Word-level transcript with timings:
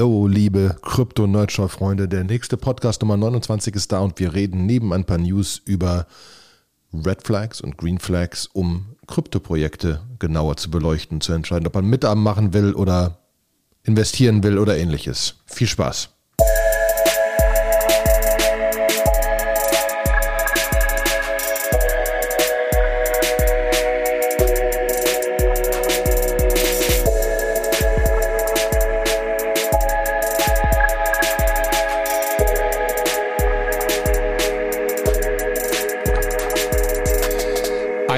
Hallo, 0.00 0.26
liebe 0.26 0.76
Krypto-Nerdshow-Freunde. 0.80 2.08
Der 2.08 2.24
nächste 2.24 2.56
Podcast 2.56 3.02
Nummer 3.02 3.18
29 3.18 3.74
ist 3.74 3.92
da 3.92 4.00
und 4.00 4.18
wir 4.18 4.32
reden 4.32 4.64
neben 4.64 4.94
ein 4.94 5.04
paar 5.04 5.18
News 5.18 5.60
über 5.66 6.06
Red 6.94 7.26
Flags 7.26 7.60
und 7.60 7.76
Green 7.76 7.98
Flags, 7.98 8.46
um 8.46 8.96
Krypto-Projekte 9.06 10.00
genauer 10.18 10.56
zu 10.56 10.70
beleuchten, 10.70 11.20
zu 11.20 11.34
entscheiden, 11.34 11.66
ob 11.66 11.74
man 11.74 11.84
Mitarbeiten 11.84 12.22
machen 12.22 12.54
will 12.54 12.72
oder 12.72 13.18
investieren 13.82 14.42
will 14.42 14.56
oder 14.56 14.78
ähnliches. 14.78 15.34
Viel 15.44 15.66
Spaß. 15.66 16.08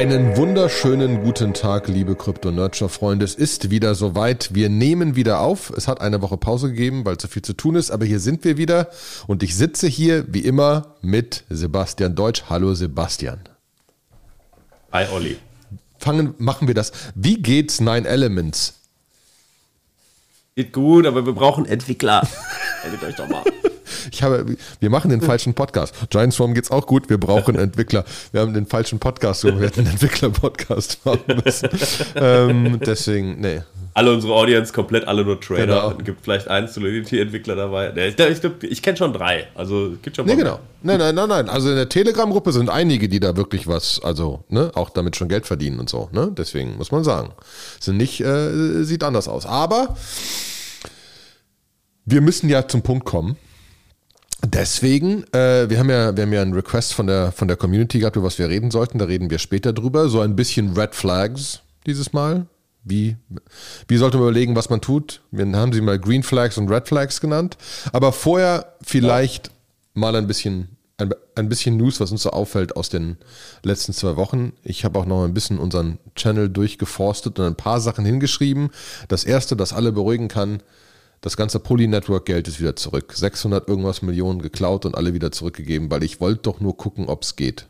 Einen 0.02 0.37
wunderschönen 0.37 1.23
guten 1.23 1.55
Tag, 1.55 1.87
liebe 1.87 2.16
Krypto-Nurture-Freunde. 2.16 3.24
Es 3.24 3.37
ist 3.37 3.70
wieder 3.70 3.95
soweit. 3.95 4.52
Wir 4.52 4.69
nehmen 4.69 5.15
wieder 5.15 5.38
auf. 5.38 5.70
Es 5.70 5.87
hat 5.87 6.01
eine 6.01 6.20
Woche 6.20 6.37
Pause 6.37 6.70
gegeben, 6.70 7.05
weil 7.05 7.19
zu 7.19 7.28
viel 7.28 7.42
zu 7.42 7.52
tun 7.52 7.77
ist, 7.77 7.92
aber 7.92 8.05
hier 8.05 8.19
sind 8.19 8.42
wir 8.42 8.56
wieder 8.56 8.91
und 9.28 9.45
ich 9.45 9.55
sitze 9.55 9.87
hier 9.87 10.25
wie 10.27 10.41
immer 10.41 10.97
mit 11.02 11.45
Sebastian 11.51 12.16
Deutsch. 12.16 12.42
Hallo 12.48 12.75
Sebastian. 12.75 13.42
Hi 14.91 15.06
Olli. 15.06 15.37
Fangen, 16.01 16.34
machen 16.37 16.66
wir 16.66 16.75
das. 16.75 16.91
Wie 17.14 17.41
geht's 17.41 17.80
Nine 17.80 18.09
Elements? 18.09 18.80
Geht 20.56 20.73
gut, 20.73 21.06
aber 21.06 21.27
wir 21.27 21.33
brauchen 21.33 21.64
Entwickler. 21.64 22.27
Meldet 22.83 23.05
euch 23.05 23.17
doch 23.17 23.29
mal. 23.29 23.43
Ich 24.11 24.23
habe, 24.23 24.57
wir 24.81 24.91
machen 24.91 25.11
den 25.11 25.21
falschen 25.21 25.55
Podcast. 25.55 25.95
Giant 26.11 26.33
Swarm 26.33 26.55
geht's 26.55 26.70
auch 26.70 26.87
gut. 26.87 27.09
Wir 27.09 27.19
brauchen 27.19 27.55
Entwickler. 27.59 28.05
Wir 28.33 28.41
haben 28.41 28.55
den 28.55 28.67
falschen 28.67 28.98
Podcast. 28.98 29.45
Wir 29.45 29.53
hätten 29.61 29.81
einen 29.81 29.91
Entwickler-Podcast 29.91 31.05
machen 31.05 31.43
müssen. 31.45 31.69
Ähm, 32.17 32.81
deswegen, 32.81 33.41
nee. 33.41 33.61
Alle 33.95 34.12
unsere 34.12 34.33
Audience, 34.33 34.73
komplett 34.73 35.06
alle 35.06 35.25
nur 35.25 35.39
Trader. 35.41 35.67
Genau. 35.67 35.91
Es 35.98 36.05
gibt 36.05 36.25
vielleicht 36.25 36.48
einen 36.48 36.67
Solidity-Entwickler 36.69 37.55
dabei. 37.55 37.93
Nee, 37.95 38.09
Ich, 38.09 38.43
ich, 38.43 38.71
ich 38.71 38.83
kenne 38.83 38.97
schon 38.97 39.12
drei. 39.12 39.49
Also 39.55 39.93
es 39.93 40.03
gibt 40.03 40.17
schon 40.17 40.27
Nee, 40.27 40.37
genau. 40.37 40.59
Nein, 40.83 40.99
nein, 40.99 41.15
nein, 41.15 41.28
nein. 41.28 41.49
Also 41.51 41.69
in 41.69 41.77
der 41.77 41.89
Telegram-Gruppe 41.89 42.53
sind 42.53 42.71
einige, 42.71 43.09
die 43.09 43.21
da 43.21 43.37
wirklich 43.37 43.69
was, 43.69 44.01
also, 44.03 44.45
ne, 44.49 44.71
auch 44.75 44.91
damit 44.91 45.17
schon 45.17 45.28
Geld 45.28 45.47
verdienen 45.47 45.78
und 45.78 45.91
so, 45.91 46.09
ne? 46.12 46.33
Deswegen 46.37 46.78
muss 46.78 46.91
man 46.91 47.05
sagen. 47.05 47.33
Sind 47.81 47.99
nicht, 47.99 48.21
äh, 48.21 48.83
sieht 48.84 49.05
anders 49.05 49.28
aus. 49.28 49.45
Aber 49.45 49.95
wir 52.05 52.20
müssen 52.20 52.48
ja 52.48 52.67
zum 52.67 52.83
Punkt 52.83 53.05
kommen. 53.05 53.36
Deswegen, 54.45 55.25
äh, 55.33 55.70
wir 55.70 55.78
haben 55.78 55.89
ja, 55.89 56.17
wir 56.17 56.25
haben 56.25 56.33
ja 56.33 56.42
einen 56.42 56.53
Request 56.53 56.94
von 56.94 57.06
der, 57.06 57.31
von 57.31 57.47
der 57.47 57.56
Community 57.56 58.00
gehabt, 58.00 58.17
über 58.17 58.27
was 58.27 58.39
wir 58.39 58.48
reden 58.48 58.72
sollten. 58.72 58.98
Da 58.98 59.05
reden 59.05 59.31
wir 59.31 59.39
später 59.39 59.72
drüber. 59.72 60.09
So 60.09 60.20
ein 60.20 60.34
bisschen 60.34 60.77
Red 60.77 60.94
Flags 60.94 61.61
dieses 61.86 62.12
Mal. 62.12 62.47
Wie, 62.84 63.17
wie 63.86 63.97
sollte 63.97 64.17
man 64.17 64.27
überlegen, 64.27 64.56
was 64.56 64.69
man 64.69 64.81
tut? 64.81 65.20
Wir 65.31 65.47
haben 65.53 65.72
sie 65.72 65.81
mal 65.81 66.00
Green 66.00 66.25
Flags 66.25 66.59
und 66.59 66.69
Red 66.69 66.89
Flags 66.89 67.20
genannt. 67.20 67.56
Aber 67.92 68.11
vorher 68.12 68.75
vielleicht 68.83 69.53
mal 69.94 70.16
ein 70.16 70.27
bisschen, 70.27 70.77
ein, 70.97 71.14
ein 71.37 71.48
bisschen 71.48 71.77
News, 71.77 72.00
was 72.00 72.11
uns 72.11 72.22
so 72.22 72.31
auffällt 72.31 72.75
aus 72.75 72.89
den 72.89 73.19
letzten 73.62 73.92
zwei 73.92 74.16
Wochen. 74.16 74.55
Ich 74.64 74.84
habe 74.84 74.98
auch 74.98 75.06
noch 75.06 75.25
ein 75.25 75.34
bisschen 75.34 75.59
unseren 75.59 75.98
Channel 76.16 76.48
durchgeforstet 76.48 77.39
und 77.39 77.47
ein 77.47 77.55
paar 77.55 77.81
Sachen 77.81 78.05
hingeschrieben. 78.05 78.70
Das 79.06 79.22
erste, 79.22 79.55
das 79.55 79.72
alle 79.72 79.92
beruhigen 79.92 80.27
kann, 80.27 80.61
das 81.23 81.37
ganze 81.37 81.61
Poly-Network-Geld 81.61 82.48
ist 82.48 82.61
wieder 82.61 82.77
zurück. 82.77 83.12
600 83.15 83.69
irgendwas 83.69 84.03
Millionen 84.03 84.42
geklaut 84.42 84.84
und 84.84 84.97
alle 84.97 85.15
wieder 85.15 85.31
zurückgegeben, 85.33 85.91
weil 85.91 86.03
ich 86.03 86.20
wollte 86.20 86.42
doch 86.42 86.61
nur 86.61 86.77
gucken, 86.77 87.09
ob 87.09 87.23
es 87.23 87.37
geht. 87.37 87.69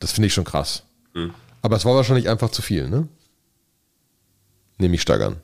Das 0.00 0.12
finde 0.12 0.26
ich 0.26 0.34
schon 0.34 0.44
krass. 0.44 0.82
Aber 1.62 1.76
es 1.76 1.84
war 1.84 1.94
wahrscheinlich 1.94 2.28
einfach 2.28 2.50
zu 2.50 2.60
viel, 2.60 2.88
ne? 2.88 3.08
Nehme 4.78 4.96
ich 4.96 5.02
stark 5.02 5.22
an. 5.22 5.36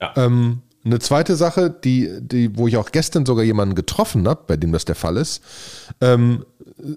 Ja. 0.00 0.12
Ähm, 0.16 0.62
eine 0.86 1.00
zweite 1.00 1.36
Sache, 1.36 1.68
die, 1.70 2.10
die, 2.20 2.56
wo 2.56 2.68
ich 2.68 2.76
auch 2.76 2.92
gestern 2.92 3.26
sogar 3.26 3.44
jemanden 3.44 3.74
getroffen 3.74 4.26
habe, 4.28 4.42
bei 4.46 4.56
dem 4.56 4.72
das 4.72 4.84
der 4.84 4.94
Fall 4.94 5.16
ist. 5.16 5.42
Ähm, 6.00 6.44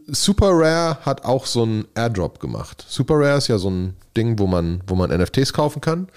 Super 0.08 0.52
Rare 0.52 0.98
hat 1.02 1.26
auch 1.26 1.46
so 1.46 1.64
einen 1.64 1.86
Airdrop 1.96 2.40
gemacht. 2.40 2.86
Super 2.88 3.16
Rare 3.16 3.38
ist 3.38 3.48
ja 3.48 3.58
so 3.58 3.70
ein 3.70 3.96
Ding, 4.16 4.38
wo 4.38 4.46
man, 4.46 4.82
wo 4.88 4.96
man 4.96 5.10
NFTs 5.10 5.54
kaufen 5.54 5.82
kann 5.82 6.08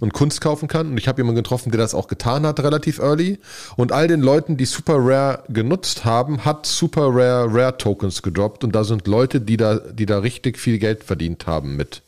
und 0.00 0.12
Kunst 0.12 0.40
kaufen 0.40 0.68
kann. 0.68 0.88
Und 0.88 0.98
ich 0.98 1.08
habe 1.08 1.20
jemanden 1.20 1.42
getroffen, 1.42 1.70
der 1.72 1.80
das 1.80 1.94
auch 1.94 2.06
getan 2.06 2.46
hat, 2.46 2.60
relativ 2.60 2.98
early. 2.98 3.38
Und 3.76 3.92
all 3.92 4.08
den 4.08 4.20
Leuten, 4.20 4.56
die 4.56 4.66
Super 4.66 4.98
Rare 4.98 5.42
genutzt 5.48 6.04
haben, 6.04 6.44
hat 6.44 6.66
Super 6.66 7.08
Rare 7.08 7.48
Rare 7.50 7.78
Tokens 7.78 8.22
gedroppt. 8.22 8.62
Und 8.62 8.74
da 8.74 8.84
sind 8.84 9.06
Leute, 9.06 9.40
die 9.40 9.56
da, 9.56 9.76
die 9.76 10.06
da 10.06 10.18
richtig 10.18 10.58
viel 10.58 10.78
Geld 10.78 11.02
verdient 11.02 11.46
haben 11.46 11.76
mit. 11.76 12.02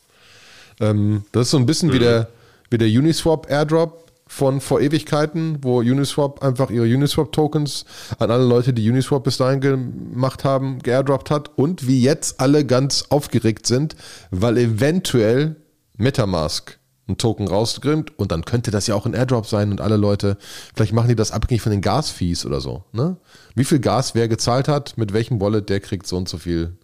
Ähm, 0.79 1.23
das 1.31 1.47
ist 1.47 1.51
so 1.51 1.57
ein 1.57 1.65
bisschen 1.65 1.91
wie 1.91 1.99
der, 1.99 2.27
wie 2.69 2.77
der 2.77 2.87
Uniswap 2.87 3.49
Airdrop 3.49 4.10
von 4.31 4.61
vor 4.61 4.79
Ewigkeiten, 4.79 5.57
wo 5.61 5.79
Uniswap 5.79 6.41
einfach 6.41 6.71
ihre 6.71 6.85
Uniswap-Tokens 6.85 7.83
an 8.17 8.31
alle 8.31 8.45
Leute, 8.45 8.71
die 8.71 8.89
Uniswap 8.89 9.25
bis 9.25 9.35
dahin 9.35 9.59
gemacht 9.59 10.45
haben, 10.45 10.79
geairdroppt 10.79 11.29
hat 11.29 11.51
und 11.57 11.85
wie 11.85 12.01
jetzt 12.01 12.39
alle 12.39 12.65
ganz 12.65 13.07
aufgeregt 13.09 13.67
sind, 13.67 13.97
weil 14.31 14.57
eventuell 14.57 15.57
Metamask 15.97 16.79
ein 17.09 17.17
Token 17.17 17.49
rausgrimmt 17.49 18.17
und 18.17 18.31
dann 18.31 18.45
könnte 18.45 18.71
das 18.71 18.87
ja 18.87 18.95
auch 18.95 19.05
ein 19.05 19.13
Airdrop 19.13 19.47
sein 19.47 19.69
und 19.69 19.81
alle 19.81 19.97
Leute, 19.97 20.37
vielleicht 20.73 20.93
machen 20.93 21.09
die 21.09 21.15
das 21.15 21.31
abhängig 21.31 21.61
von 21.61 21.73
den 21.73 21.81
Gas-Fees 21.81 22.45
oder 22.45 22.61
so. 22.61 22.85
Ne? 22.93 23.17
Wie 23.53 23.65
viel 23.65 23.79
Gas 23.79 24.15
wer 24.15 24.29
gezahlt 24.29 24.69
hat, 24.69 24.97
mit 24.97 25.11
welchem 25.11 25.41
Wallet, 25.41 25.69
der 25.69 25.81
kriegt 25.81 26.07
so 26.07 26.15
und 26.15 26.29
so 26.29 26.37
viel 26.37 26.77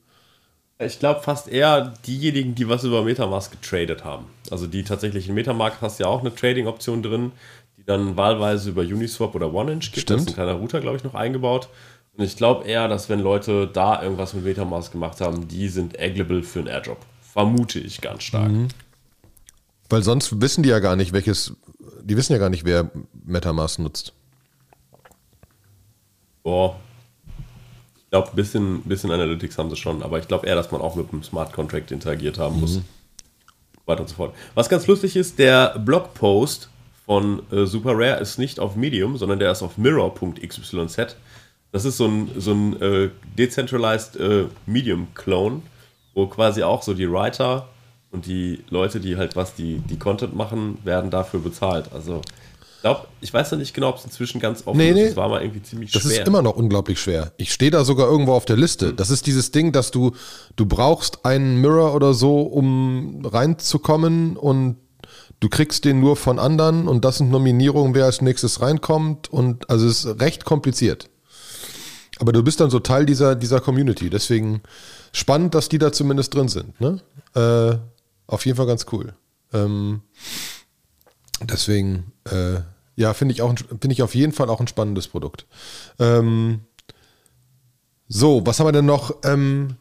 Ich 0.80 1.00
glaube 1.00 1.22
fast 1.22 1.48
eher 1.48 1.94
diejenigen, 2.06 2.54
die 2.54 2.70
was 2.70 2.84
über 2.84 3.04
Metamask 3.04 3.52
getradet 3.52 4.04
haben. 4.04 4.26
Also 4.52 4.68
die 4.68 4.84
tatsächlich 4.84 5.28
in 5.28 5.34
Metamask 5.34 5.82
hast 5.82 6.00
du 6.00 6.04
ja 6.04 6.10
auch 6.10 6.20
eine 6.20 6.34
Trading-Option 6.34 7.02
drin, 7.02 7.32
die 7.78 7.84
dann 7.84 8.16
wahlweise 8.16 8.70
über 8.70 8.82
Uniswap 8.82 9.34
oder 9.34 9.52
OneInch 9.52 9.92
gibt. 9.92 10.04
Stimmt. 10.04 10.10
Da 10.10 10.24
ist 10.24 10.28
ein 10.30 10.34
kleiner 10.36 10.54
Router, 10.54 10.80
glaube 10.80 10.98
ich, 10.98 11.04
noch 11.04 11.16
eingebaut. 11.16 11.70
Und 12.16 12.24
ich 12.24 12.36
glaube 12.36 12.66
eher, 12.66 12.88
dass 12.88 13.10
wenn 13.10 13.20
Leute 13.20 13.68
da 13.68 14.02
irgendwas 14.02 14.34
mit 14.34 14.44
Metamask 14.44 14.92
gemacht 14.92 15.20
haben, 15.20 15.48
die 15.48 15.68
sind 15.68 16.00
aggable 16.00 16.44
für 16.44 16.60
einen 16.60 16.68
Airdrop. 16.68 17.00
Vermute 17.22 17.80
ich 17.80 18.02
ganz 18.02 18.24
stark. 18.24 18.52
Weil 19.90 20.04
sonst 20.04 20.42
wissen 20.42 20.64
die 20.64 20.70
ja 20.70 20.80
gar 20.80 20.96
nicht, 20.96 21.14
welches, 21.14 21.56
die 22.02 22.18
wissen 22.18 22.34
ja 22.34 22.40
gar 22.40 22.50
nicht, 22.50 22.66
wer 22.66 22.92
Metamask 23.26 23.80
nutzt. 23.80 24.14
Boah. 26.44 26.80
Ich 28.08 28.12
glaube, 28.12 28.30
ein 28.30 28.36
bisschen, 28.38 28.82
bisschen 28.84 29.12
Analytics 29.12 29.58
haben 29.58 29.70
sie 29.70 29.76
schon, 29.76 30.02
aber 30.02 30.18
ich 30.18 30.30
glaube 30.30 30.48
eher, 30.48 30.56
dass 30.56 30.72
man 30.72 30.80
auch 30.80 30.96
mit 30.96 31.12
einem 31.12 31.24
Smart 31.24 31.52
Contract 31.52 31.92
interagiert 31.92 32.38
haben 32.38 32.62
muss. 32.62 32.80
Weiter 33.86 34.02
und 34.02 34.08
so 34.08 34.16
fort. 34.16 34.34
Was 34.56 34.70
ganz 34.70 34.88
lustig 34.88 35.18
ist, 35.18 35.38
der 35.40 35.78
Blogpost 35.78 36.70
von 37.06 37.42
äh, 37.52 37.66
Super 37.66 37.92
Rare 37.94 38.22
ist 38.22 38.38
nicht 38.38 38.62
auf 38.62 38.78
Medium, 38.78 39.18
sondern 39.18 39.40
der 39.40 39.52
ist 39.52 39.62
auf 39.62 39.78
mirror.xyz. 39.78 41.16
Das 41.74 41.84
ist 41.84 41.98
so 41.98 42.08
ein, 42.08 42.30
so 42.38 42.54
ein 42.54 42.82
äh, 42.82 43.10
decentralized 43.38 44.16
äh, 44.16 44.46
Medium-Clone, 44.66 45.62
wo 46.14 46.28
quasi 46.28 46.64
auch 46.64 46.84
so 46.84 46.94
die 46.94 47.12
Writer 47.12 47.68
und 48.12 48.26
die 48.26 48.64
Leute, 48.70 49.02
die 49.02 49.18
halt 49.18 49.36
was, 49.36 49.54
die, 49.54 49.80
die 49.80 50.00
Content 50.00 50.34
machen, 50.34 50.78
werden 50.86 51.12
dafür 51.12 51.42
bezahlt. 51.42 51.92
Also, 51.92 52.22
ich 52.78 52.82
glaube, 52.82 53.08
ich 53.22 53.34
weiß 53.34 53.52
noch 53.52 53.58
nicht 53.60 53.74
genau, 53.74 53.90
ob 53.90 53.98
es 53.98 54.06
inzwischen 54.06 54.40
ganz 54.40 54.66
offen 54.66 54.78
Nee, 54.78 54.90
ist. 54.90 54.96
nee. 54.96 55.04
Es 55.06 55.16
war 55.16 55.28
mal 55.30 55.42
irgendwie 55.42 55.64
ziemlich 55.64 55.92
Das 55.92 56.04
schwer. 56.04 56.22
ist 56.22 56.28
immer 56.28 56.42
noch 56.42 56.56
unglaublich 56.56 57.00
schwer. 57.02 57.34
Ich 57.38 57.52
stehe 57.52 57.72
da 57.72 57.84
sogar 57.84 58.08
irgendwo 58.10 58.34
auf 58.34 58.46
der 58.46 58.56
Liste. 58.56 58.94
Das 58.94 59.10
ist 59.10 59.26
dieses 59.28 59.52
Ding, 59.52 59.72
dass 59.72 59.92
du, 59.92 60.12
du 60.56 60.66
brauchst 60.66 61.26
einen 61.26 61.60
Mirror 61.60 61.94
oder 61.96 62.14
so, 62.14 62.42
um 62.42 63.26
reinzukommen 63.26 64.38
und 64.38 64.78
du 65.40 65.50
kriegst 65.50 65.86
den 65.86 66.00
nur 66.00 66.16
von 66.16 66.38
anderen 66.40 66.88
und 66.88 67.04
das 67.04 67.18
sind 67.18 67.32
Nominierungen, 67.32 67.94
wer 67.96 68.06
als 68.06 68.22
nächstes 68.22 68.62
reinkommt 68.62 69.32
und 69.32 69.70
also 69.70 69.88
es 69.88 70.06
ist 70.06 70.22
recht 70.22 70.46
kompliziert. 70.46 71.10
Aber 72.20 72.32
du 72.32 72.44
bist 72.44 72.60
dann 72.60 72.70
so 72.70 72.80
Teil 72.80 73.06
dieser, 73.06 73.36
dieser 73.36 73.60
Community. 73.60 74.10
Deswegen 74.10 74.62
spannend, 75.12 75.54
dass 75.56 75.70
die 75.70 75.78
da 75.78 75.92
zumindest 75.92 76.34
drin 76.34 76.48
sind. 76.48 76.80
Ne? 76.82 77.00
Äh, 77.36 77.78
auf 78.32 78.46
jeden 78.46 78.56
Fall 78.58 78.66
ganz 78.68 78.86
cool. 78.92 79.14
Ähm, 79.54 80.02
deswegen, 81.44 82.12
äh, 82.30 82.60
ja, 82.96 83.14
finde 83.14 83.34
ich, 83.34 83.42
finde 83.42 83.92
ich 83.92 84.02
auf 84.02 84.16
jeden 84.16 84.34
Fall 84.34 84.50
auch 84.50 84.60
ein 84.60 84.68
spannendes 84.68 85.08
Produkt. 85.08 85.46
Ähm, 86.00 86.62
so, 88.08 88.46
was 88.46 88.60
haben 88.60 88.68
wir 88.68 88.72
denn 88.72 88.86
noch? 88.86 89.16
Ähm, 89.24 89.76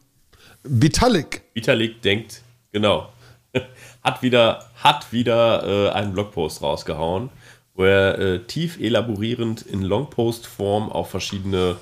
Vitalik. 0.63 1.43
Vitalik 1.53 2.01
denkt, 2.01 2.41
genau, 2.71 3.09
hat 4.03 4.21
wieder, 4.21 4.69
hat 4.75 5.11
wieder 5.11 5.87
äh, 5.87 5.89
einen 5.91 6.13
Blogpost 6.13 6.61
rausgehauen, 6.61 7.29
wo 7.73 7.83
er 7.83 8.19
äh, 8.19 8.39
tief 8.43 8.79
elaborierend 8.79 9.61
in 9.61 9.81
Longpost-Form 9.81 10.91
auf 10.91 11.09
verschiedene 11.09 11.77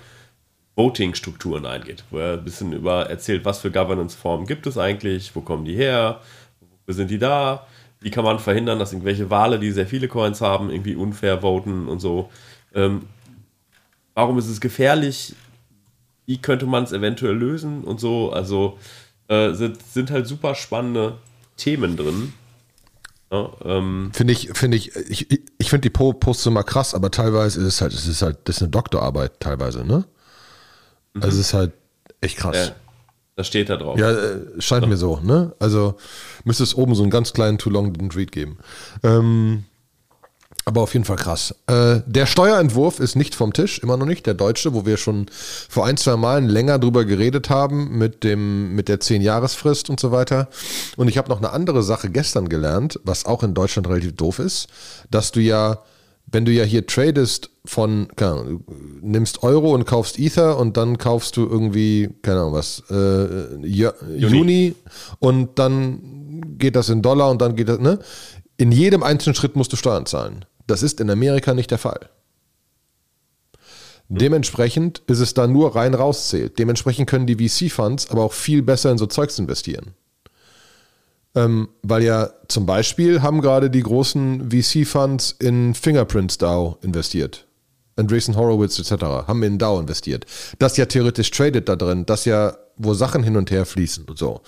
Voting-Strukturen 0.76 1.66
eingeht, 1.66 2.04
wo 2.12 2.20
er 2.20 2.34
ein 2.34 2.44
bisschen 2.44 2.74
über 2.74 3.10
erzählt, 3.10 3.46
was 3.46 3.60
für 3.60 3.72
Governance-Formen 3.72 4.46
gibt 4.46 4.68
es 4.68 4.78
eigentlich, 4.78 5.36
wo 5.36 5.42
kommen 5.42 5.66
die 5.66 5.76
her, 5.76 6.22
wofür 6.60 6.94
sind 6.94 7.10
die 7.10 7.20
da, 7.20 7.66
wie 8.02 8.12
kann 8.12 8.24
man 8.24 8.40
verhindern, 8.40 8.80
dass 8.80 8.94
irgendwelche 8.94 9.30
Wale, 9.30 9.60
die 9.60 9.72
sehr 9.72 9.88
viele 9.88 10.08
Coins 10.08 10.42
haben, 10.42 10.70
irgendwie 10.70 10.96
unfair 10.96 11.42
voten 11.42 11.88
und 11.88 12.00
so. 12.00 12.30
Ähm, 12.74 13.04
warum 14.14 14.38
ist 14.38 14.48
es 14.48 14.62
gefährlich? 14.62 15.36
Wie 16.26 16.38
könnte 16.38 16.66
man 16.66 16.84
es 16.84 16.92
eventuell 16.92 17.36
lösen 17.36 17.84
und 17.84 18.00
so? 18.00 18.32
Also 18.32 18.78
äh, 19.28 19.54
sind, 19.54 19.82
sind 19.82 20.12
halt 20.12 20.28
super 20.28 20.56
spannende 20.56 21.18
Themen 21.58 21.98
drin. 21.98 22.34
Ja, 23.32 23.50
ähm, 23.64 24.12
finde 24.14 24.34
ich, 24.34 24.50
finde 24.54 24.78
ich, 24.78 24.96
ich, 24.96 25.28
ich 25.58 25.70
finde 25.70 25.90
die 25.90 25.90
Posts 25.90 26.46
immer 26.46 26.64
krass, 26.64 26.94
aber 26.94 27.10
teilweise 27.10 27.60
ist 27.60 27.68
es 27.68 27.82
halt, 27.82 27.94
es 27.94 28.08
ist 28.08 28.22
halt, 28.22 28.38
das 28.44 28.58
ist 28.58 28.62
eine 28.62 28.72
Doktorarbeit 28.72 29.40
teilweise, 29.40 29.84
ne? 29.84 30.06
Mhm. 31.14 31.24
Also 31.24 31.40
es 31.40 31.48
ist 31.48 31.54
halt 31.54 31.74
echt 32.22 32.38
krass. 32.38 32.56
Ja, 32.56 32.76
das 33.36 33.48
steht 33.48 33.70
da 33.70 33.78
drauf. 33.78 34.00
Ja, 34.00 34.12
äh, 34.12 34.40
scheint 34.60 34.84
ja. 34.84 34.90
mir 34.90 34.98
so, 34.98 35.20
ne? 35.22 35.54
Also 35.60 35.96
müsste 36.44 36.64
es 36.64 36.76
oben 36.76 36.96
so 36.96 37.04
einen 37.04 37.12
ganz 37.12 37.34
kleinen 37.34 37.58
Too 37.58 37.70
Long 37.70 37.92
Didn't 37.92 38.16
Read 38.16 38.32
geben. 38.32 38.58
Ähm, 39.04 39.66
aber 40.68 40.82
auf 40.82 40.94
jeden 40.94 41.06
Fall 41.06 41.18
krass. 41.18 41.54
Äh, 41.68 42.00
der 42.08 42.26
Steuerentwurf 42.26 43.00
ist 43.00 43.16
nicht 43.16 43.36
vom 43.36 43.54
Tisch, 43.54 43.78
immer 43.80 43.98
noch 43.98 44.08
nicht. 44.08 44.26
Der 44.26 44.34
deutsche, 44.34 44.74
wo 44.74 44.86
wir 44.86 44.98
schon 44.98 45.28
vor 45.70 45.86
ein, 45.86 45.96
zwei 45.96 46.16
Malen 46.16 46.48
länger 46.48 46.80
drüber 46.80 47.06
geredet 47.06 47.52
haben, 47.52 47.98
mit, 48.00 48.24
dem, 48.24 48.74
mit 48.74 48.88
der 48.88 49.00
10-Jahresfrist 49.00 49.92
und 49.92 50.00
so 50.00 50.12
weiter. 50.12 50.48
Und 50.98 51.08
ich 51.08 51.20
habe 51.20 51.30
noch 51.30 51.38
eine 51.38 51.52
andere 51.52 51.84
Sache 51.84 52.10
gestern 52.10 52.50
gelernt, 52.50 53.00
was 53.04 53.26
auch 53.26 53.44
in 53.44 53.54
Deutschland 53.54 53.88
relativ 53.88 54.16
doof 54.16 54.40
ist, 54.40 54.68
dass 55.12 55.32
du 55.32 55.40
ja, 55.40 55.84
wenn 56.36 56.44
du 56.44 56.52
ja 56.52 56.66
hier 56.66 56.86
tradest 56.86 57.50
von, 57.64 58.10
keine 58.18 58.32
Ahnung, 58.32 58.64
nimmst 59.02 59.42
Euro 59.42 59.74
und 59.74 59.86
kaufst 59.86 60.20
Ether 60.20 60.60
und 60.60 60.76
dann 60.76 60.98
kaufst 60.98 61.38
du 61.38 61.48
irgendwie, 61.48 62.10
keine 62.24 62.42
Ahnung 62.42 62.54
was, 62.54 62.84
äh, 62.92 63.66
Juni. 63.66 64.18
Juni 64.18 64.76
und 65.20 65.58
dann 65.58 66.58
geht 66.58 66.76
das 66.76 66.90
in 66.90 67.02
Dollar 67.02 67.32
und 67.32 67.42
dann 67.42 67.56
geht 67.56 67.70
das, 67.70 67.80
ne? 67.80 68.00
In 68.58 68.74
jedem 68.74 69.02
einzelnen 69.02 69.34
Schritt 69.34 69.56
musst 69.56 69.72
du 69.72 69.78
Steuern 69.78 70.06
zahlen. 70.06 70.44
Das 70.68 70.84
ist 70.84 71.00
in 71.00 71.10
Amerika 71.10 71.54
nicht 71.54 71.72
der 71.72 71.78
Fall. 71.78 72.10
Dementsprechend 74.10 75.04
ist 75.08 75.20
es 75.20 75.34
da 75.34 75.48
nur 75.48 75.74
rein 75.78 75.94
rauszählt. 75.94 76.60
Dementsprechend 76.60 77.10
können 77.10 77.28
die 77.28 77.48
VC-Funds 77.48 78.12
aber 78.12 78.24
auch 78.24 78.34
viel 78.34 78.62
besser 78.62 78.92
in 78.92 78.98
so 78.98 79.08
Zeugs 79.08 79.40
investieren. 79.40 79.94
Ähm, 81.36 81.70
weil 81.84 82.04
ja 82.04 82.30
zum 82.48 82.66
Beispiel 82.66 83.22
haben 83.22 83.42
gerade 83.42 83.70
die 83.70 83.84
großen 83.84 84.50
VC-Funds 84.50 85.36
in 85.40 85.74
Fingerprints 85.74 86.38
DAO 86.38 86.78
investiert. 86.82 87.46
Andreessen 87.98 88.36
Horowitz 88.36 88.80
etc. 88.80 89.04
haben 89.28 89.44
in 89.44 89.58
DAO 89.58 89.80
investiert. 89.80 90.26
Das 90.60 90.78
ja 90.78 90.86
theoretisch 90.86 91.32
tradet 91.32 91.70
da 91.70 91.76
drin, 91.76 92.06
das 92.06 92.26
ja 92.26 92.56
wo 92.78 92.94
Sachen 92.94 93.24
hin 93.24 93.38
und 93.38 93.52
her 93.52 93.66
fließen 93.66 94.06
und 94.06 94.18
so, 94.18 94.42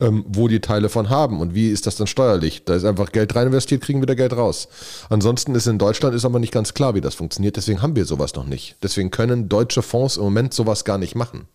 ähm, 0.00 0.24
wo 0.26 0.48
die 0.48 0.60
Teile 0.60 0.88
von 0.88 1.08
haben 1.08 1.40
und 1.40 1.54
wie 1.54 1.68
ist 1.68 1.86
das 1.86 1.96
dann 1.96 2.06
steuerlich? 2.06 2.64
Da 2.64 2.74
ist 2.74 2.84
einfach 2.84 3.12
Geld 3.12 3.34
rein 3.34 3.46
investiert, 3.46 3.82
kriegen 3.82 4.02
wieder 4.02 4.16
Geld 4.16 4.32
raus. 4.32 4.68
Ansonsten 5.08 5.54
ist 5.54 5.66
in 5.66 5.78
Deutschland 5.78 6.14
ist 6.14 6.24
aber 6.24 6.38
nicht 6.38 6.52
ganz 6.52 6.74
klar, 6.74 6.94
wie 6.94 7.00
das 7.00 7.14
funktioniert, 7.14 7.56
deswegen 7.56 7.82
haben 7.82 7.96
wir 7.96 8.04
sowas 8.04 8.34
noch 8.34 8.46
nicht. 8.46 8.76
Deswegen 8.82 9.10
können 9.10 9.48
deutsche 9.48 9.82
Fonds 9.82 10.16
im 10.16 10.24
Moment 10.24 10.54
sowas 10.54 10.84
gar 10.84 10.98
nicht 10.98 11.14
machen. 11.14 11.46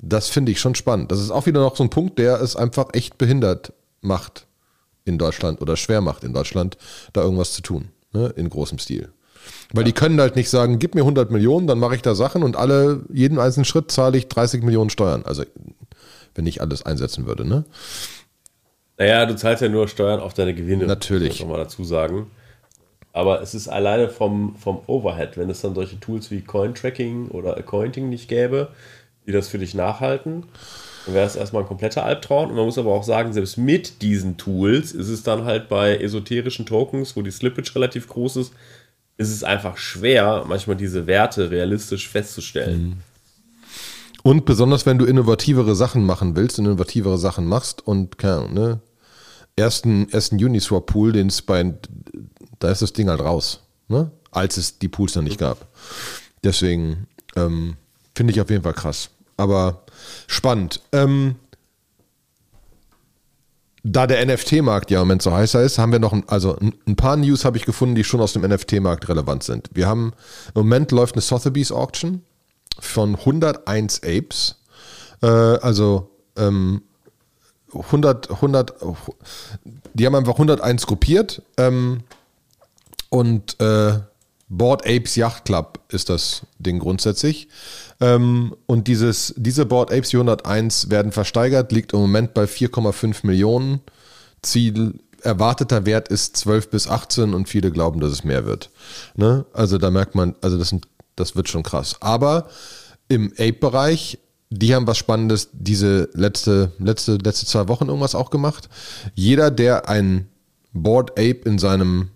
Das 0.00 0.28
finde 0.28 0.52
ich 0.52 0.60
schon 0.60 0.74
spannend. 0.74 1.12
Das 1.12 1.20
ist 1.20 1.30
auch 1.30 1.46
wieder 1.46 1.60
noch 1.60 1.76
so 1.76 1.84
ein 1.84 1.90
Punkt, 1.90 2.18
der 2.18 2.40
es 2.40 2.56
einfach 2.56 2.88
echt 2.92 3.18
behindert 3.18 3.72
macht 4.02 4.46
in 5.04 5.18
Deutschland 5.18 5.60
oder 5.60 5.76
schwer 5.76 6.00
macht 6.00 6.24
in 6.24 6.32
Deutschland, 6.32 6.76
da 7.12 7.22
irgendwas 7.22 7.52
zu 7.52 7.62
tun, 7.62 7.88
ne, 8.12 8.32
in 8.36 8.48
großem 8.48 8.78
Stil. 8.78 9.12
Weil 9.72 9.82
ja. 9.82 9.86
die 9.86 9.92
können 9.92 10.20
halt 10.20 10.36
nicht 10.36 10.50
sagen, 10.50 10.78
gib 10.78 10.94
mir 10.94 11.00
100 11.00 11.30
Millionen, 11.30 11.66
dann 11.66 11.78
mache 11.78 11.96
ich 11.96 12.02
da 12.02 12.14
Sachen 12.14 12.42
und 12.42 12.56
alle, 12.56 13.02
jeden 13.12 13.38
einzelnen 13.38 13.64
Schritt 13.64 13.90
zahle 13.90 14.18
ich 14.18 14.28
30 14.28 14.62
Millionen 14.62 14.90
Steuern. 14.90 15.24
Also, 15.24 15.44
wenn 16.34 16.46
ich 16.46 16.60
alles 16.60 16.84
einsetzen 16.84 17.26
würde, 17.26 17.44
ne? 17.44 17.64
Naja, 18.98 19.26
du 19.26 19.34
zahlst 19.34 19.62
ja 19.62 19.68
nur 19.68 19.88
Steuern 19.88 20.20
auf 20.20 20.34
deine 20.34 20.54
Gewinne. 20.54 20.86
Natürlich. 20.86 21.40
Muss 21.40 21.48
man 21.48 21.58
dazu 21.58 21.82
sagen. 21.82 22.30
Aber 23.12 23.42
es 23.42 23.54
ist 23.54 23.68
alleine 23.68 24.08
vom, 24.08 24.56
vom 24.56 24.80
Overhead, 24.86 25.36
wenn 25.36 25.50
es 25.50 25.60
dann 25.60 25.74
solche 25.74 26.00
Tools 26.00 26.30
wie 26.30 26.40
Coin-Tracking 26.40 27.28
oder 27.28 27.56
Accounting 27.56 28.08
nicht 28.08 28.28
gäbe, 28.28 28.68
die 29.26 29.32
das 29.32 29.48
für 29.48 29.58
dich 29.58 29.74
nachhalten, 29.74 30.44
dann 31.06 31.14
wäre 31.14 31.26
es 31.26 31.36
erstmal 31.36 31.62
ein 31.62 31.68
kompletter 31.68 32.04
Albtraum. 32.04 32.50
Und 32.50 32.56
man 32.56 32.64
muss 32.64 32.78
aber 32.78 32.92
auch 32.92 33.02
sagen, 33.02 33.32
selbst 33.32 33.56
mit 33.56 34.02
diesen 34.02 34.36
Tools 34.36 34.92
ist 34.92 35.08
es 35.08 35.22
dann 35.22 35.44
halt 35.44 35.68
bei 35.68 35.96
esoterischen 35.96 36.66
Tokens, 36.66 37.16
wo 37.16 37.22
die 37.22 37.30
Slippage 37.30 37.74
relativ 37.74 38.08
groß 38.08 38.36
ist, 38.36 38.52
ist 39.16 39.30
es 39.30 39.44
einfach 39.44 39.76
schwer, 39.76 40.44
manchmal 40.46 40.76
diese 40.76 41.06
Werte 41.06 41.50
realistisch 41.50 42.08
festzustellen. 42.08 42.82
Mhm. 42.82 42.96
Und 44.22 44.44
besonders, 44.44 44.86
wenn 44.86 44.98
du 44.98 45.04
innovativere 45.04 45.74
Sachen 45.74 46.04
machen 46.04 46.36
willst, 46.36 46.58
innovativere 46.58 47.18
Sachen 47.18 47.46
machst 47.46 47.84
und, 47.86 48.18
keine 48.18 48.48
ne, 48.50 48.80
ersten, 49.56 50.08
ersten 50.10 50.36
Uniswap-Pool, 50.36 51.12
den 51.12 51.26
es 51.26 51.42
bei, 51.42 51.74
da 52.60 52.70
ist 52.70 52.82
das 52.82 52.92
Ding 52.92 53.08
halt 53.08 53.20
raus, 53.20 53.60
ne, 53.88 54.12
als 54.30 54.56
es 54.56 54.78
die 54.78 54.88
Pools 54.88 55.16
noch 55.16 55.22
nicht 55.22 55.38
gab. 55.38 55.66
Deswegen 56.44 57.08
ähm, 57.34 57.76
finde 58.14 58.32
ich 58.32 58.40
auf 58.40 58.50
jeden 58.50 58.62
Fall 58.62 58.74
krass. 58.74 59.10
Aber 59.36 59.84
spannend. 60.26 60.80
Ähm, 60.92 61.36
da 63.84 64.06
der 64.06 64.24
NFT-Markt 64.24 64.90
ja 64.90 65.00
im 65.00 65.08
Moment 65.08 65.22
so 65.22 65.32
heißer 65.32 65.62
ist, 65.62 65.78
haben 65.78 65.92
wir 65.92 65.98
noch, 65.98 66.12
ein, 66.12 66.24
also 66.28 66.56
ein 66.60 66.96
paar 66.96 67.16
News 67.16 67.44
habe 67.44 67.56
ich 67.56 67.64
gefunden, 67.64 67.94
die 67.94 68.04
schon 68.04 68.20
aus 68.20 68.32
dem 68.32 68.42
NFT-Markt 68.42 69.08
relevant 69.08 69.42
sind. 69.42 69.70
Wir 69.72 69.88
haben, 69.88 70.12
im 70.54 70.62
Moment 70.62 70.92
läuft 70.92 71.14
eine 71.14 71.22
Sotheby's 71.22 71.72
Auction 71.72 72.22
von 72.78 73.16
101 73.16 74.02
Apes. 74.04 74.56
Äh, 75.20 75.26
also 75.26 76.10
ähm, 76.36 76.82
100, 77.74 78.30
100, 78.30 78.74
die 79.94 80.06
haben 80.06 80.14
einfach 80.14 80.34
101 80.34 80.86
gruppiert 80.86 81.42
ähm, 81.56 82.02
und 83.08 83.60
äh, 83.60 83.98
Board 84.54 84.86
Apes 84.86 85.16
Yacht 85.16 85.46
Club 85.46 85.80
ist 85.88 86.10
das 86.10 86.42
Ding 86.58 86.78
grundsätzlich. 86.78 87.48
Ähm, 88.00 88.54
und 88.66 88.86
dieses, 88.86 89.32
diese 89.38 89.64
Board 89.64 89.90
Apes 89.90 90.10
401 90.10 90.90
werden 90.90 91.10
versteigert, 91.10 91.72
liegt 91.72 91.94
im 91.94 92.00
Moment 92.00 92.34
bei 92.34 92.44
4,5 92.44 93.26
Millionen. 93.26 93.80
Ziel, 94.42 95.00
erwarteter 95.22 95.86
Wert 95.86 96.08
ist 96.08 96.36
12 96.36 96.68
bis 96.68 96.86
18 96.86 97.32
und 97.32 97.48
viele 97.48 97.70
glauben, 97.70 98.00
dass 98.00 98.12
es 98.12 98.24
mehr 98.24 98.44
wird. 98.44 98.68
Ne? 99.16 99.46
Also 99.54 99.78
da 99.78 99.90
merkt 99.90 100.14
man, 100.14 100.34
also 100.42 100.58
das, 100.58 100.68
sind, 100.68 100.86
das 101.16 101.34
wird 101.34 101.48
schon 101.48 101.62
krass. 101.62 101.96
Aber 102.00 102.48
im 103.08 103.32
Ape-Bereich, 103.38 104.18
die 104.50 104.74
haben 104.74 104.86
was 104.86 104.98
Spannendes 104.98 105.48
diese 105.54 106.10
letzte, 106.12 106.72
letzte, 106.78 107.16
letzte 107.16 107.46
zwei 107.46 107.68
Wochen 107.68 107.86
irgendwas 107.86 108.14
auch 108.14 108.28
gemacht. 108.28 108.68
Jeder, 109.14 109.50
der 109.50 109.88
ein 109.88 110.28
Board 110.74 111.12
Ape 111.12 111.40
in 111.46 111.58
seinem 111.58 112.10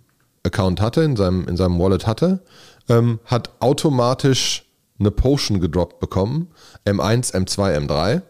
Account 0.46 0.80
hatte, 0.80 1.02
in 1.02 1.16
seinem, 1.16 1.46
in 1.48 1.56
seinem 1.56 1.78
Wallet 1.78 2.06
hatte, 2.06 2.40
ähm, 2.88 3.18
hat 3.24 3.50
automatisch 3.60 4.64
eine 4.98 5.10
Potion 5.10 5.60
gedroppt 5.60 6.00
bekommen. 6.00 6.48
M1, 6.86 7.34
M2, 7.34 7.86
M3. 7.86 8.22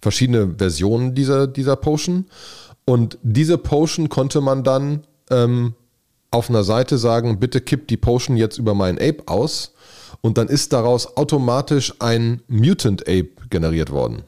Verschiedene 0.00 0.54
Versionen 0.56 1.14
dieser, 1.14 1.46
dieser 1.46 1.76
Potion. 1.76 2.26
Und 2.84 3.18
diese 3.22 3.58
Potion 3.58 4.08
konnte 4.08 4.40
man 4.40 4.64
dann 4.64 5.06
ähm, 5.30 5.74
auf 6.30 6.48
einer 6.48 6.64
Seite 6.64 6.98
sagen, 6.98 7.38
bitte 7.38 7.60
kipp 7.60 7.88
die 7.88 7.96
Potion 7.96 8.36
jetzt 8.36 8.58
über 8.58 8.74
meinen 8.74 8.98
Ape 8.98 9.24
aus. 9.26 9.74
Und 10.20 10.38
dann 10.38 10.48
ist 10.48 10.72
daraus 10.72 11.16
automatisch 11.16 11.94
ein 11.98 12.42
Mutant 12.48 13.02
Ape 13.02 13.30
generiert 13.50 13.90
worden. 13.90 14.22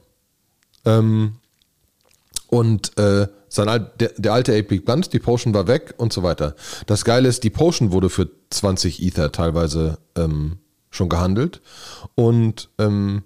Ähm, 0.85 1.37
und 2.49 2.97
äh, 2.99 3.29
sein, 3.51 3.87
der, 3.99 4.13
der 4.17 4.33
alte 4.33 4.57
Ape 4.57 4.81
Blunt, 4.81 5.13
die 5.13 5.19
Potion 5.19 5.53
war 5.53 5.67
weg 5.67 5.95
und 5.99 6.13
so 6.13 6.23
weiter. 6.23 6.55
Das 6.87 7.05
Geile 7.05 7.29
ist, 7.29 7.45
die 7.45 7.51
Potion 7.51 7.93
wurde 7.93 8.09
für 8.09 8.31
20 8.51 9.03
Ether 9.03 9.33
teilweise 9.33 9.99
ähm, 10.17 10.59
schon 10.91 11.09
gehandelt. 11.09 11.61
Und 12.15 12.71
ähm, 12.79 13.23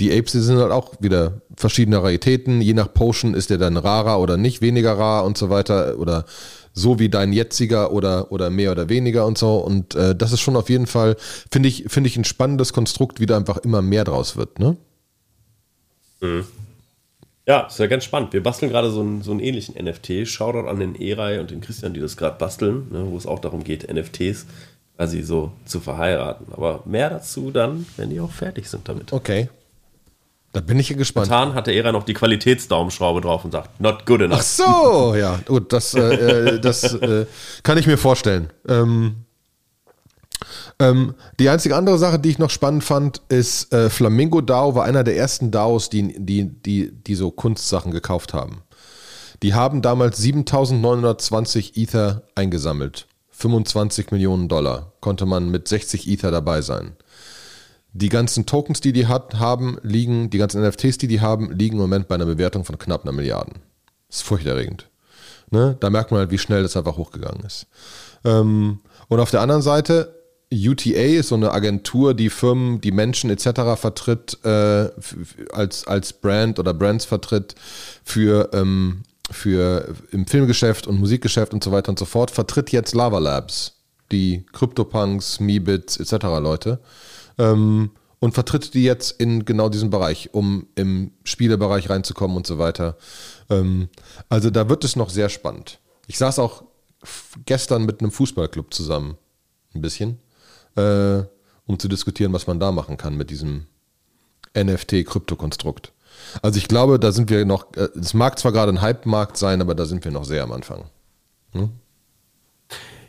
die 0.00 0.12
Apes 0.12 0.32
die 0.32 0.40
sind 0.40 0.58
halt 0.58 0.72
auch 0.72 0.94
wieder 1.00 1.42
verschiedene 1.56 2.02
Raritäten. 2.02 2.60
Je 2.60 2.74
nach 2.74 2.92
Potion 2.92 3.34
ist 3.34 3.50
der 3.50 3.58
dann 3.58 3.76
rarer 3.76 4.20
oder 4.20 4.36
nicht, 4.36 4.60
weniger 4.60 4.98
rar 4.98 5.24
und 5.24 5.38
so 5.38 5.48
weiter. 5.48 5.98
Oder 5.98 6.24
so 6.72 6.98
wie 6.98 7.08
dein 7.08 7.32
jetziger 7.32 7.92
oder, 7.92 8.32
oder 8.32 8.50
mehr 8.50 8.72
oder 8.72 8.88
weniger 8.88 9.26
und 9.26 9.38
so. 9.38 9.56
Und 9.56 9.94
äh, 9.94 10.16
das 10.16 10.32
ist 10.32 10.40
schon 10.40 10.56
auf 10.56 10.70
jeden 10.70 10.86
Fall, 10.86 11.16
finde 11.50 11.68
ich, 11.68 11.84
finde 11.88 12.08
ich 12.08 12.16
ein 12.16 12.24
spannendes 12.24 12.72
Konstrukt, 12.72 13.20
wie 13.20 13.26
da 13.26 13.36
einfach 13.36 13.58
immer 13.58 13.82
mehr 13.82 14.04
draus 14.04 14.36
wird, 14.36 14.58
ne? 14.58 14.76
Mhm. 16.20 16.44
Ja, 17.46 17.66
ist 17.66 17.78
ja 17.78 17.86
ganz 17.86 18.04
spannend. 18.04 18.32
Wir 18.32 18.42
basteln 18.42 18.70
gerade 18.70 18.90
so 18.90 19.00
einen, 19.00 19.22
so 19.22 19.32
einen 19.32 19.40
ähnlichen 19.40 19.74
NFT. 19.82 20.28
Shoutout 20.28 20.68
an 20.68 20.78
den 20.78 20.94
E-Reihe 20.94 21.40
und 21.40 21.50
den 21.50 21.60
Christian, 21.60 21.92
die 21.92 22.00
das 22.00 22.16
gerade 22.16 22.38
basteln, 22.38 22.88
ne, 22.90 23.04
wo 23.08 23.16
es 23.16 23.26
auch 23.26 23.40
darum 23.40 23.64
geht, 23.64 23.92
NFTs 23.92 24.46
quasi 24.96 25.22
so 25.22 25.52
zu 25.64 25.80
verheiraten. 25.80 26.52
Aber 26.52 26.82
mehr 26.84 27.10
dazu 27.10 27.50
dann, 27.50 27.86
wenn 27.96 28.10
die 28.10 28.20
auch 28.20 28.30
fertig 28.30 28.68
sind 28.68 28.88
damit. 28.88 29.12
Okay. 29.12 29.48
Da 30.52 30.60
bin 30.60 30.78
ich 30.78 30.94
gespannt. 30.96 31.28
Getan 31.28 31.54
hat 31.54 31.66
der 31.66 31.74
Ära 31.74 31.92
noch 31.92 32.04
die 32.04 32.12
Qualitätsdaumenschraube 32.12 33.22
drauf 33.22 33.44
und 33.44 33.52
sagt, 33.52 33.80
not 33.80 34.04
good 34.04 34.20
enough. 34.20 34.38
Ach 34.38 34.42
so, 34.42 35.14
ja, 35.16 35.40
gut, 35.46 35.72
das, 35.72 35.94
äh, 35.94 36.00
äh 36.00 36.60
das 36.60 36.92
äh, 36.94 37.26
kann 37.62 37.78
ich 37.78 37.86
mir 37.86 37.96
vorstellen. 37.96 38.50
Ähm, 38.68 39.21
ähm, 40.78 41.14
die 41.38 41.48
einzige 41.48 41.76
andere 41.76 41.98
Sache, 41.98 42.18
die 42.18 42.30
ich 42.30 42.38
noch 42.38 42.50
spannend 42.50 42.84
fand, 42.84 43.22
ist, 43.28 43.72
äh, 43.72 43.90
Flamingo 43.90 44.40
DAO 44.40 44.74
war 44.74 44.84
einer 44.84 45.04
der 45.04 45.16
ersten 45.16 45.50
DAOs, 45.50 45.90
die, 45.90 46.14
die, 46.18 46.44
die, 46.44 46.92
die 46.92 47.14
so 47.14 47.30
Kunstsachen 47.30 47.92
gekauft 47.92 48.34
haben. 48.34 48.62
Die 49.42 49.54
haben 49.54 49.82
damals 49.82 50.18
7920 50.18 51.76
Ether 51.76 52.22
eingesammelt. 52.34 53.06
25 53.30 54.12
Millionen 54.12 54.48
Dollar 54.48 54.92
konnte 55.00 55.26
man 55.26 55.50
mit 55.50 55.66
60 55.66 56.08
Ether 56.08 56.30
dabei 56.30 56.62
sein. 56.62 56.96
Die 57.92 58.08
ganzen 58.08 58.46
Tokens, 58.46 58.80
die 58.80 58.92
die 58.92 59.06
hat, 59.06 59.34
haben, 59.34 59.78
liegen, 59.82 60.30
die 60.30 60.38
ganzen 60.38 60.62
NFTs, 60.62 60.98
die 60.98 61.08
die 61.08 61.20
haben, 61.20 61.50
liegen 61.50 61.76
im 61.76 61.82
Moment 61.82 62.08
bei 62.08 62.14
einer 62.14 62.24
Bewertung 62.24 62.64
von 62.64 62.78
knapp 62.78 63.02
einer 63.02 63.12
Milliarde. 63.12 63.52
Das 64.08 64.18
ist 64.18 64.22
furchterregend. 64.22 64.88
Ne? 65.50 65.76
Da 65.80 65.90
merkt 65.90 66.10
man 66.10 66.20
halt, 66.20 66.30
wie 66.30 66.38
schnell 66.38 66.62
das 66.62 66.76
einfach 66.76 66.96
hochgegangen 66.96 67.44
ist. 67.44 67.66
Ähm, 68.24 68.80
und 69.08 69.20
auf 69.20 69.30
der 69.30 69.42
anderen 69.42 69.60
Seite, 69.60 70.21
UTA 70.52 71.18
ist 71.18 71.28
so 71.28 71.34
eine 71.34 71.52
Agentur, 71.52 72.14
die 72.14 72.30
Firmen, 72.30 72.80
die 72.80 72.92
Menschen 72.92 73.30
etc. 73.30 73.76
vertritt, 73.76 74.38
äh, 74.44 74.90
als, 75.52 75.86
als 75.86 76.12
Brand 76.12 76.58
oder 76.58 76.74
Brands 76.74 77.04
vertritt 77.04 77.54
für, 78.04 78.50
ähm, 78.52 79.02
für 79.30 79.94
im 80.10 80.26
Filmgeschäft 80.26 80.86
und 80.86 81.00
Musikgeschäft 81.00 81.54
und 81.54 81.64
so 81.64 81.72
weiter 81.72 81.88
und 81.90 81.98
so 81.98 82.04
fort, 82.04 82.30
vertritt 82.30 82.70
jetzt 82.70 82.94
Lava 82.94 83.18
Labs, 83.18 83.72
die 84.10 84.44
CryptoPunks, 84.52 85.40
Meebits 85.40 85.96
etc. 85.96 86.24
Leute. 86.40 86.80
Ähm, 87.38 87.90
und 88.20 88.34
vertritt 88.34 88.74
die 88.74 88.84
jetzt 88.84 89.20
in 89.20 89.44
genau 89.44 89.68
diesem 89.68 89.90
Bereich, 89.90 90.30
um 90.32 90.68
im 90.76 91.10
Spielebereich 91.24 91.90
reinzukommen 91.90 92.36
und 92.36 92.46
so 92.46 92.56
weiter. 92.56 92.96
Ähm, 93.50 93.88
also 94.28 94.48
da 94.50 94.68
wird 94.68 94.84
es 94.84 94.94
noch 94.94 95.10
sehr 95.10 95.28
spannend. 95.28 95.80
Ich 96.06 96.18
saß 96.18 96.38
auch 96.38 96.62
gestern 97.46 97.84
mit 97.84 98.00
einem 98.00 98.12
Fußballclub 98.12 98.72
zusammen, 98.72 99.18
ein 99.74 99.80
bisschen, 99.80 100.18
äh, 100.76 101.22
um 101.66 101.78
zu 101.78 101.88
diskutieren, 101.88 102.32
was 102.32 102.46
man 102.46 102.60
da 102.60 102.72
machen 102.72 102.96
kann 102.96 103.16
mit 103.16 103.30
diesem 103.30 103.66
NFT-Kryptokonstrukt. 104.54 105.92
Also 106.42 106.58
ich 106.58 106.68
glaube, 106.68 106.98
da 106.98 107.12
sind 107.12 107.30
wir 107.30 107.44
noch, 107.44 107.66
äh, 107.76 107.88
es 107.98 108.14
mag 108.14 108.38
zwar 108.38 108.52
gerade 108.52 108.72
ein 108.72 108.80
Hype-Markt 108.80 109.36
sein, 109.36 109.60
aber 109.60 109.74
da 109.74 109.84
sind 109.84 110.04
wir 110.04 110.12
noch 110.12 110.24
sehr 110.24 110.42
am 110.42 110.52
Anfang. 110.52 110.84
Hm? 111.52 111.70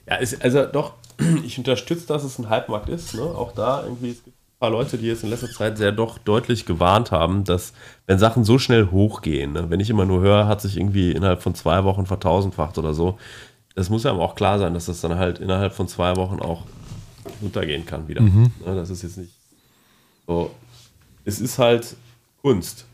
Ja, 0.07 0.15
ist, 0.15 0.41
also 0.41 0.65
doch, 0.65 0.93
ich 1.43 1.57
unterstütze, 1.57 2.07
dass 2.07 2.23
es 2.23 2.39
ein 2.39 2.49
Hype-Markt 2.49 2.89
ist. 2.89 3.13
Ne? 3.13 3.21
Auch 3.21 3.53
da 3.53 3.83
irgendwie, 3.83 4.11
es 4.11 4.23
gibt 4.23 4.37
paar 4.63 4.71
Leute, 4.71 4.97
die 4.97 5.07
jetzt 5.07 5.25
in 5.25 5.29
letzter 5.29 5.51
Zeit 5.51 5.77
sehr 5.77 5.91
doch 5.91 6.17
deutlich 6.17 6.65
gewarnt 6.65 7.11
haben, 7.11 7.43
dass 7.43 7.73
wenn 8.07 8.17
Sachen 8.17 8.45
so 8.45 8.57
schnell 8.57 8.91
hochgehen, 8.91 9.51
ne, 9.51 9.69
wenn 9.69 9.81
ich 9.81 9.89
immer 9.89 10.05
nur 10.05 10.21
höre, 10.21 10.47
hat 10.47 10.61
sich 10.61 10.77
irgendwie 10.77 11.11
innerhalb 11.11 11.41
von 11.41 11.53
zwei 11.53 11.83
Wochen 11.83 12.05
vertausendfacht 12.05 12.77
oder 12.77 12.93
so, 12.93 13.17
das 13.75 13.89
muss 13.89 14.05
ja 14.05 14.13
auch 14.13 14.35
klar 14.35 14.59
sein, 14.59 14.73
dass 14.73 14.85
das 14.85 15.01
dann 15.01 15.17
halt 15.17 15.39
innerhalb 15.39 15.73
von 15.73 15.89
zwei 15.89 16.15
Wochen 16.15 16.39
auch 16.39 16.63
runtergehen 17.43 17.85
kann 17.85 18.07
wieder. 18.07 18.21
Mhm. 18.21 18.51
Ne, 18.65 18.75
das 18.75 18.89
ist 18.89 19.03
jetzt 19.03 19.17
nicht 19.17 19.33
so. 20.27 20.51
Es 21.25 21.39
ist 21.39 21.57
halt 21.57 21.95
Kunst. 22.41 22.85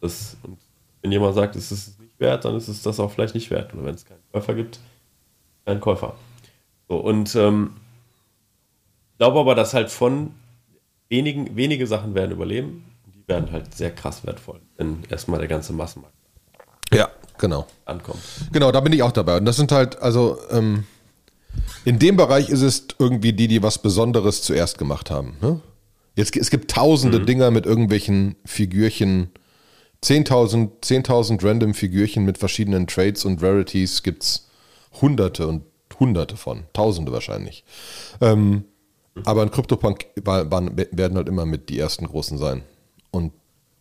Das, 0.00 0.36
und 0.42 0.58
wenn 1.02 1.12
jemand 1.12 1.34
sagt, 1.34 1.56
es 1.56 1.72
ist 1.72 2.00
nicht 2.00 2.18
wert, 2.18 2.44
dann 2.44 2.56
ist 2.56 2.68
es 2.68 2.82
das 2.82 3.00
auch 3.00 3.10
vielleicht 3.10 3.34
nicht 3.34 3.50
wert. 3.50 3.74
Oder 3.74 3.84
wenn 3.84 3.94
es 3.94 4.04
keinen 4.04 4.22
Käufer 4.32 4.54
gibt, 4.54 4.80
keinen 5.66 5.80
Käufer. 5.80 6.14
So, 6.88 6.96
und 6.96 7.34
ähm, 7.36 7.74
ich 9.12 9.18
glaube 9.18 9.40
aber, 9.40 9.54
dass 9.54 9.74
halt 9.74 9.90
von 9.90 10.32
wenigen, 11.08 11.56
wenige 11.56 11.86
Sachen 11.86 12.14
werden 12.14 12.32
überleben. 12.32 12.84
Die 13.06 13.28
werden 13.28 13.52
halt 13.52 13.74
sehr 13.74 13.90
krass 13.90 14.24
wertvoll, 14.26 14.60
wenn 14.76 15.04
erstmal 15.10 15.38
der 15.38 15.48
ganze 15.48 15.72
Massenmarkt 15.72 16.14
ja, 16.94 17.08
genau. 17.38 17.66
ankommt. 17.84 18.20
Genau, 18.52 18.72
da 18.72 18.80
bin 18.80 18.92
ich 18.92 19.02
auch 19.02 19.12
dabei. 19.12 19.36
Und 19.36 19.44
das 19.44 19.56
sind 19.56 19.72
halt, 19.72 20.00
also 20.00 20.38
ähm, 20.50 20.84
in 21.84 21.98
dem 21.98 22.16
Bereich 22.16 22.48
ist 22.48 22.62
es 22.62 22.86
irgendwie 22.98 23.32
die, 23.32 23.48
die 23.48 23.62
was 23.62 23.80
Besonderes 23.80 24.42
zuerst 24.42 24.78
gemacht 24.78 25.10
haben. 25.10 25.36
Ne? 25.40 25.60
Jetzt, 26.16 26.36
es 26.36 26.50
gibt 26.50 26.70
tausende 26.70 27.20
mhm. 27.20 27.26
Dinger 27.26 27.50
mit 27.50 27.66
irgendwelchen 27.66 28.36
Figürchen. 28.44 29.30
10.000 30.02 30.82
10 30.82 31.38
random 31.40 31.74
Figürchen 31.74 32.24
mit 32.24 32.38
verschiedenen 32.38 32.86
Trades 32.86 33.24
und 33.24 33.42
Rarities 33.42 34.02
gibt 34.02 34.22
es 34.22 34.48
hunderte 35.00 35.46
und 35.46 35.64
hunderte 35.98 36.36
von. 36.36 36.64
Tausende 36.72 37.12
wahrscheinlich. 37.12 37.64
Ähm, 38.20 38.64
aber 39.24 39.42
ein 39.42 39.50
CryptoPunk 39.50 40.06
werden 40.16 41.16
halt 41.16 41.28
immer 41.28 41.46
mit 41.46 41.68
die 41.68 41.78
ersten 41.78 42.06
Großen 42.06 42.36
sein. 42.36 42.62
Und 43.10 43.32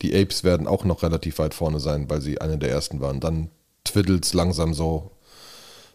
die 0.01 0.13
Apes 0.15 0.43
werden 0.43 0.67
auch 0.67 0.85
noch 0.85 1.01
relativ 1.01 1.39
weit 1.39 1.53
vorne 1.53 1.79
sein, 1.79 2.09
weil 2.09 2.21
sie 2.21 2.39
eine 2.39 2.57
der 2.57 2.69
ersten 2.69 3.01
waren. 3.01 3.19
Dann 3.19 3.49
twiddelt 3.83 4.25
es 4.25 4.33
langsam 4.33 4.73
so, 4.73 5.11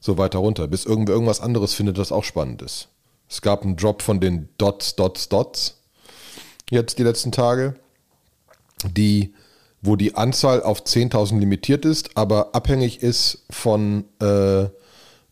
so 0.01 0.19
weiter 0.19 0.39
runter, 0.39 0.69
bis 0.69 0.85
irgendwer 0.85 1.15
irgendwas 1.15 1.41
anderes 1.41 1.75
findet, 1.75 1.99
das 1.99 2.13
auch 2.13 2.25
spannend 2.25 2.63
ist. 2.63 2.89
Es 3.29 3.43
gab 3.43 3.63
einen 3.63 3.77
Drop 3.77 4.03
von 4.03 4.21
den 4.21 4.49
Dots, 4.59 4.97
Dots, 4.97 5.29
Dots 5.29 5.79
jetzt 6.71 6.99
die 6.99 7.03
letzten 7.03 7.33
Tage, 7.33 7.75
die, 8.85 9.35
wo 9.83 9.97
die 9.97 10.15
Anzahl 10.15 10.63
auf 10.63 10.83
10.000 10.83 11.39
limitiert 11.39 11.85
ist, 11.85 12.17
aber 12.17 12.55
abhängig 12.55 13.03
ist 13.03 13.45
von 13.51 14.05
äh, 14.21 14.69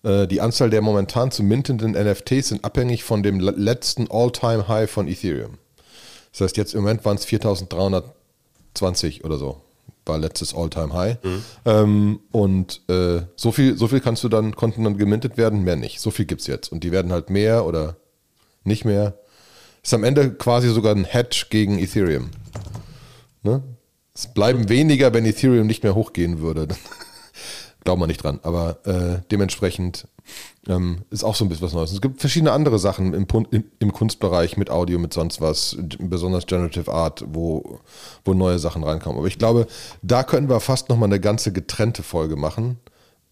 äh, 0.06 0.26
die 0.26 0.40
Anzahl 0.40 0.70
der 0.70 0.82
momentan 0.82 1.30
zu 1.30 1.42
mintenden 1.42 1.92
NFTs 1.92 2.48
sind 2.48 2.64
abhängig 2.64 3.04
von 3.04 3.22
dem 3.22 3.40
letzten 3.40 4.10
All-Time-High 4.10 4.90
von 4.90 5.08
Ethereum. 5.08 5.58
Das 6.32 6.42
heißt, 6.42 6.56
jetzt 6.56 6.74
im 6.74 6.82
Moment 6.82 7.04
waren 7.04 7.16
es 7.16 7.24
4320 7.24 9.24
oder 9.24 9.38
so. 9.38 9.62
War 10.06 10.18
letztes 10.18 10.54
All-Time-High. 10.54 11.22
Mhm. 11.22 11.42
Ähm, 11.64 12.20
und 12.30 12.80
äh, 12.88 13.22
so 13.34 13.52
viel, 13.52 13.76
so 13.76 13.88
viel 13.88 14.00
kannst 14.00 14.24
du 14.24 14.28
dann, 14.28 14.54
konnten 14.54 14.84
dann 14.84 14.96
gemintet 14.96 15.36
werden, 15.36 15.64
mehr 15.64 15.76
nicht. 15.76 16.00
So 16.00 16.10
viel 16.10 16.24
gibt 16.24 16.40
es 16.40 16.46
jetzt. 16.46 16.70
Und 16.70 16.84
die 16.84 16.92
werden 16.92 17.12
halt 17.12 17.28
mehr 17.28 17.66
oder 17.66 17.96
nicht 18.64 18.84
mehr. 18.84 19.18
Ist 19.82 19.94
am 19.94 20.04
Ende 20.04 20.32
quasi 20.32 20.68
sogar 20.68 20.94
ein 20.94 21.04
Hedge 21.04 21.46
gegen 21.50 21.78
Ethereum. 21.78 22.30
Ne? 23.42 23.62
Es 24.14 24.32
bleiben 24.32 24.68
weniger, 24.68 25.12
wenn 25.12 25.26
Ethereum 25.26 25.66
nicht 25.66 25.82
mehr 25.82 25.94
hochgehen 25.94 26.40
würde. 26.40 26.68
Glauben 27.86 28.02
wir 28.02 28.08
nicht 28.08 28.24
dran, 28.24 28.40
aber 28.42 28.84
äh, 28.84 29.22
dementsprechend 29.30 30.08
ähm, 30.66 31.02
ist 31.10 31.22
auch 31.22 31.36
so 31.36 31.44
ein 31.44 31.48
bisschen 31.48 31.66
was 31.66 31.72
Neues. 31.72 31.92
Es 31.92 32.00
gibt 32.00 32.18
verschiedene 32.18 32.50
andere 32.50 32.80
Sachen 32.80 33.14
im, 33.14 33.28
im, 33.52 33.64
im, 33.78 33.92
Kunstbereich 33.92 34.56
mit 34.56 34.70
Audio, 34.70 34.98
mit 34.98 35.12
sonst 35.12 35.40
was, 35.40 35.76
besonders 36.00 36.46
Generative 36.46 36.92
Art, 36.92 37.24
wo, 37.28 37.78
wo 38.24 38.34
neue 38.34 38.58
Sachen 38.58 38.82
reinkommen. 38.82 39.18
Aber 39.18 39.28
ich 39.28 39.38
glaube, 39.38 39.68
da 40.02 40.24
können 40.24 40.48
wir 40.48 40.58
fast 40.58 40.88
nochmal 40.88 41.08
eine 41.08 41.20
ganze 41.20 41.52
getrennte 41.52 42.02
Folge 42.02 42.34
machen, 42.34 42.80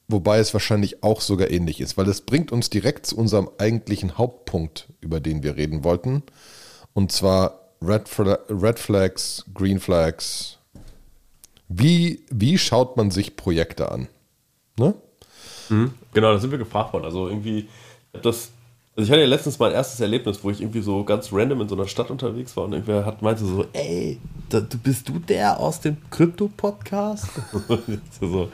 wobei 0.07 0.39
es 0.39 0.55
wahrscheinlich 0.55 1.03
auch 1.03 1.21
sogar 1.21 1.51
ähnlich 1.51 1.81
ist, 1.81 1.97
weil 1.97 2.09
es 2.09 2.21
bringt 2.21 2.53
uns 2.53 2.71
direkt 2.71 3.07
zu 3.07 3.17
unserem 3.17 3.51
eigentlichen 3.59 4.19
Hauptpunkt, 4.19 4.87
über 5.01 5.19
den 5.19 5.43
wir 5.43 5.57
reden 5.57 5.83
wollten. 5.83 6.23
Und 6.93 7.11
zwar 7.11 7.59
Red, 7.83 8.09
Fla 8.09 8.39
Red 8.49 8.79
Flags, 8.79 9.47
Green 9.53 9.81
Flags. 9.81 10.59
Wie, 11.69 12.25
wie 12.31 12.57
schaut 12.57 12.97
man 12.97 13.11
sich 13.11 13.35
Projekte 13.35 13.91
an? 13.91 14.07
Ne? 14.77 14.95
Mhm. 15.69 15.95
Genau, 16.13 16.33
da 16.33 16.39
sind 16.39 16.51
wir 16.51 16.59
gefragt 16.59 16.93
worden. 16.93 17.05
Also 17.05 17.29
irgendwie, 17.29 17.69
das, 18.13 18.51
also 18.97 19.07
ich 19.07 19.11
hatte 19.11 19.23
ja 19.23 19.27
letztens 19.27 19.59
mein 19.59 19.73
erstes 19.73 20.01
Erlebnis, 20.01 20.43
wo 20.43 20.51
ich 20.51 20.61
irgendwie 20.61 20.83
so 20.83 21.05
ganz 21.05 21.33
random 21.33 21.63
in 21.63 21.69
so 21.69 21.75
einer 21.75 21.87
Stadt 21.87 22.11
unterwegs 22.11 22.57
war 22.57 22.65
und 22.65 22.73
irgendwer 22.73 23.05
hat 23.05 23.23
meinte 23.23 23.45
so, 23.45 23.67
ey, 23.73 24.21
da, 24.49 24.61
du 24.61 24.79
bist 24.79 25.09
du 25.09 25.19
der 25.19 25.59
aus 25.59 25.81
dem 25.81 25.97
Krypto-Podcast? 26.11 27.31
so, 28.21 28.51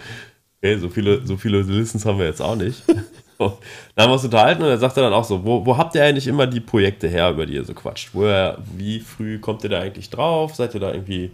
okay, 0.58 0.78
so 0.78 0.88
viele, 0.88 1.26
so 1.26 1.36
viele 1.36 1.62
Listens 1.62 2.04
haben 2.04 2.18
wir 2.18 2.26
jetzt 2.26 2.42
auch 2.42 2.56
nicht. 2.56 2.82
dann 3.38 3.52
haben 3.96 4.10
wir 4.10 4.12
uns 4.12 4.24
unterhalten 4.24 4.62
und 4.62 4.68
er 4.68 4.78
sagte 4.78 5.00
dann 5.00 5.12
auch 5.12 5.24
so, 5.24 5.44
wo, 5.44 5.64
wo 5.64 5.76
habt 5.76 5.94
ihr 5.94 6.04
eigentlich 6.04 6.26
immer 6.26 6.46
die 6.46 6.60
Projekte 6.60 7.08
her, 7.08 7.30
über 7.30 7.46
die 7.46 7.54
ihr 7.54 7.64
so 7.64 7.74
quatscht? 7.74 8.10
Woher, 8.12 8.58
wie 8.76 9.00
früh 9.00 9.38
kommt 9.38 9.64
ihr 9.64 9.70
da 9.70 9.80
eigentlich 9.80 10.10
drauf? 10.10 10.54
Seid 10.54 10.74
ihr 10.74 10.80
da 10.80 10.92
irgendwie 10.92 11.30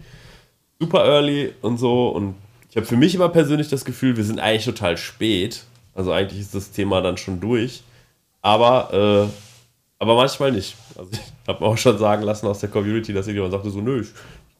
super 0.79 1.05
early 1.05 1.53
und 1.61 1.77
so? 1.77 2.09
Und 2.09 2.35
ich 2.69 2.75
habe 2.75 2.85
für 2.85 2.97
mich 2.97 3.15
immer 3.15 3.29
persönlich 3.29 3.69
das 3.69 3.85
Gefühl, 3.85 4.17
wir 4.17 4.23
sind 4.23 4.39
eigentlich 4.39 4.65
total 4.65 4.97
spät. 4.97 5.63
Also 5.95 6.11
eigentlich 6.11 6.41
ist 6.41 6.53
das 6.53 6.71
Thema 6.71 7.01
dann 7.01 7.17
schon 7.17 7.39
durch. 7.39 7.83
Aber, 8.41 8.93
äh, 8.93 9.29
aber 9.99 10.15
manchmal 10.15 10.51
nicht. 10.51 10.75
Also 10.97 11.09
ich 11.11 11.19
habe 11.47 11.63
mir 11.63 11.69
auch 11.69 11.77
schon 11.77 11.97
sagen 11.97 12.23
lassen 12.23 12.47
aus 12.47 12.59
der 12.59 12.69
Community, 12.69 13.13
dass 13.13 13.27
irgendjemand 13.27 13.53
sagte 13.53 13.69
so, 13.69 13.81
nö, 13.81 14.01
ich 14.01 14.09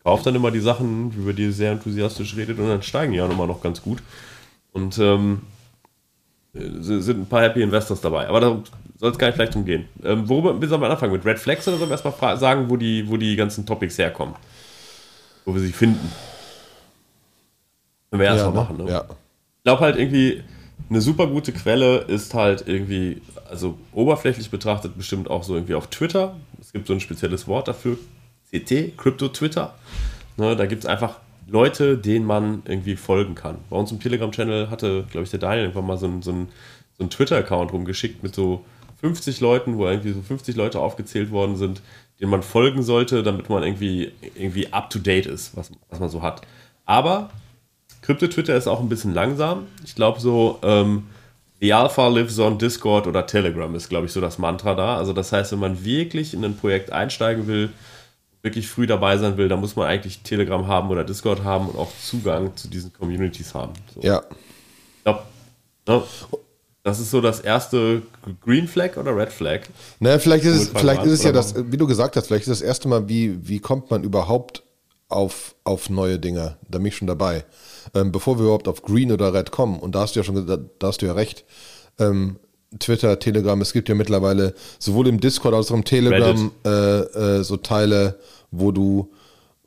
kaufe 0.03 0.23
dann 0.23 0.35
immer 0.35 0.51
die 0.51 0.59
Sachen, 0.59 1.11
über 1.11 1.33
die 1.33 1.43
ihr 1.43 1.53
sehr 1.53 1.73
enthusiastisch 1.73 2.35
redet 2.35 2.57
und 2.59 2.67
dann 2.67 2.81
steigen 2.81 3.11
die 3.11 3.17
ja 3.17 3.27
nochmal 3.27 3.47
noch 3.47 3.61
ganz 3.61 3.81
gut. 3.81 3.99
Und 4.71 4.97
ähm, 4.99 5.41
sind 6.53 7.21
ein 7.21 7.25
paar 7.25 7.43
Happy 7.43 7.61
Investors 7.61 8.01
dabei. 8.01 8.27
Aber 8.27 8.39
da 8.39 8.63
soll 8.97 9.11
es 9.11 9.17
gar 9.17 9.27
nicht 9.27 9.35
vielleicht 9.35 9.55
umgehen. 9.55 9.87
Ähm, 10.03 10.27
worüber 10.27 10.67
sollen 10.67 10.81
wir 10.81 10.89
anfangen? 10.89 11.13
Mit 11.13 11.25
Red 11.25 11.39
Flags 11.39 11.67
oder 11.67 11.77
sollen 11.77 11.89
wir 11.89 12.01
erstmal 12.01 12.37
sagen, 12.37 12.69
wo 12.69 12.77
die, 12.77 13.07
wo 13.07 13.17
die 13.17 13.35
ganzen 13.35 13.65
Topics 13.65 13.97
herkommen? 13.97 14.35
Wo 15.45 15.53
wir 15.53 15.61
sie 15.61 15.71
finden? 15.71 16.11
Wenn 18.11 18.19
wir 18.19 18.27
erstmal 18.27 18.45
ja, 18.45 18.51
ne? 18.51 18.55
machen. 18.55 18.77
Ne? 18.77 18.91
Ja. 18.91 19.05
Ich 19.57 19.63
glaube 19.63 19.81
halt 19.81 19.97
irgendwie, 19.97 20.43
eine 20.89 21.01
super 21.01 21.27
gute 21.27 21.51
Quelle 21.51 21.97
ist 21.99 22.33
halt 22.33 22.67
irgendwie, 22.67 23.21
also 23.49 23.77
oberflächlich 23.93 24.49
betrachtet 24.49 24.97
bestimmt 24.97 25.29
auch 25.29 25.43
so 25.43 25.55
irgendwie 25.55 25.75
auf 25.75 25.87
Twitter. 25.87 26.35
Es 26.61 26.71
gibt 26.71 26.87
so 26.87 26.93
ein 26.93 26.99
spezielles 26.99 27.47
Wort 27.47 27.67
dafür, 27.67 27.97
CT, 28.51 28.97
Crypto 28.97 29.27
Twitter. 29.27 29.75
Ne, 30.37 30.55
da 30.55 30.65
gibt 30.65 30.83
es 30.83 30.89
einfach 30.89 31.19
Leute, 31.47 31.97
denen 31.97 32.25
man 32.25 32.61
irgendwie 32.65 32.95
folgen 32.95 33.35
kann. 33.35 33.57
Bei 33.69 33.77
uns 33.77 33.91
im 33.91 33.99
Telegram-Channel 33.99 34.69
hatte, 34.69 35.05
glaube 35.09 35.23
ich, 35.23 35.31
der 35.31 35.39
Daniel 35.39 35.63
irgendwann 35.63 35.87
mal 35.87 35.97
so 35.97 36.05
einen 36.05 36.21
so 36.21 36.33
so 36.97 37.03
ein 37.03 37.09
Twitter-Account 37.09 37.73
rumgeschickt 37.73 38.23
mit 38.23 38.33
so 38.33 38.65
50 39.01 39.39
Leuten, 39.39 39.77
wo 39.77 39.87
irgendwie 39.87 40.11
so 40.11 40.21
50 40.21 40.55
Leute 40.55 40.79
aufgezählt 40.79 41.31
worden 41.31 41.55
sind, 41.55 41.81
denen 42.19 42.31
man 42.31 42.41
folgen 42.41 42.81
sollte, 42.81 43.21
damit 43.21 43.49
man 43.49 43.63
irgendwie, 43.63 44.11
irgendwie 44.35 44.73
up 44.73 44.89
to 44.89 44.99
date 44.99 45.27
ist, 45.27 45.55
was, 45.55 45.71
was 45.89 45.99
man 45.99 46.09
so 46.09 46.21
hat. 46.21 46.41
Aber 46.85 47.29
Krypto-Twitter 48.07 48.55
ist 48.55 48.67
auch 48.67 48.79
ein 48.79 48.87
bisschen 48.87 49.13
langsam. 49.13 49.67
Ich 49.83 49.93
glaube 49.93 50.21
so, 50.21 50.59
ähm, 50.63 51.07
The 51.59 51.73
Alpha 51.73 52.07
lives 52.07 52.39
on 52.39 52.57
Discord 52.57 53.05
oder 53.05 53.25
Telegram 53.25 53.75
ist, 53.75 53.89
glaube 53.89 54.05
ich, 54.05 54.13
so 54.13 54.21
das 54.21 54.37
Mantra 54.37 54.75
da. 54.75 54.95
Also 54.95 55.11
das 55.11 55.33
heißt, 55.33 55.51
wenn 55.51 55.59
man 55.59 55.83
wirklich 55.83 56.33
in 56.33 56.45
ein 56.45 56.55
Projekt 56.55 56.93
einsteigen 56.93 57.47
will, 57.47 57.69
wirklich 58.41 58.69
früh 58.69 58.87
dabei 58.87 59.17
sein 59.17 59.35
will, 59.35 59.49
dann 59.49 59.59
muss 59.59 59.75
man 59.75 59.87
eigentlich 59.87 60.21
Telegram 60.21 60.67
haben 60.67 60.89
oder 60.89 61.03
Discord 61.03 61.43
haben 61.43 61.67
und 61.67 61.77
auch 61.77 61.91
Zugang 62.01 62.55
zu 62.55 62.69
diesen 62.69 62.93
Communities 62.93 63.53
haben. 63.53 63.73
So. 63.93 64.01
Ja. 64.01 64.23
Ich 64.99 65.03
glaube, 65.03 65.23
ne, 65.85 66.03
das 66.83 67.01
ist 67.01 67.11
so 67.11 67.19
das 67.19 67.41
erste 67.41 68.03
Green 68.39 68.69
Flag 68.69 68.95
oder 68.95 69.17
Red 69.17 69.33
Flag. 69.33 69.63
Naja, 69.99 70.17
vielleicht 70.19 70.45
ist 70.45 70.55
es, 70.55 70.69
vielleicht 70.69 71.03
ist 71.03 71.11
es 71.11 71.23
ja 71.23 71.33
das, 71.33 71.55
wie 71.57 71.75
du 71.75 71.87
gesagt 71.87 72.15
hast, 72.15 72.27
vielleicht 72.27 72.47
ist 72.47 72.51
das 72.51 72.61
erste 72.61 72.87
Mal, 72.87 73.09
wie, 73.09 73.45
wie 73.45 73.59
kommt 73.59 73.91
man 73.91 74.05
überhaupt 74.05 74.63
auf, 75.09 75.55
auf 75.63 75.89
neue 75.89 76.19
Dinge? 76.19 76.57
Da 76.69 76.77
bin 76.77 76.87
ich 76.87 76.97
schon 76.97 77.07
dabei 77.07 77.45
ähm, 77.93 78.11
bevor 78.11 78.37
wir 78.37 78.45
überhaupt 78.45 78.67
auf 78.67 78.81
Green 78.81 79.11
oder 79.11 79.33
Red 79.33 79.51
kommen, 79.51 79.79
und 79.79 79.95
da 79.95 80.01
hast 80.01 80.15
du 80.15 80.19
ja 80.19 80.23
schon 80.23 80.45
da, 80.47 80.57
da 80.57 80.87
hast 80.87 81.01
du 81.01 81.05
ja 81.05 81.13
recht, 81.13 81.45
ähm, 81.99 82.37
Twitter, 82.79 83.17
Telegram, 83.19 83.59
es 83.61 83.73
gibt 83.73 83.89
ja 83.89 83.95
mittlerweile 83.95 84.53
sowohl 84.77 85.07
im 85.07 85.19
Discord 85.19 85.53
als 85.55 85.71
auch 85.71 85.75
im 85.75 85.85
Telegram 85.85 86.51
äh, 86.65 86.69
äh, 86.69 87.43
so 87.43 87.57
Teile, 87.57 88.19
wo 88.51 88.71
du, 88.71 89.11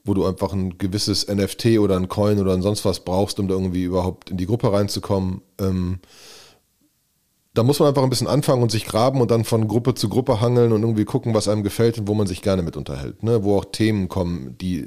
wo 0.05 0.15
du 0.15 0.27
einfach 0.27 0.53
ein 0.53 0.77
gewisses 0.77 1.27
NFT 1.27 1.79
oder 1.79 1.97
ein 1.97 2.09
Coin 2.09 2.39
oder 2.39 2.53
ein 2.53 2.63
sonst 2.63 2.85
was 2.85 3.01
brauchst, 3.01 3.41
um 3.41 3.49
da 3.49 3.55
irgendwie 3.55 3.85
überhaupt 3.85 4.31
in 4.31 4.37
die 4.37 4.47
Gruppe 4.47 4.73
reinzukommen. 4.73 5.41
Ähm, 5.59 6.01
da 7.55 7.63
muss 7.63 7.81
man 7.81 7.89
einfach 7.89 8.03
ein 8.03 8.11
bisschen 8.11 8.29
anfangen 8.29 8.63
und 8.63 8.71
sich 8.71 8.85
graben 8.85 9.21
und 9.21 9.31
dann 9.31 9.45
von 9.45 9.67
Gruppe 9.67 9.95
zu 9.95 10.09
Gruppe 10.09 10.41
hangeln 10.41 10.73
und 10.73 10.83
irgendwie 10.83 11.05
gucken, 11.05 11.35
was 11.35 11.49
einem 11.49 11.65
gefällt 11.65 11.99
und 11.99 12.07
wo 12.07 12.15
man 12.15 12.27
sich 12.27 12.43
gerne 12.43 12.63
mit 12.63 12.77
unterhält. 12.77 13.23
Ne? 13.23 13.43
Wo 13.43 13.59
auch 13.59 13.65
Themen 13.65 14.09
kommen, 14.09 14.57
die, 14.61 14.87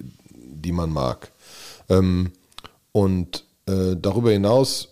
die 0.64 0.72
man 0.72 0.90
mag. 0.90 1.32
Ähm, 1.90 2.32
und 2.92 3.46
äh, 3.66 3.96
darüber 4.00 4.32
hinaus 4.32 4.90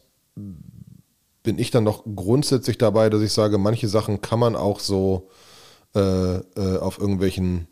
bin 1.44 1.58
ich 1.58 1.72
dann 1.72 1.84
noch 1.84 2.04
grundsätzlich 2.16 2.78
dabei, 2.78 3.10
dass 3.10 3.22
ich 3.22 3.34
sage, 3.34 3.58
manche 3.58 3.88
Sachen 3.88 4.22
kann 4.22 4.40
man 4.40 4.56
auch 4.56 4.80
so 4.80 5.30
äh, 5.96 6.00
äh, 6.00 6.78
auf 6.78 7.00
irgendwelchen 7.00 7.68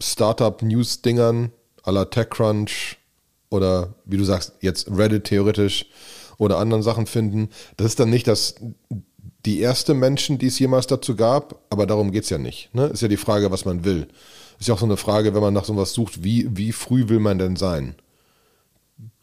Startup-News-Dingern 0.00 1.52
à 1.84 1.92
la 1.92 2.04
TechCrunch 2.06 2.98
oder 3.50 3.94
wie 4.04 4.16
du 4.16 4.24
sagst, 4.24 4.54
jetzt 4.60 4.90
Reddit 4.90 5.24
theoretisch 5.24 5.86
oder 6.38 6.58
anderen 6.58 6.82
Sachen 6.82 7.06
finden. 7.06 7.50
Das 7.76 7.88
ist 7.88 8.00
dann 8.00 8.10
nicht 8.10 8.26
das, 8.26 8.54
die 9.44 9.60
erste 9.60 9.94
Menschen, 9.94 10.38
die 10.38 10.46
es 10.46 10.58
jemals 10.58 10.86
dazu 10.86 11.16
gab, 11.16 11.60
aber 11.70 11.86
darum 11.86 12.12
geht 12.12 12.24
es 12.24 12.30
ja 12.30 12.38
nicht. 12.38 12.74
Ne? 12.74 12.86
Ist 12.86 13.02
ja 13.02 13.08
die 13.08 13.16
Frage, 13.16 13.50
was 13.50 13.64
man 13.64 13.84
will. 13.84 14.08
Ist 14.60 14.68
ja 14.68 14.74
auch 14.74 14.78
so 14.78 14.84
eine 14.84 14.98
Frage, 14.98 15.34
wenn 15.34 15.40
man 15.40 15.54
nach 15.54 15.64
sowas 15.64 15.94
sucht, 15.94 16.22
wie, 16.22 16.46
wie 16.52 16.72
früh 16.72 17.08
will 17.08 17.18
man 17.18 17.38
denn 17.38 17.56
sein? 17.56 17.94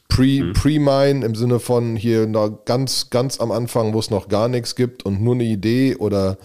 Pre, 0.10 0.44
mhm. 0.44 0.54
Pre-Mine 0.54 1.24
im 1.24 1.36
Sinne 1.36 1.60
von 1.60 1.96
hier 1.96 2.26
noch 2.26 2.66
ganz, 2.66 3.12
ganz 3.12 3.40
am 3.40 3.52
Anfang, 3.52 3.94
wo 3.94 4.00
es 4.00 4.10
noch 4.10 4.30
gar 4.30 4.48
nichts 4.48 4.76
gibt 4.76 5.06
und 5.06 5.22
nur 5.22 5.36
eine 5.36 5.44
Idee 5.44 5.96
oder 5.96 6.38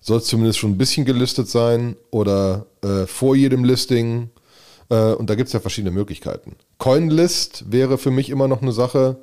soll 0.00 0.18
es 0.18 0.24
zumindest 0.24 0.58
schon 0.58 0.70
ein 0.70 0.78
bisschen 0.78 1.04
gelistet 1.04 1.48
sein 1.48 1.96
oder 2.10 2.66
äh, 2.82 3.06
vor 3.06 3.36
jedem 3.36 3.64
Listing. 3.64 4.30
Äh, 4.88 5.12
und 5.12 5.28
da 5.28 5.34
gibt 5.34 5.48
es 5.48 5.52
ja 5.52 5.60
verschiedene 5.60 5.90
Möglichkeiten. 5.90 6.56
CoinList 6.78 7.70
wäre 7.70 7.98
für 7.98 8.10
mich 8.10 8.30
immer 8.30 8.48
noch 8.48 8.62
eine 8.62 8.72
Sache, 8.72 9.18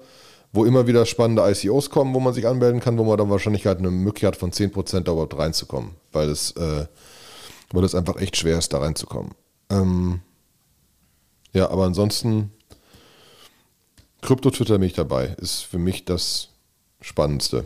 wo 0.53 0.65
immer 0.65 0.86
wieder 0.86 1.08
spannende 1.08 1.41
ICOs 1.50 1.89
kommen, 1.89 2.13
wo 2.13 2.20
man 2.20 2.36
sich 2.36 2.48
anmelden 2.48 2.79
kann, 2.79 3.00
wo 3.00 3.03
man 3.03 3.17
dann 3.17 3.32
wahrscheinlich 3.32 3.65
halt 3.65 3.79
eine 3.79 3.89
Möglichkeit 3.89 4.36
von 4.36 4.51
10% 4.51 5.00
da 5.00 5.13
überhaupt 5.13 5.36
reinzukommen, 5.36 5.91
weil 6.12 6.29
es, 6.29 6.51
äh, 6.51 6.86
weil 7.72 7.84
es 7.84 7.95
einfach 7.95 8.17
echt 8.17 8.38
schwer 8.38 8.57
ist, 8.57 8.74
da 8.74 8.79
reinzukommen. 8.79 9.34
Ähm, 9.69 10.22
ja, 11.53 11.69
aber 11.69 11.86
ansonsten 11.86 12.51
Krypto-Twitter 14.22 14.77
bin 14.77 14.91
dabei. 14.93 15.36
Ist 15.39 15.62
für 15.62 15.77
mich 15.77 16.05
das 16.05 16.50
Spannendste. 17.01 17.65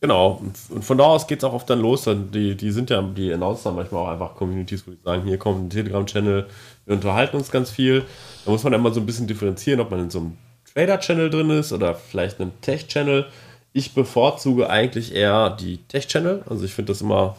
Genau, 0.00 0.40
und 0.70 0.84
von 0.84 0.96
da 0.96 1.04
aus 1.04 1.26
geht 1.26 1.38
es 1.38 1.44
auch 1.44 1.52
oft 1.52 1.68
dann 1.68 1.80
los. 1.80 2.04
Dann 2.04 2.30
die, 2.30 2.56
die 2.56 2.70
sind 2.70 2.88
ja, 2.88 3.02
die 3.02 3.32
announcen 3.32 3.64
dann 3.64 3.74
manchmal 3.74 4.04
auch 4.04 4.08
einfach 4.08 4.36
Communities, 4.36 4.86
wo 4.86 4.92
die 4.92 4.98
sagen, 5.04 5.24
hier 5.24 5.38
kommt 5.38 5.64
ein 5.64 5.70
Telegram-Channel, 5.70 6.46
wir 6.86 6.94
unterhalten 6.94 7.36
uns 7.36 7.50
ganz 7.50 7.70
viel. 7.70 8.04
Da 8.44 8.52
muss 8.52 8.62
man 8.62 8.72
immer 8.72 8.92
so 8.92 9.00
ein 9.00 9.06
bisschen 9.06 9.26
differenzieren, 9.26 9.80
ob 9.80 9.90
man 9.90 10.00
in 10.00 10.10
so 10.10 10.20
einem 10.20 10.38
Trader-Channel 10.72 11.30
drin 11.30 11.50
ist 11.50 11.72
oder 11.72 11.94
vielleicht 11.96 12.40
einem 12.40 12.52
Tech-Channel. 12.60 13.26
Ich 13.78 13.94
bevorzuge 13.94 14.68
eigentlich 14.68 15.14
eher 15.14 15.50
die 15.50 15.76
Tech-Channel. 15.76 16.42
Also 16.50 16.64
ich 16.64 16.74
finde 16.74 16.90
das 16.90 17.00
immer 17.00 17.36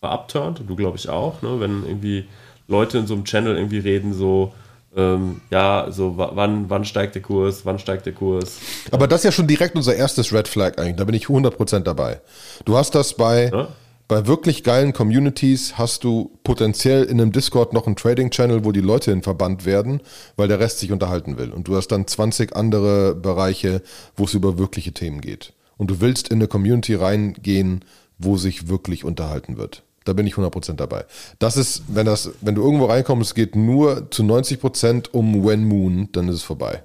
verabturnt, 0.00 0.60
du 0.66 0.74
glaube 0.74 0.96
ich 0.96 1.08
auch, 1.08 1.42
ne? 1.42 1.60
wenn 1.60 1.86
irgendwie 1.86 2.26
Leute 2.66 2.98
in 2.98 3.06
so 3.06 3.14
einem 3.14 3.24
Channel 3.24 3.56
irgendwie 3.56 3.78
reden, 3.78 4.14
so, 4.14 4.52
ähm, 4.96 5.42
ja, 5.52 5.86
so 5.90 6.14
wann, 6.16 6.68
wann 6.68 6.84
steigt 6.84 7.14
der 7.14 7.22
Kurs, 7.22 7.64
wann 7.64 7.78
steigt 7.78 8.04
der 8.04 8.14
Kurs. 8.14 8.58
Aber 8.90 9.06
das 9.06 9.20
ist 9.20 9.24
ja 9.26 9.32
schon 9.32 9.46
direkt 9.46 9.76
unser 9.76 9.94
erstes 9.94 10.32
Red 10.32 10.48
Flag 10.48 10.76
eigentlich, 10.76 10.96
da 10.96 11.04
bin 11.04 11.14
ich 11.14 11.26
100% 11.26 11.80
dabei. 11.84 12.20
Du 12.64 12.76
hast 12.76 12.96
das 12.96 13.14
bei, 13.14 13.50
ja? 13.52 13.68
Bei 14.06 14.26
wirklich 14.26 14.64
geilen 14.64 14.92
Communities, 14.92 15.78
hast 15.78 16.04
du 16.04 16.38
potenziell 16.44 17.04
in 17.04 17.20
einem 17.20 17.32
Discord 17.32 17.72
noch 17.72 17.86
einen 17.86 17.96
Trading-Channel, 17.96 18.64
wo 18.64 18.72
die 18.72 18.80
Leute 18.80 19.10
in 19.12 19.22
Verband 19.22 19.64
werden, 19.64 20.00
weil 20.36 20.48
der 20.48 20.60
Rest 20.60 20.78
sich 20.80 20.92
unterhalten 20.92 21.38
will. 21.38 21.50
Und 21.50 21.68
du 21.68 21.76
hast 21.76 21.88
dann 21.88 22.06
20 22.06 22.54
andere 22.54 23.14
Bereiche, 23.14 23.82
wo 24.16 24.24
es 24.24 24.34
über 24.34 24.58
wirkliche 24.58 24.92
Themen 24.92 25.20
geht. 25.20 25.54
Und 25.76 25.90
du 25.90 26.00
willst 26.00 26.28
in 26.28 26.38
eine 26.38 26.48
Community 26.48 26.94
reingehen, 26.94 27.84
wo 28.18 28.36
sich 28.36 28.68
wirklich 28.68 29.04
unterhalten 29.04 29.56
wird. 29.56 29.82
Da 30.04 30.12
bin 30.12 30.26
ich 30.26 30.34
100% 30.34 30.74
dabei. 30.74 31.06
Das 31.38 31.56
ist, 31.56 31.84
wenn, 31.88 32.04
das, 32.04 32.30
wenn 32.42 32.54
du 32.54 32.62
irgendwo 32.62 32.86
reinkommst, 32.86 33.30
es 33.30 33.34
geht 33.34 33.56
nur 33.56 34.10
zu 34.10 34.22
90% 34.22 35.10
um 35.12 35.44
When 35.44 35.64
Moon, 35.64 36.10
dann 36.12 36.28
ist 36.28 36.36
es 36.36 36.42
vorbei. 36.42 36.82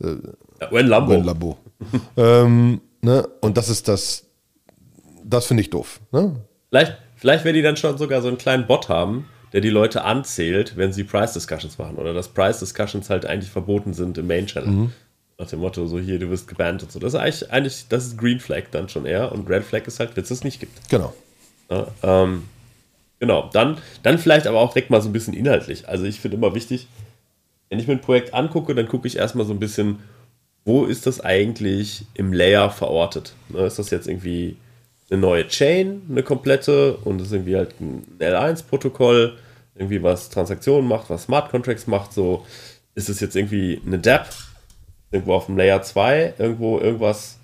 Äh, 0.00 0.16
when 0.70 0.86
Lambo. 0.86 1.12
When 1.12 1.24
Lambo. 1.24 1.58
ähm, 2.16 2.80
ne? 3.02 3.28
Und 3.42 3.58
das 3.58 3.68
ist 3.68 3.86
das, 3.86 4.24
das 5.28 5.46
finde 5.46 5.62
ich 5.62 5.70
doof. 5.70 6.00
Ne? 6.12 6.36
Vielleicht, 6.70 6.96
vielleicht 7.16 7.44
werden 7.44 7.56
die 7.56 7.62
dann 7.62 7.76
schon 7.76 7.98
sogar 7.98 8.22
so 8.22 8.28
einen 8.28 8.38
kleinen 8.38 8.66
Bot 8.66 8.88
haben, 8.88 9.26
der 9.52 9.60
die 9.60 9.70
Leute 9.70 10.04
anzählt, 10.04 10.76
wenn 10.76 10.92
sie 10.92 11.04
Price 11.04 11.32
Discussions 11.32 11.78
machen. 11.78 11.96
Oder 11.96 12.14
dass 12.14 12.28
Price 12.28 12.58
Discussions 12.58 13.10
halt 13.10 13.26
eigentlich 13.26 13.50
verboten 13.50 13.94
sind 13.94 14.18
im 14.18 14.26
Main 14.26 14.46
Channel. 14.46 14.70
Mhm. 14.70 14.92
Nach 15.38 15.46
dem 15.46 15.60
Motto, 15.60 15.86
so 15.86 15.98
hier, 15.98 16.18
du 16.18 16.30
wirst 16.30 16.48
gebannt 16.48 16.82
und 16.82 16.90
so. 16.90 16.98
Das 16.98 17.14
ist 17.14 17.20
eigentlich, 17.20 17.50
eigentlich, 17.50 17.86
das 17.88 18.06
ist 18.06 18.18
Green 18.18 18.40
Flag 18.40 18.64
dann 18.72 18.88
schon 18.88 19.06
eher. 19.06 19.30
Und 19.30 19.48
Red 19.48 19.64
Flag 19.64 19.86
ist 19.86 20.00
halt, 20.00 20.16
wenn 20.16 20.24
es 20.24 20.30
es 20.30 20.42
nicht 20.42 20.58
gibt. 20.58 20.88
Genau. 20.90 21.14
Ja, 21.70 21.86
ähm, 22.02 22.44
genau, 23.20 23.48
dann, 23.52 23.78
dann 24.02 24.18
vielleicht 24.18 24.46
aber 24.46 24.58
auch 24.58 24.72
direkt 24.72 24.90
mal 24.90 25.00
so 25.00 25.08
ein 25.08 25.12
bisschen 25.12 25.34
inhaltlich. 25.34 25.88
Also 25.88 26.04
ich 26.04 26.18
finde 26.20 26.36
immer 26.36 26.54
wichtig, 26.54 26.88
wenn 27.68 27.78
ich 27.78 27.86
mir 27.86 27.94
ein 27.94 28.00
Projekt 28.00 28.34
angucke, 28.34 28.74
dann 28.74 28.88
gucke 28.88 29.06
ich 29.06 29.16
erstmal 29.16 29.46
so 29.46 29.52
ein 29.52 29.60
bisschen, 29.60 29.98
wo 30.64 30.84
ist 30.84 31.06
das 31.06 31.20
eigentlich 31.20 32.04
im 32.14 32.32
Layer 32.32 32.70
verortet? 32.70 33.34
Ne, 33.48 33.60
ist 33.60 33.78
das 33.78 33.90
jetzt 33.90 34.08
irgendwie 34.08 34.56
eine 35.10 35.20
neue 35.20 35.46
Chain, 35.48 36.02
eine 36.10 36.22
komplette 36.22 36.96
und 37.04 37.20
ist 37.20 37.32
irgendwie 37.32 37.56
halt 37.56 37.80
ein 37.80 38.04
L1-Protokoll, 38.18 39.38
irgendwie 39.74 40.02
was 40.02 40.28
Transaktionen 40.28 40.88
macht, 40.88 41.08
was 41.10 41.24
Smart 41.24 41.50
Contracts 41.50 41.86
macht, 41.86 42.12
so 42.12 42.44
ist 42.94 43.08
es 43.08 43.20
jetzt 43.20 43.36
irgendwie 43.36 43.80
eine 43.86 43.98
DApp, 43.98 44.28
irgendwo 45.10 45.34
auf 45.34 45.46
dem 45.46 45.56
Layer 45.56 45.82
2, 45.82 46.34
irgendwo 46.38 46.78
irgendwas 46.78 47.38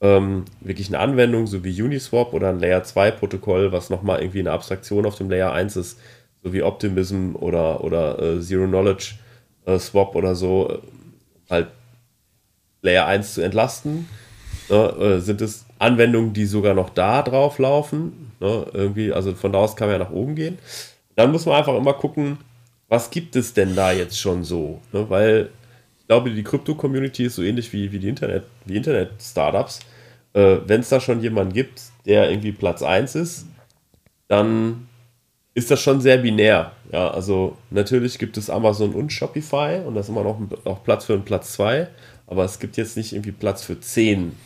ähm, 0.00 0.44
wirklich 0.60 0.88
eine 0.88 1.00
Anwendung, 1.00 1.46
so 1.46 1.62
wie 1.64 1.82
Uniswap 1.82 2.32
oder 2.32 2.48
ein 2.50 2.60
Layer 2.60 2.84
2 2.84 3.10
Protokoll, 3.10 3.72
was 3.72 3.90
nochmal 3.90 4.20
irgendwie 4.20 4.40
eine 4.40 4.52
Abstraktion 4.52 5.04
auf 5.04 5.16
dem 5.16 5.28
Layer 5.28 5.52
1 5.52 5.76
ist, 5.76 5.98
so 6.42 6.52
wie 6.52 6.62
Optimism 6.62 7.34
oder, 7.34 7.84
oder 7.84 8.18
äh, 8.18 8.40
Zero 8.40 8.66
Knowledge 8.66 9.14
äh, 9.66 9.78
Swap 9.78 10.14
oder 10.14 10.34
so, 10.34 10.70
äh, 10.70 10.78
halt 11.50 11.68
Layer 12.82 13.06
1 13.06 13.34
zu 13.34 13.42
entlasten. 13.42 14.08
Ne, 14.70 14.76
äh, 14.76 15.18
sind 15.20 15.40
es 15.42 15.66
Anwendungen, 15.80 16.32
die 16.32 16.46
sogar 16.46 16.74
noch 16.74 16.90
da 16.90 17.22
drauf 17.22 17.58
laufen? 17.58 18.32
Ne, 18.40 18.66
irgendwie, 18.72 19.12
also 19.12 19.34
von 19.34 19.52
da 19.52 19.58
aus 19.58 19.76
kann 19.76 19.88
man 19.88 19.98
ja 19.98 20.04
nach 20.04 20.12
oben 20.12 20.34
gehen. 20.34 20.58
Dann 21.16 21.32
muss 21.32 21.46
man 21.46 21.56
einfach 21.56 21.74
immer 21.76 21.94
gucken, 21.94 22.38
was 22.88 23.10
gibt 23.10 23.36
es 23.36 23.52
denn 23.52 23.74
da 23.74 23.92
jetzt 23.92 24.18
schon 24.18 24.44
so? 24.44 24.80
Ne, 24.92 25.08
weil 25.10 25.50
ich 25.98 26.06
glaube, 26.06 26.30
die 26.30 26.42
Krypto-Community 26.42 27.24
ist 27.24 27.36
so 27.36 27.42
ähnlich 27.42 27.72
wie, 27.72 27.92
wie 27.92 27.98
die 27.98 28.08
Internet, 28.08 28.44
wie 28.64 28.76
Internet-Startups 28.76 29.80
äh, 30.32 30.58
wenn 30.66 30.80
es 30.80 30.88
da 30.88 31.00
schon 31.00 31.20
jemanden 31.20 31.52
gibt, 31.52 31.82
der 32.06 32.30
irgendwie 32.30 32.52
Platz 32.52 32.82
1 32.82 33.14
ist, 33.14 33.46
dann 34.28 34.88
ist 35.54 35.70
das 35.70 35.80
schon 35.80 36.00
sehr 36.00 36.18
binär. 36.18 36.72
Ja, 36.92 37.10
also 37.10 37.56
natürlich 37.70 38.18
gibt 38.18 38.36
es 38.36 38.50
Amazon 38.50 38.94
und 38.94 39.12
Shopify 39.12 39.80
und 39.84 39.94
da 39.94 40.00
ist 40.00 40.08
immer 40.08 40.22
noch, 40.22 40.38
noch 40.64 40.84
Platz 40.84 41.04
für 41.04 41.14
einen 41.14 41.24
Platz 41.24 41.52
2, 41.52 41.88
aber 42.26 42.44
es 42.44 42.58
gibt 42.58 42.76
jetzt 42.76 42.96
nicht 42.96 43.12
irgendwie 43.12 43.32
Platz 43.32 43.64
für 43.64 43.78
10 43.80 44.36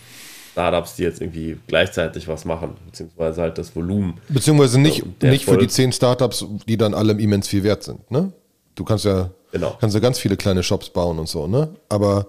Startups, 0.54 0.96
die 0.96 1.02
jetzt 1.02 1.20
irgendwie 1.20 1.58
gleichzeitig 1.66 2.26
was 2.26 2.44
machen, 2.44 2.74
beziehungsweise 2.86 3.42
halt 3.42 3.58
das 3.58 3.74
Volumen. 3.76 4.20
Beziehungsweise 4.28 4.80
nicht, 4.80 5.22
nicht 5.22 5.44
für 5.44 5.58
die 5.58 5.68
10 5.68 5.92
Startups, 5.92 6.46
die 6.66 6.76
dann 6.76 6.94
alle 6.94 7.12
immens 7.12 7.48
viel 7.48 7.62
wert 7.62 7.82
sind, 7.82 8.10
ne? 8.10 8.32
Du 8.74 8.84
kannst 8.84 9.04
ja, 9.04 9.30
genau. 9.52 9.76
kannst 9.80 9.94
ja 9.94 10.00
ganz 10.00 10.18
viele 10.18 10.36
kleine 10.36 10.62
Shops 10.62 10.90
bauen 10.90 11.18
und 11.18 11.28
so, 11.28 11.46
ne? 11.46 11.68
Aber 11.88 12.26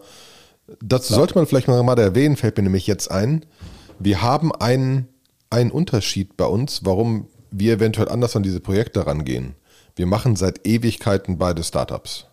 Dazu 0.82 1.14
ja. 1.14 1.20
sollte 1.20 1.36
man 1.36 1.46
vielleicht 1.46 1.68
noch 1.68 1.82
mal 1.84 1.98
erwähnen, 2.00 2.38
fällt 2.38 2.58
mir 2.58 2.64
nämlich 2.64 2.88
jetzt 2.88 3.12
ein. 3.12 3.46
Wir 4.00 4.22
haben 4.22 4.52
einen, 4.54 5.08
einen 5.50 5.72
Unterschied 5.72 6.38
bei 6.38 6.46
uns, 6.46 6.82
warum 6.84 7.28
wir 7.52 7.74
eventuell 7.74 8.10
anders 8.10 8.36
an 8.36 8.44
diese 8.44 8.60
Projekte 8.60 9.06
rangehen. 9.06 9.56
Wir 9.96 10.08
machen 10.08 10.36
seit 10.36 10.66
Ewigkeiten 10.68 11.38
beide 11.38 11.64
Startups. 11.64 12.26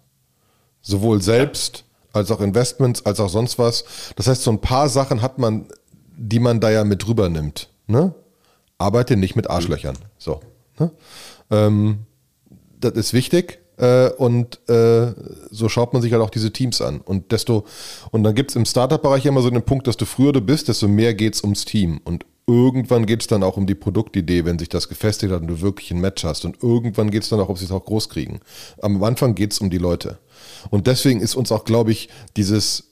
Sowohl 0.81 1.23
selbst 1.23 1.85
als 2.13 2.31
auch 2.31 2.41
Investments, 2.41 3.07
als 3.07 3.21
auch 3.21 3.29
sonst 3.29 3.59
was. 3.59 3.85
Das 4.17 4.27
heißt, 4.27 4.43
so 4.43 4.51
ein 4.51 4.61
paar 4.61 4.89
Sachen 4.89 5.23
hat 5.23 5.39
man, 5.39 5.67
die 6.17 6.39
man 6.39 6.61
da 6.61 6.71
ja 6.71 6.85
mit 6.85 7.07
drüber 7.07 7.29
nimmt. 7.29 7.69
Ne? 7.87 8.15
Arbeite 8.79 9.17
nicht 9.17 9.37
mit 9.37 9.49
Arschlöchern. 9.49 9.97
So. 10.19 10.41
Ne? 10.79 10.91
Ähm, 11.51 11.99
das 12.81 12.93
ist 12.93 13.13
wichtig. 13.13 13.61
Äh, 13.79 14.11
und 14.11 14.61
äh, 14.69 15.13
so 15.51 15.69
schaut 15.69 15.93
man 15.93 16.03
sich 16.03 16.13
halt 16.13 16.23
auch 16.23 16.31
diese 16.31 16.53
Teams 16.53 16.81
an. 16.81 17.01
Und 17.01 17.33
desto, 17.33 17.65
und 18.11 18.23
dann 18.23 18.35
gibt 18.35 18.51
es 18.51 18.57
im 18.57 18.65
Startup-Bereich 18.65 19.25
immer 19.27 19.43
so 19.43 19.51
den 19.51 19.63
Punkt, 19.63 19.87
desto 19.87 20.05
früher 20.05 20.33
du 20.33 20.41
bist, 20.41 20.69
desto 20.69 20.89
mehr 20.89 21.15
geht 21.15 21.35
es 21.35 21.43
ums 21.43 21.65
Team. 21.65 22.01
Und 22.05 22.27
irgendwann 22.47 23.07
geht 23.07 23.23
es 23.23 23.27
dann 23.29 23.43
auch 23.43 23.57
um 23.57 23.67
die 23.67 23.75
Produktidee, 23.75 24.45
wenn 24.45 24.59
sich 24.59 24.69
das 24.69 24.89
gefestigt 24.89 25.33
hat 25.33 25.41
und 25.41 25.49
du 25.49 25.61
wirklich 25.61 25.91
ein 25.91 26.01
Match 26.01 26.25
hast. 26.25 26.45
Und 26.45 26.63
irgendwann 26.63 27.11
geht 27.11 27.23
es 27.23 27.29
dann 27.29 27.41
auch, 27.41 27.49
ob 27.49 27.59
sie 27.59 27.65
es 27.65 27.73
auch 27.73 27.85
groß 27.85 28.09
kriegen. 28.09 28.41
Am 28.81 29.03
Anfang 29.03 29.35
geht 29.35 29.53
es 29.53 29.59
um 29.59 29.71
die 29.71 29.79
Leute. 29.79 30.19
Und 30.71 30.87
deswegen 30.87 31.21
ist 31.21 31.35
uns 31.35 31.51
auch, 31.51 31.65
glaube 31.65 31.93
ich, 31.93 32.09
dieses, 32.37 32.92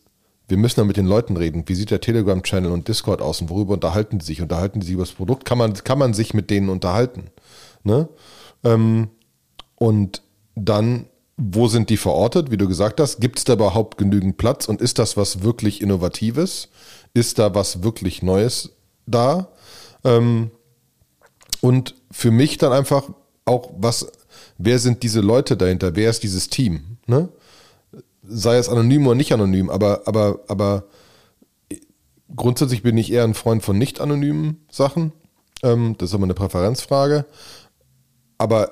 wir 0.50 0.56
müssen 0.56 0.80
da 0.80 0.84
mit 0.84 0.96
den 0.96 1.06
Leuten 1.06 1.36
reden. 1.36 1.64
Wie 1.66 1.74
sieht 1.74 1.90
der 1.90 2.00
Telegram-Channel 2.00 2.72
und 2.72 2.88
Discord 2.88 3.22
aus 3.22 3.40
und 3.40 3.50
worüber 3.50 3.74
unterhalten 3.74 4.18
die 4.18 4.24
sich? 4.24 4.42
Unterhalten 4.42 4.80
die 4.80 4.86
sich 4.86 4.94
über 4.94 5.04
das 5.04 5.12
Produkt? 5.12 5.44
Kann 5.44 5.58
man, 5.58 5.74
kann 5.74 5.98
man 5.98 6.12
sich 6.12 6.34
mit 6.34 6.50
denen 6.50 6.68
unterhalten? 6.68 7.30
Ne? 7.84 8.08
Ähm, 8.64 9.08
und 9.76 10.22
dann, 10.56 11.06
wo 11.36 11.68
sind 11.68 11.88
die 11.88 11.96
verortet? 11.96 12.50
Wie 12.50 12.56
du 12.56 12.68
gesagt 12.68 13.00
hast, 13.00 13.20
gibt 13.20 13.38
es 13.38 13.44
da 13.44 13.54
überhaupt 13.54 13.96
genügend 13.96 14.36
Platz 14.36 14.66
und 14.66 14.80
ist 14.80 14.98
das 14.98 15.16
was 15.16 15.42
wirklich 15.42 15.80
Innovatives? 15.80 16.68
Ist 17.14 17.38
da 17.38 17.54
was 17.54 17.82
wirklich 17.82 18.22
Neues 18.22 18.70
da? 19.06 19.48
Ähm, 20.04 20.50
und 21.60 21.94
für 22.10 22.30
mich 22.30 22.58
dann 22.58 22.72
einfach 22.72 23.04
auch, 23.44 23.70
was, 23.78 24.10
wer 24.58 24.78
sind 24.78 25.02
diese 25.02 25.20
Leute 25.20 25.56
dahinter? 25.56 25.94
Wer 25.94 26.10
ist 26.10 26.22
dieses 26.22 26.48
Team? 26.48 26.98
Ne? 27.06 27.28
Sei 28.32 28.56
es 28.56 28.68
anonym 28.68 29.06
oder 29.06 29.16
nicht 29.16 29.32
anonym, 29.32 29.70
aber, 29.70 30.02
aber, 30.06 30.40
aber 30.48 30.84
grundsätzlich 32.34 32.82
bin 32.82 32.96
ich 32.96 33.12
eher 33.12 33.24
ein 33.24 33.34
Freund 33.34 33.62
von 33.62 33.76
nicht 33.76 34.00
anonymen 34.00 34.64
Sachen. 34.70 35.12
Ähm, 35.62 35.96
das 35.98 36.10
ist 36.10 36.14
immer 36.14 36.24
eine 36.24 36.34
Präferenzfrage. 36.34 37.26
Aber 38.38 38.70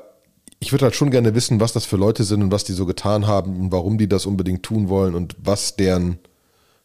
ich 0.61 0.73
würde 0.73 0.87
halt 0.87 0.97
schon 0.97 1.11
gerne 1.11 1.35
wissen, 1.35 1.61
was 1.61 1.73
das 1.73 1.85
für 1.85 1.97
Leute 1.97 2.25
sind 2.25 2.43
und 2.43 2.51
was 2.51 2.65
die 2.65 2.73
so 2.73 2.87
getan 2.87 3.27
haben 3.27 3.61
und 3.61 3.73
warum 3.73 3.99
die 3.99 4.09
das 4.09 4.27
unbedingt 4.27 4.63
tun 4.63 4.89
wollen 4.89 5.15
und 5.15 5.37
was 5.39 5.77
deren 5.77 6.19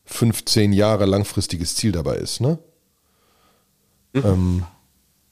15 0.05 0.73
Jahre 0.73 1.05
langfristiges 1.05 1.75
Ziel 1.75 1.91
dabei 1.91 2.15
ist, 2.15 2.41
ne? 2.41 2.59
Mhm. 4.13 4.23
Ähm, 4.25 4.65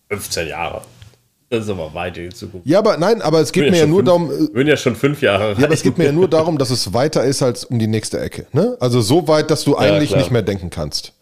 15 0.09 0.47
Jahre. 0.47 0.81
Das 1.51 1.65
ist 1.65 1.69
aber 1.69 1.93
weit 1.93 2.17
in 2.17 2.31
Zukunft. 2.31 2.65
Ja, 2.65 2.79
aber 2.79 2.95
nein, 2.95 3.21
aber 3.21 3.41
es 3.41 3.51
geht 3.51 3.69
mir 3.69 3.77
ja, 3.77 3.83
ja 3.83 3.85
nur 3.85 3.99
fünf, 3.99 4.07
darum. 4.07 4.53
Bin 4.53 4.67
ja 4.67 4.77
schon 4.77 4.95
fünf 4.95 5.21
Jahre. 5.21 5.53
Ja, 5.59 5.65
aber 5.65 5.73
es 5.73 5.83
geht 5.83 5.97
mir 5.97 6.05
ja 6.05 6.11
nur 6.13 6.29
darum, 6.29 6.57
dass 6.57 6.69
es 6.69 6.93
weiter 6.93 7.25
ist 7.25 7.43
als 7.43 7.65
um 7.65 7.77
die 7.77 7.87
nächste 7.87 8.19
Ecke. 8.21 8.47
Ne? 8.53 8.77
Also 8.79 9.01
so 9.01 9.27
weit, 9.27 9.51
dass 9.51 9.65
du 9.65 9.77
eigentlich 9.77 10.11
ja, 10.11 10.17
nicht 10.17 10.31
mehr 10.31 10.43
denken 10.43 10.69
kannst. 10.69 11.13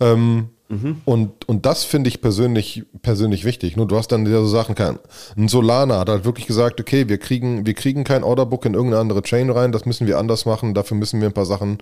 Ähm, 0.00 0.48
Mhm. 0.68 1.00
Und, 1.06 1.48
und 1.48 1.64
das 1.64 1.84
finde 1.84 2.08
ich 2.08 2.20
persönlich, 2.20 2.84
persönlich 3.00 3.44
wichtig. 3.44 3.76
Nur 3.76 3.86
du 3.86 3.96
hast 3.96 4.08
dann 4.08 4.26
so 4.26 4.46
Sachen, 4.46 4.74
kein, 4.74 4.98
ein 5.36 5.48
Solana 5.48 5.98
hat 5.98 6.10
halt 6.10 6.24
wirklich 6.24 6.46
gesagt, 6.46 6.78
okay, 6.78 7.08
wir 7.08 7.18
kriegen, 7.18 7.64
wir 7.64 7.74
kriegen 7.74 8.04
kein 8.04 8.22
Orderbook 8.22 8.66
in 8.66 8.74
irgendeine 8.74 9.00
andere 9.00 9.22
Chain 9.22 9.48
rein, 9.48 9.72
das 9.72 9.86
müssen 9.86 10.06
wir 10.06 10.18
anders 10.18 10.44
machen, 10.44 10.74
dafür 10.74 10.96
müssen 10.96 11.20
wir 11.20 11.28
ein 11.28 11.32
paar 11.34 11.46
Sachen 11.46 11.78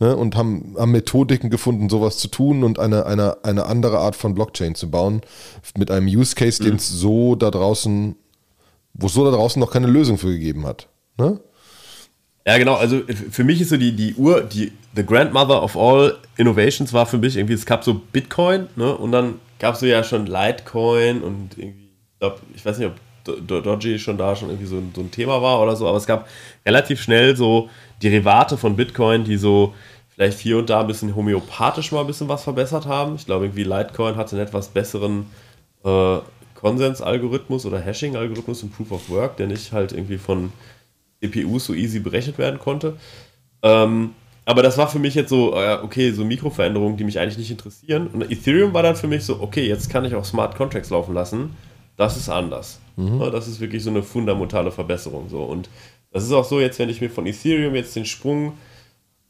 ne, 0.00 0.16
und 0.16 0.36
haben, 0.36 0.74
haben 0.78 0.92
Methodiken 0.92 1.50
gefunden, 1.50 1.88
sowas 1.88 2.18
zu 2.18 2.28
tun 2.28 2.64
und 2.64 2.78
eine, 2.78 3.06
eine, 3.06 3.44
eine 3.44 3.66
andere 3.66 3.98
Art 3.98 4.16
von 4.16 4.34
Blockchain 4.34 4.74
zu 4.74 4.90
bauen, 4.90 5.22
mit 5.76 5.90
einem 5.90 6.06
Use 6.06 6.34
Case, 6.34 6.62
mhm. 6.62 6.66
den 6.66 6.76
es 6.76 6.88
so 6.88 7.34
da 7.34 7.50
draußen, 7.50 8.16
wo 8.94 9.06
es 9.06 9.14
so 9.14 9.24
da 9.24 9.30
draußen 9.30 9.60
noch 9.60 9.70
keine 9.70 9.86
Lösung 9.86 10.18
für 10.18 10.28
gegeben 10.28 10.66
hat. 10.66 10.88
Ne? 11.18 11.40
Ja, 12.46 12.58
genau. 12.58 12.74
Also 12.74 13.02
für 13.30 13.44
mich 13.44 13.60
ist 13.60 13.68
so 13.68 13.76
die, 13.76 13.94
die 13.94 14.14
Uhr, 14.14 14.42
die 14.42 14.72
The 14.96 15.06
Grandmother 15.06 15.62
of 15.62 15.76
all 15.76 16.18
Innovations 16.36 16.92
war 16.92 17.06
für 17.06 17.18
mich 17.18 17.36
irgendwie, 17.36 17.54
es 17.54 17.66
gab 17.66 17.84
so 17.84 17.94
Bitcoin, 17.94 18.66
ne? 18.74 18.96
Und 18.96 19.12
dann 19.12 19.36
gab 19.58 19.74
es 19.74 19.80
so 19.80 19.86
ja 19.86 20.02
schon 20.02 20.26
Litecoin 20.26 21.22
und 21.22 21.56
irgendwie, 21.56 21.90
ich 22.12 22.18
glaube, 22.18 22.40
ich 22.54 22.64
weiß 22.64 22.78
nicht, 22.78 22.88
ob 22.88 23.46
Doji 23.46 24.00
schon 24.00 24.18
da 24.18 24.34
schon 24.34 24.48
irgendwie 24.48 24.66
so, 24.66 24.82
so 24.94 25.00
ein 25.00 25.12
Thema 25.12 25.40
war 25.40 25.62
oder 25.62 25.76
so, 25.76 25.86
aber 25.86 25.96
es 25.96 26.06
gab 26.06 26.28
relativ 26.66 27.00
schnell 27.00 27.36
so 27.36 27.70
Derivate 28.02 28.56
von 28.56 28.76
Bitcoin, 28.76 29.24
die 29.24 29.36
so 29.36 29.74
vielleicht 30.08 30.38
hier 30.38 30.58
und 30.58 30.68
da 30.70 30.80
ein 30.80 30.86
bisschen 30.86 31.14
homöopathisch 31.14 31.92
mal 31.92 32.00
ein 32.00 32.06
bisschen 32.06 32.28
was 32.28 32.44
verbessert 32.44 32.86
haben. 32.86 33.14
Ich 33.14 33.26
glaube, 33.26 33.46
irgendwie 33.46 33.64
Litecoin 33.64 34.16
hatte 34.16 34.36
einen 34.36 34.46
etwas 34.46 34.68
besseren 34.68 35.26
äh, 35.84 36.18
Konsensalgorithmus 36.54 37.66
oder 37.66 37.80
Hashing-Algorithmus 37.80 38.62
im 38.62 38.70
Proof 38.70 38.92
of 38.92 39.10
Work, 39.10 39.36
der 39.36 39.48
nicht 39.48 39.72
halt 39.72 39.92
irgendwie 39.92 40.18
von 40.18 40.52
CPUs 41.20 41.66
so 41.66 41.74
easy 41.74 41.98
berechnet 41.98 42.38
werden 42.38 42.58
konnte. 42.58 42.96
Ähm, 43.62 44.10
aber 44.44 44.62
das 44.62 44.76
war 44.76 44.88
für 44.88 44.98
mich 44.98 45.14
jetzt 45.14 45.30
so, 45.30 45.54
äh, 45.54 45.78
okay, 45.82 46.10
so 46.10 46.24
Mikroveränderungen, 46.24 46.96
die 46.96 47.04
mich 47.04 47.18
eigentlich 47.18 47.38
nicht 47.38 47.50
interessieren. 47.50 48.08
Und 48.08 48.30
Ethereum 48.30 48.74
war 48.74 48.82
dann 48.82 48.96
für 48.96 49.06
mich 49.06 49.24
so, 49.24 49.40
okay, 49.40 49.66
jetzt 49.66 49.88
kann 49.88 50.04
ich 50.04 50.14
auch 50.14 50.24
Smart 50.24 50.56
Contracts 50.56 50.90
laufen 50.90 51.14
lassen. 51.14 51.56
Das 51.96 52.16
ist 52.16 52.28
anders. 52.28 52.80
Mhm. 52.96 53.20
Das 53.30 53.46
ist 53.46 53.60
wirklich 53.60 53.82
so 53.84 53.90
eine 53.90 54.02
fundamentale 54.02 54.72
Verbesserung. 54.72 55.28
So. 55.28 55.42
Und 55.42 55.68
das 56.12 56.24
ist 56.24 56.32
auch 56.32 56.44
so, 56.44 56.60
jetzt, 56.60 56.78
wenn 56.78 56.88
ich 56.88 57.00
mir 57.00 57.10
von 57.10 57.26
Ethereum 57.26 57.74
jetzt 57.74 57.96
den 57.96 58.04
Sprung 58.04 58.54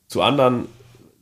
zu 0.09 0.23
anderen, 0.23 0.66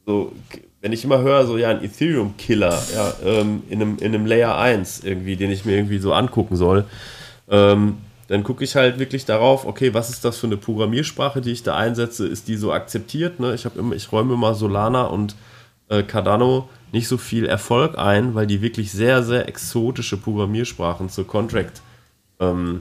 so, 0.07 0.33
wenn 0.81 0.93
ich 0.93 1.05
immer 1.05 1.21
höre, 1.21 1.47
so, 1.47 1.59
ja, 1.59 1.71
ein 1.71 1.85
Ethereum-Killer, 1.85 2.83
ja, 2.95 3.15
ähm, 3.25 3.63
in, 3.69 3.83
einem, 3.83 3.99
in 3.99 4.15
einem 4.15 4.27
Layer 4.27 4.57
1 4.57 5.05
irgendwie, 5.05 5.37
den 5.37 5.51
ich 5.51 5.65
mir 5.65 5.77
irgendwie 5.77 5.99
so 5.99 6.13
angucken 6.13 6.57
soll, 6.57 6.87
ähm, 7.49 7.99
dann 8.29 8.45
gucke 8.45 8.63
ich 8.63 8.77
halt 8.77 8.99
wirklich 8.99 9.25
darauf, 9.25 9.67
okay, 9.67 9.93
was 9.93 10.09
ist 10.09 10.25
das 10.25 10.39
für 10.39 10.47
eine 10.47 10.57
Programmiersprache, 10.57 11.41
die 11.41 11.51
ich 11.51 11.65
da 11.65 11.77
einsetze? 11.77 12.29
Ist 12.29 12.47
die 12.47 12.57
so 12.57 12.73
akzeptiert? 12.73 13.41
Ne? 13.41 13.55
Ich, 13.55 13.67
immer, 13.75 13.95
ich 13.95 14.13
räume 14.13 14.35
immer 14.35 14.55
Solana 14.55 15.07
und 15.07 15.35
äh, 15.89 16.05
Cardano 16.05 16.69
nicht 16.93 17.09
so 17.09 17.19
viel 17.19 17.45
Erfolg 17.45 17.99
ein, 17.99 18.37
weil 18.37 18.47
die 18.47 18.63
wirklich 18.63 18.93
sehr, 18.93 19.25
sehr 19.25 19.49
exotische 19.49 20.17
Programmiersprachen 20.17 21.09
zur 21.09 21.27
Contract, 21.27 21.83
ähm, 22.39 22.81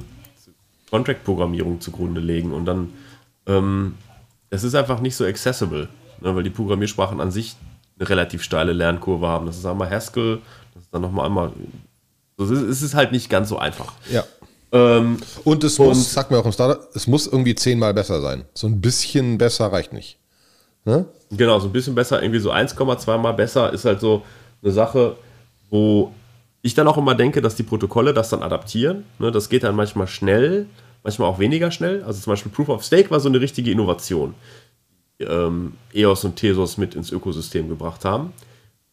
Contract-Programmierung 0.89 1.81
zugrunde 1.81 2.21
legen. 2.21 2.53
Und 2.53 2.65
dann, 2.65 2.93
ähm, 3.45 3.95
es 4.49 4.63
ist 4.63 4.75
einfach 4.75 4.99
nicht 4.99 5.15
so 5.15 5.25
accessible, 5.25 5.89
ne? 6.21 6.35
weil 6.35 6.43
die 6.43 6.49
Programmiersprachen 6.49 7.19
an 7.21 7.31
sich 7.31 7.55
eine 7.99 8.09
relativ 8.09 8.43
steile 8.43 8.73
Lernkurve 8.73 9.27
haben. 9.27 9.45
Das 9.45 9.57
ist 9.57 9.65
einmal 9.65 9.89
Haskell, 9.89 10.39
das 10.73 10.83
ist 10.83 10.93
dann 10.93 11.01
nochmal 11.01 11.25
einmal. 11.25 11.51
Also 12.37 12.53
es 12.53 12.81
ist 12.81 12.95
halt 12.95 13.11
nicht 13.11 13.29
ganz 13.29 13.49
so 13.49 13.57
einfach. 13.57 13.93
Ja. 14.11 14.23
Ähm, 14.71 15.17
und 15.43 15.63
es 15.63 15.79
und 15.79 15.87
muss, 15.87 16.13
sag 16.13 16.29
mir 16.31 16.37
auch 16.37 16.45
im 16.45 16.51
Startup, 16.51 16.87
es 16.93 17.07
muss 17.07 17.27
irgendwie 17.27 17.55
zehnmal 17.55 17.93
besser 17.93 18.21
sein. 18.21 18.45
So 18.53 18.67
ein 18.67 18.79
bisschen 18.79 19.37
besser 19.37 19.71
reicht 19.71 19.93
nicht. 19.93 20.17
Ne? 20.85 21.05
Genau, 21.31 21.59
so 21.59 21.67
ein 21.67 21.73
bisschen 21.73 21.95
besser, 21.95 22.21
irgendwie 22.21 22.39
so 22.39 22.51
1,2 22.51 23.17
mal 23.17 23.33
besser 23.33 23.73
ist 23.73 23.85
halt 23.85 23.99
so 23.99 24.23
eine 24.61 24.71
Sache, 24.71 25.15
wo 25.69 26.11
ich 26.61 26.73
dann 26.73 26.87
auch 26.87 26.97
immer 26.97 27.15
denke, 27.15 27.41
dass 27.41 27.55
die 27.55 27.63
Protokolle 27.63 28.13
das 28.13 28.29
dann 28.29 28.43
adaptieren. 28.43 29.05
Ne? 29.17 29.31
Das 29.31 29.49
geht 29.49 29.63
dann 29.63 29.75
manchmal 29.75 30.07
schnell, 30.07 30.65
manchmal 31.03 31.29
auch 31.29 31.39
weniger 31.39 31.71
schnell. 31.71 32.03
Also 32.03 32.21
zum 32.21 32.33
Beispiel 32.33 32.51
Proof 32.51 32.69
of 32.69 32.83
Stake 32.83 33.11
war 33.11 33.19
so 33.19 33.29
eine 33.29 33.39
richtige 33.39 33.71
Innovation, 33.71 34.35
die 35.19 35.23
ähm, 35.23 35.73
EOS 35.93 36.25
und 36.25 36.35
Tesos 36.35 36.77
mit 36.77 36.95
ins 36.95 37.11
Ökosystem 37.11 37.69
gebracht 37.69 38.03
haben. 38.03 38.33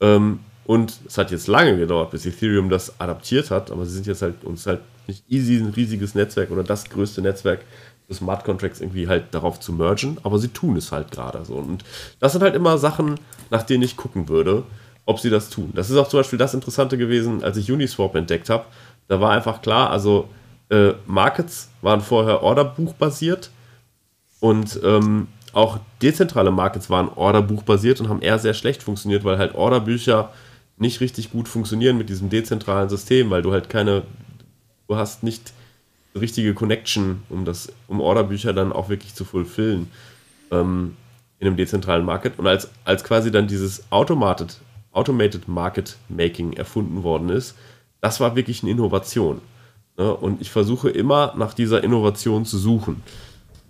Ähm, 0.00 0.40
und 0.64 0.98
es 1.06 1.16
hat 1.16 1.30
jetzt 1.30 1.46
lange 1.46 1.76
gedauert, 1.76 2.10
bis 2.10 2.26
Ethereum 2.26 2.68
das 2.68 3.00
adaptiert 3.00 3.50
hat, 3.50 3.70
aber 3.70 3.86
sie 3.86 3.94
sind 3.94 4.06
jetzt 4.06 4.22
halt 4.22 4.44
uns 4.44 4.66
halt 4.66 4.80
nicht 5.06 5.22
easy, 5.28 5.58
ein 5.58 5.70
riesiges 5.70 6.14
Netzwerk 6.16 6.50
oder 6.50 6.64
das 6.64 6.90
größte 6.90 7.22
Netzwerk 7.22 7.60
für 8.06 8.14
Smart 8.14 8.44
Contracts 8.44 8.80
irgendwie 8.80 9.06
halt 9.06 9.26
darauf 9.32 9.60
zu 9.60 9.72
mergen, 9.72 10.18
aber 10.24 10.38
sie 10.38 10.48
tun 10.48 10.76
es 10.76 10.90
halt 10.90 11.12
gerade 11.12 11.44
so. 11.44 11.54
Und 11.54 11.84
das 12.18 12.32
sind 12.32 12.42
halt 12.42 12.56
immer 12.56 12.78
Sachen, 12.78 13.14
nach 13.50 13.62
denen 13.62 13.84
ich 13.84 13.96
gucken 13.96 14.28
würde, 14.28 14.64
ob 15.06 15.18
sie 15.18 15.30
das 15.30 15.48
tun. 15.48 15.72
Das 15.74 15.88
ist 15.88 15.96
auch 15.96 16.08
zum 16.08 16.20
Beispiel 16.20 16.38
das 16.38 16.52
Interessante 16.52 16.98
gewesen, 16.98 17.42
als 17.42 17.56
ich 17.56 17.70
Uniswap 17.70 18.14
entdeckt 18.14 18.50
habe. 18.50 18.66
Da 19.08 19.20
war 19.20 19.30
einfach 19.30 19.62
klar, 19.62 19.90
also 19.90 20.28
äh, 20.68 20.92
Markets 21.06 21.70
waren 21.80 22.00
vorher 22.00 22.42
Orderbuch-basiert 22.42 23.50
und 24.40 24.78
ähm, 24.84 25.28
auch 25.52 25.78
dezentrale 26.02 26.50
Markets 26.50 26.90
waren 26.90 27.08
Orderbuch-basiert 27.08 28.00
und 28.00 28.08
haben 28.10 28.20
eher 28.20 28.38
sehr 28.38 28.52
schlecht 28.52 28.82
funktioniert, 28.82 29.24
weil 29.24 29.38
halt 29.38 29.54
Orderbücher 29.54 30.30
nicht 30.76 31.00
richtig 31.00 31.30
gut 31.30 31.48
funktionieren 31.48 31.96
mit 31.96 32.10
diesem 32.10 32.28
dezentralen 32.28 32.90
System, 32.90 33.30
weil 33.30 33.40
du 33.40 33.52
halt 33.52 33.70
keine 33.70 34.02
du 34.88 34.96
hast 34.96 35.22
nicht 35.22 35.52
richtige 36.14 36.54
Connection, 36.54 37.22
um 37.28 37.44
das, 37.44 37.72
um 37.88 38.00
Orderbücher 38.00 38.52
dann 38.52 38.72
auch 38.72 38.88
wirklich 38.88 39.14
zu 39.14 39.24
fulfillen 39.24 39.90
ähm, 40.50 40.96
in 41.38 41.46
einem 41.46 41.56
dezentralen 41.56 42.04
Market. 42.04 42.38
Und 42.38 42.46
als, 42.46 42.70
als 42.84 43.04
quasi 43.04 43.30
dann 43.30 43.46
dieses 43.46 43.90
Automated, 43.90 44.56
Automated 44.96 45.46
Market 45.46 45.96
Making 46.08 46.54
erfunden 46.54 47.02
worden 47.02 47.28
ist, 47.28 47.54
das 48.00 48.20
war 48.20 48.36
wirklich 48.36 48.62
eine 48.62 48.72
Innovation. 48.72 49.40
Ne? 49.98 50.14
Und 50.14 50.40
ich 50.40 50.50
versuche 50.50 50.90
immer 50.90 51.34
nach 51.36 51.54
dieser 51.54 51.84
Innovation 51.84 52.44
zu 52.44 52.58
suchen. 52.58 53.02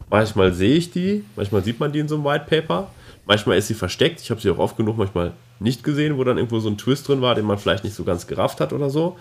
Manchmal 0.09 0.53
sehe 0.53 0.77
ich 0.77 0.91
die, 0.91 1.25
manchmal 1.35 1.65
sieht 1.65 1.81
man 1.81 1.93
die 1.93 1.99
in 1.99 2.09
so 2.09 2.15
einem 2.15 2.25
White 2.25 2.47
Paper, 2.49 2.89
manchmal 3.27 3.59
ist 3.59 3.67
sie 3.67 3.75
versteckt. 3.75 4.21
Ich 4.21 4.31
habe 4.31 4.41
sie 4.41 4.51
auch 4.51 4.59
oft 4.59 4.77
genug 4.77 4.97
manchmal 4.97 5.33
nicht 5.59 5.83
gesehen, 5.83 6.17
wo 6.17 6.25
dann 6.25 6.37
irgendwo 6.37 6.61
so 6.61 6.69
ein 6.69 6.79
Twist 6.79 7.09
drin 7.09 7.23
war, 7.23 7.35
den 7.35 7.45
man 7.45 7.59
vielleicht 7.59 7.85
nicht 7.85 7.97
so 7.97 8.05
ganz 8.05 8.27
gerafft 8.27 8.61
hat 8.61 8.73
oder 8.73 8.91
so. 8.91 9.17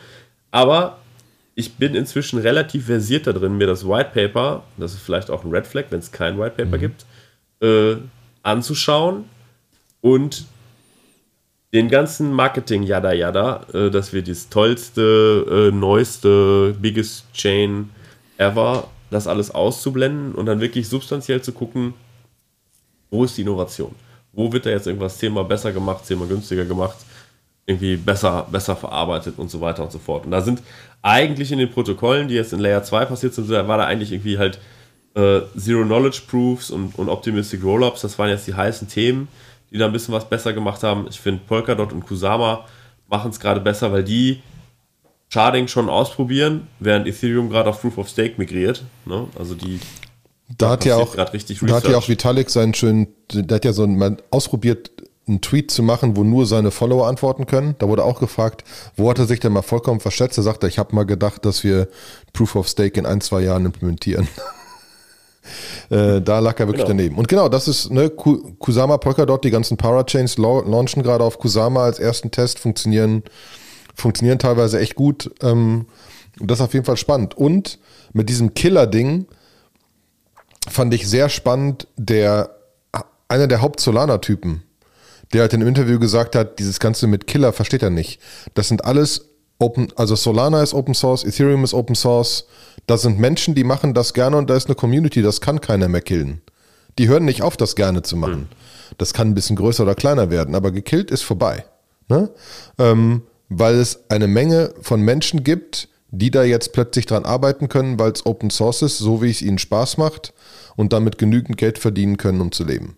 Aber 0.51 0.99
ich 1.55 1.75
bin 1.75 1.95
inzwischen 1.95 2.37
relativ 2.39 2.85
versiert 2.85 3.25
da 3.25 3.33
drin, 3.33 3.57
mir 3.57 3.67
das 3.67 3.87
White 3.87 4.11
Paper, 4.13 4.63
das 4.77 4.93
ist 4.93 5.01
vielleicht 5.01 5.31
auch 5.31 5.43
ein 5.43 5.51
Red 5.51 5.65
Flag, 5.65 5.85
wenn 5.89 5.99
es 5.99 6.11
kein 6.11 6.37
White 6.37 6.55
Paper 6.57 6.77
mhm. 6.77 6.81
gibt, 6.81 7.05
äh, 7.61 7.95
anzuschauen 8.43 9.25
und 10.01 10.45
den 11.75 11.89
ganzen 11.89 12.31
Marketing 12.31 12.83
yada 12.83 13.11
yada, 13.11 13.65
äh, 13.73 13.91
dass 13.91 14.13
wir 14.13 14.23
das 14.23 14.47
tollste, 14.47 15.69
äh, 15.71 15.75
neueste, 15.75 16.73
biggest 16.81 17.25
Chain 17.33 17.89
ever, 18.37 18.87
das 19.11 19.27
alles 19.27 19.51
auszublenden 19.51 20.33
und 20.35 20.45
dann 20.45 20.61
wirklich 20.61 20.87
substanziell 20.87 21.41
zu 21.41 21.51
gucken, 21.51 21.93
wo 23.11 23.25
ist 23.25 23.37
die 23.37 23.41
Innovation? 23.41 23.93
Wo 24.31 24.51
wird 24.53 24.65
da 24.65 24.69
jetzt 24.69 24.87
irgendwas 24.87 25.17
zehnmal 25.17 25.43
besser 25.43 25.73
gemacht, 25.73 26.05
zehnmal 26.05 26.29
günstiger 26.29 26.63
gemacht, 26.63 26.95
irgendwie 27.65 27.97
besser, 27.97 28.47
besser 28.49 28.77
verarbeitet 28.77 29.33
und 29.37 29.51
so 29.51 29.59
weiter 29.59 29.83
und 29.83 29.91
so 29.91 29.99
fort. 29.99 30.23
Und 30.23 30.31
da 30.31 30.41
sind 30.41 30.61
eigentlich 31.01 31.51
in 31.51 31.59
den 31.59 31.71
Protokollen, 31.71 32.29
die 32.29 32.35
jetzt 32.35 32.53
in 32.53 32.59
Layer 32.59 32.83
2 32.83 33.05
passiert 33.05 33.33
sind, 33.33 33.49
war 33.49 33.77
da 33.77 33.85
eigentlich 33.85 34.13
irgendwie 34.13 34.37
halt 34.37 34.59
äh, 35.13 35.41
Zero 35.57 35.83
Knowledge 35.83 36.21
Proofs 36.29 36.71
und, 36.71 36.97
und 36.97 37.09
Optimistic 37.09 37.63
Rollups, 37.63 38.01
das 38.01 38.17
waren 38.17 38.29
jetzt 38.29 38.47
die 38.47 38.53
heißen 38.53 38.87
Themen 38.87 39.27
die 39.71 39.77
da 39.77 39.85
ein 39.85 39.91
bisschen 39.91 40.13
was 40.13 40.27
besser 40.27 40.53
gemacht 40.53 40.83
haben. 40.83 41.07
Ich 41.09 41.19
finde 41.19 41.41
Polkadot 41.45 41.93
und 41.93 42.05
Kusama 42.05 42.65
machen 43.07 43.31
es 43.31 43.39
gerade 43.39 43.61
besser, 43.61 43.91
weil 43.91 44.03
die 44.03 44.41
Sharding 45.29 45.67
schon 45.67 45.89
ausprobieren, 45.89 46.67
während 46.79 47.07
Ethereum 47.07 47.49
gerade 47.49 47.69
auf 47.69 47.81
Proof 47.81 47.97
of 47.97 48.09
Stake 48.09 48.35
migriert. 48.37 48.83
Ne? 49.05 49.27
Also 49.37 49.55
die 49.55 49.79
da 50.57 50.69
hat 50.71 50.85
ja 50.85 50.97
auch, 50.97 51.17
richtig 51.33 51.59
da 51.61 51.75
hat 51.75 51.87
ja 51.87 51.97
auch 51.97 52.07
Vitalik 52.07 52.49
seinen 52.51 52.73
schönen, 52.73 53.07
der 53.31 53.55
hat 53.55 53.65
ja 53.65 53.73
so 53.73 53.83
ein, 53.83 54.17
ausprobiert, 54.29 54.91
einen 55.27 55.41
Tweet 55.41 55.71
zu 55.71 55.81
machen, 55.81 56.15
wo 56.15 56.23
nur 56.23 56.45
seine 56.45 56.69
Follower 56.69 57.07
antworten 57.07 57.47
können. 57.47 57.73
Da 57.79 57.87
wurde 57.87 58.03
auch 58.03 58.19
gefragt, 58.19 58.63
wo 58.95 59.09
hat 59.09 59.17
er 59.17 59.25
sich 59.25 59.39
denn 59.39 59.53
mal 59.53 59.63
vollkommen 59.63 59.99
verschätzt? 59.99 60.37
Er 60.37 60.43
sagte, 60.43 60.67
ich 60.67 60.77
habe 60.77 60.95
mal 60.95 61.05
gedacht, 61.05 61.45
dass 61.45 61.63
wir 61.63 61.87
Proof 62.31 62.55
of 62.55 62.67
Stake 62.67 62.99
in 62.99 63.07
ein, 63.07 63.21
zwei 63.21 63.41
Jahren 63.41 63.65
implementieren. 63.65 64.27
Äh, 65.89 66.21
da 66.21 66.39
lag 66.39 66.59
er 66.59 66.67
wirklich 66.67 66.85
genau. 66.85 66.97
daneben. 66.97 67.17
Und 67.17 67.27
genau, 67.27 67.49
das 67.49 67.67
ist 67.67 67.91
ne, 67.91 68.09
Kusama 68.09 68.97
Polkadot, 68.97 69.43
die 69.43 69.51
ganzen 69.51 69.77
Parachains 69.77 70.37
launchen 70.37 71.03
gerade 71.03 71.23
auf 71.23 71.39
Kusama 71.39 71.83
als 71.83 71.99
ersten 71.99 72.31
Test, 72.31 72.59
funktionieren, 72.59 73.23
funktionieren 73.93 74.39
teilweise 74.39 74.79
echt 74.79 74.95
gut. 74.95 75.31
Ähm, 75.41 75.87
das 76.39 76.59
ist 76.59 76.65
auf 76.65 76.73
jeden 76.73 76.85
Fall 76.85 76.97
spannend. 76.97 77.37
Und 77.37 77.79
mit 78.13 78.29
diesem 78.29 78.53
Killer-Ding 78.53 79.27
fand 80.67 80.93
ich 80.93 81.07
sehr 81.07 81.29
spannend, 81.29 81.87
der 81.95 82.51
einer 83.27 83.47
der 83.47 83.61
Haupt-Solana-Typen, 83.61 84.63
der 85.33 85.41
halt 85.41 85.53
in 85.53 85.61
einem 85.61 85.69
Interview 85.69 85.99
gesagt 85.99 86.35
hat, 86.35 86.59
dieses 86.59 86.79
Ganze 86.79 87.07
mit 87.07 87.27
Killer 87.27 87.53
versteht 87.53 87.83
er 87.83 87.89
nicht. 87.89 88.21
Das 88.53 88.67
sind 88.67 88.85
alles 88.85 89.29
Open, 89.57 89.87
also 89.95 90.15
Solana 90.15 90.61
ist 90.61 90.73
Open 90.73 90.93
Source, 90.93 91.23
Ethereum 91.23 91.63
ist 91.63 91.73
Open 91.73 91.95
Source. 91.95 92.47
Da 92.87 92.97
sind 92.97 93.19
Menschen, 93.19 93.55
die 93.55 93.63
machen 93.63 93.93
das 93.93 94.13
gerne 94.13 94.37
und 94.37 94.49
da 94.49 94.55
ist 94.55 94.67
eine 94.67 94.75
Community, 94.75 95.21
das 95.21 95.41
kann 95.41 95.61
keiner 95.61 95.87
mehr 95.87 96.01
killen. 96.01 96.41
Die 96.97 97.07
hören 97.07 97.25
nicht 97.25 97.41
auf, 97.41 97.57
das 97.57 97.75
gerne 97.75 98.03
zu 98.03 98.15
machen. 98.15 98.47
Das 98.97 99.13
kann 99.13 99.29
ein 99.29 99.35
bisschen 99.35 99.55
größer 99.55 99.83
oder 99.83 99.95
kleiner 99.95 100.29
werden, 100.29 100.55
aber 100.55 100.71
gekillt 100.71 101.11
ist 101.11 101.23
vorbei. 101.23 101.65
Ne? 102.07 102.29
Ähm, 102.77 103.23
weil 103.49 103.75
es 103.75 104.09
eine 104.09 104.27
Menge 104.27 104.73
von 104.81 105.01
Menschen 105.01 105.43
gibt, 105.43 105.89
die 106.11 106.31
da 106.31 106.43
jetzt 106.43 106.71
plötzlich 106.73 107.05
dran 107.05 107.25
arbeiten 107.25 107.67
können, 107.67 107.99
weil 107.99 108.11
es 108.11 108.25
Open 108.25 108.49
Source 108.49 108.83
ist, 108.83 108.97
so 108.99 109.21
wie 109.21 109.29
es 109.29 109.41
ihnen 109.41 109.57
Spaß 109.57 109.97
macht 109.97 110.33
und 110.75 110.93
damit 110.93 111.17
genügend 111.17 111.57
Geld 111.57 111.79
verdienen 111.79 112.17
können, 112.17 112.41
um 112.41 112.51
zu 112.51 112.63
leben. 112.63 112.97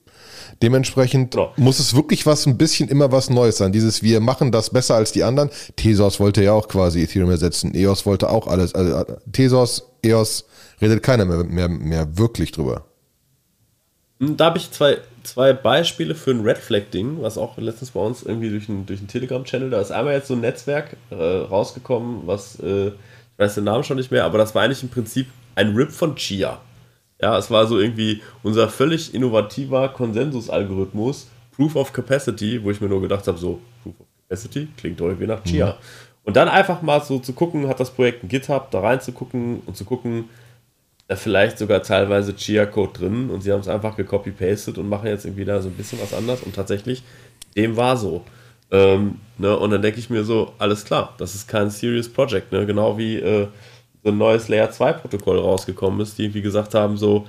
Dementsprechend 0.62 1.36
ja. 1.36 1.52
muss 1.58 1.80
es 1.80 1.96
wirklich 1.96 2.26
was, 2.26 2.46
ein 2.46 2.58
bisschen 2.58 2.89
immer 2.89 3.12
was 3.12 3.30
Neues 3.30 3.58
sein. 3.58 3.72
Dieses, 3.72 4.02
wir 4.02 4.20
machen 4.20 4.52
das 4.52 4.70
besser 4.72 4.96
als 4.96 5.12
die 5.12 5.24
anderen. 5.24 5.50
Tesos 5.76 6.20
wollte 6.20 6.43
ja 6.43 6.54
auch 6.54 6.67
quasi 6.67 7.04
Ethereum 7.04 7.30
ersetzen. 7.30 7.76
EOS 7.76 8.06
wollte 8.06 8.30
auch 8.30 8.48
alles. 8.48 8.74
Also 8.74 9.06
Tesos, 9.32 9.84
EOS 10.02 10.46
redet 10.82 11.04
keiner 11.04 11.26
mehr, 11.26 11.43
mehr, 11.43 11.70
mehr 11.70 12.17
wirklich 12.17 12.52
drüber. 12.52 12.86
Hm, 14.20 14.38
da 14.38 14.46
habe 14.46 14.58
ich 14.58 14.72
zwei, 14.72 14.98
zwei 15.24 15.54
Beispiele 15.54 16.15
für 16.15 16.32
ein 16.32 16.41
Red 16.41 16.58
Flag-Ding, 16.58 17.22
was 17.22 17.38
auch 17.38 17.58
letztens 17.58 17.91
bei 17.91 18.00
uns 18.00 18.24
irgendwie 18.24 18.50
durch 18.50 18.70
einen, 18.70 18.86
durch 18.86 19.00
Telegram-Channel, 19.06 19.70
da 19.70 19.80
ist 19.80 19.91
einmal 19.91 20.13
jetzt 20.13 20.28
so 20.28 20.34
ein 20.34 20.41
Netzwerk 20.41 20.98
äh, 21.12 21.15
rausgekommen, 21.15 22.26
was, 22.26 22.60
äh, 22.60 22.88
ich 22.88 22.93
weiß 23.38 23.56
den 23.56 23.65
Namen 23.65 23.84
schon 23.84 23.98
nicht 23.98 24.12
mehr, 24.12 24.26
aber 24.26 24.38
das 24.38 24.56
war 24.56 24.63
eigentlich 24.63 24.84
im 24.84 24.89
Prinzip 24.89 25.28
ein 25.56 25.76
Rip 25.76 25.91
von 25.91 26.15
Chia. 26.15 26.60
Ja, 27.22 27.38
es 27.38 27.50
war 27.50 27.66
so 27.66 27.80
irgendwie 27.80 28.22
unser 28.44 28.70
völlig 28.70 29.14
innovativer 29.14 29.90
Konsensusalgorithmus, 29.90 31.28
Proof 31.56 31.76
of 31.76 31.94
Capacity, 31.94 32.64
wo 32.64 32.70
ich 32.70 32.80
mir 32.80 32.88
nur 32.88 33.02
gedacht 33.02 33.28
habe, 33.28 33.38
so, 33.38 33.60
Proof 33.82 33.96
of 34.00 34.06
Capacity 34.28 34.68
klingt 34.78 35.00
doch 35.00 35.08
irgendwie 35.08 35.28
nach 35.28 35.44
Chia. 35.44 35.68
Mhm. 35.68 35.74
Und 36.24 36.36
dann 36.36 36.50
einfach 36.50 36.82
mal 36.82 37.02
so 37.02 37.20
zu 37.20 37.34
gucken, 37.34 37.68
hat 37.68 37.80
das 37.80 37.90
Projekt 37.90 38.24
ein 38.24 38.28
GitHub, 38.28 38.70
da 38.70 38.82
reinzugucken 38.82 39.62
und 39.66 39.78
zu 39.78 39.86
gucken, 39.86 40.26
da 41.08 41.16
vielleicht 41.16 41.58
sogar 41.58 41.82
teilweise 41.82 42.36
Chia-Code 42.36 43.00
drin 43.00 43.30
und 43.30 43.42
sie 43.42 43.52
haben 43.52 43.62
es 43.62 43.68
einfach 43.68 43.96
gecopy-pasted 43.96 44.78
und 44.78 44.90
machen 44.90 45.08
jetzt 45.08 45.26
irgendwie 45.26 45.46
da 45.46 45.62
so 45.62 45.70
ein 45.70 45.76
bisschen 45.76 46.00
was 46.02 46.14
anders 46.14 46.44
und 46.44 46.54
tatsächlich, 46.54 47.02
dem 47.56 47.78
war 47.78 47.96
so. 47.96 48.24
Ähm, 48.72 49.20
ne? 49.38 49.58
Und 49.58 49.72
dann 49.72 49.82
denke 49.82 50.00
ich 50.00 50.10
mir 50.10 50.26
so, 50.26 50.54
alles 50.60 50.84
klar, 50.84 51.16
das 51.18 51.34
ist 51.34 51.48
kein 51.48 51.70
Serious 51.70 52.10
Project, 52.10 52.52
ne? 52.52 52.66
genau 52.66 52.98
wie 52.98 53.16
äh, 53.16 53.48
so 54.08 54.12
ein 54.13 54.17
neues 54.17 54.48
Layer 54.48 54.72
2 54.72 54.93
Protokoll 54.93 55.38
rausgekommen 55.38 56.00
ist, 56.00 56.17
die 56.17 56.24
irgendwie 56.24 56.41
gesagt 56.41 56.74
haben, 56.74 56.96
so, 56.96 57.28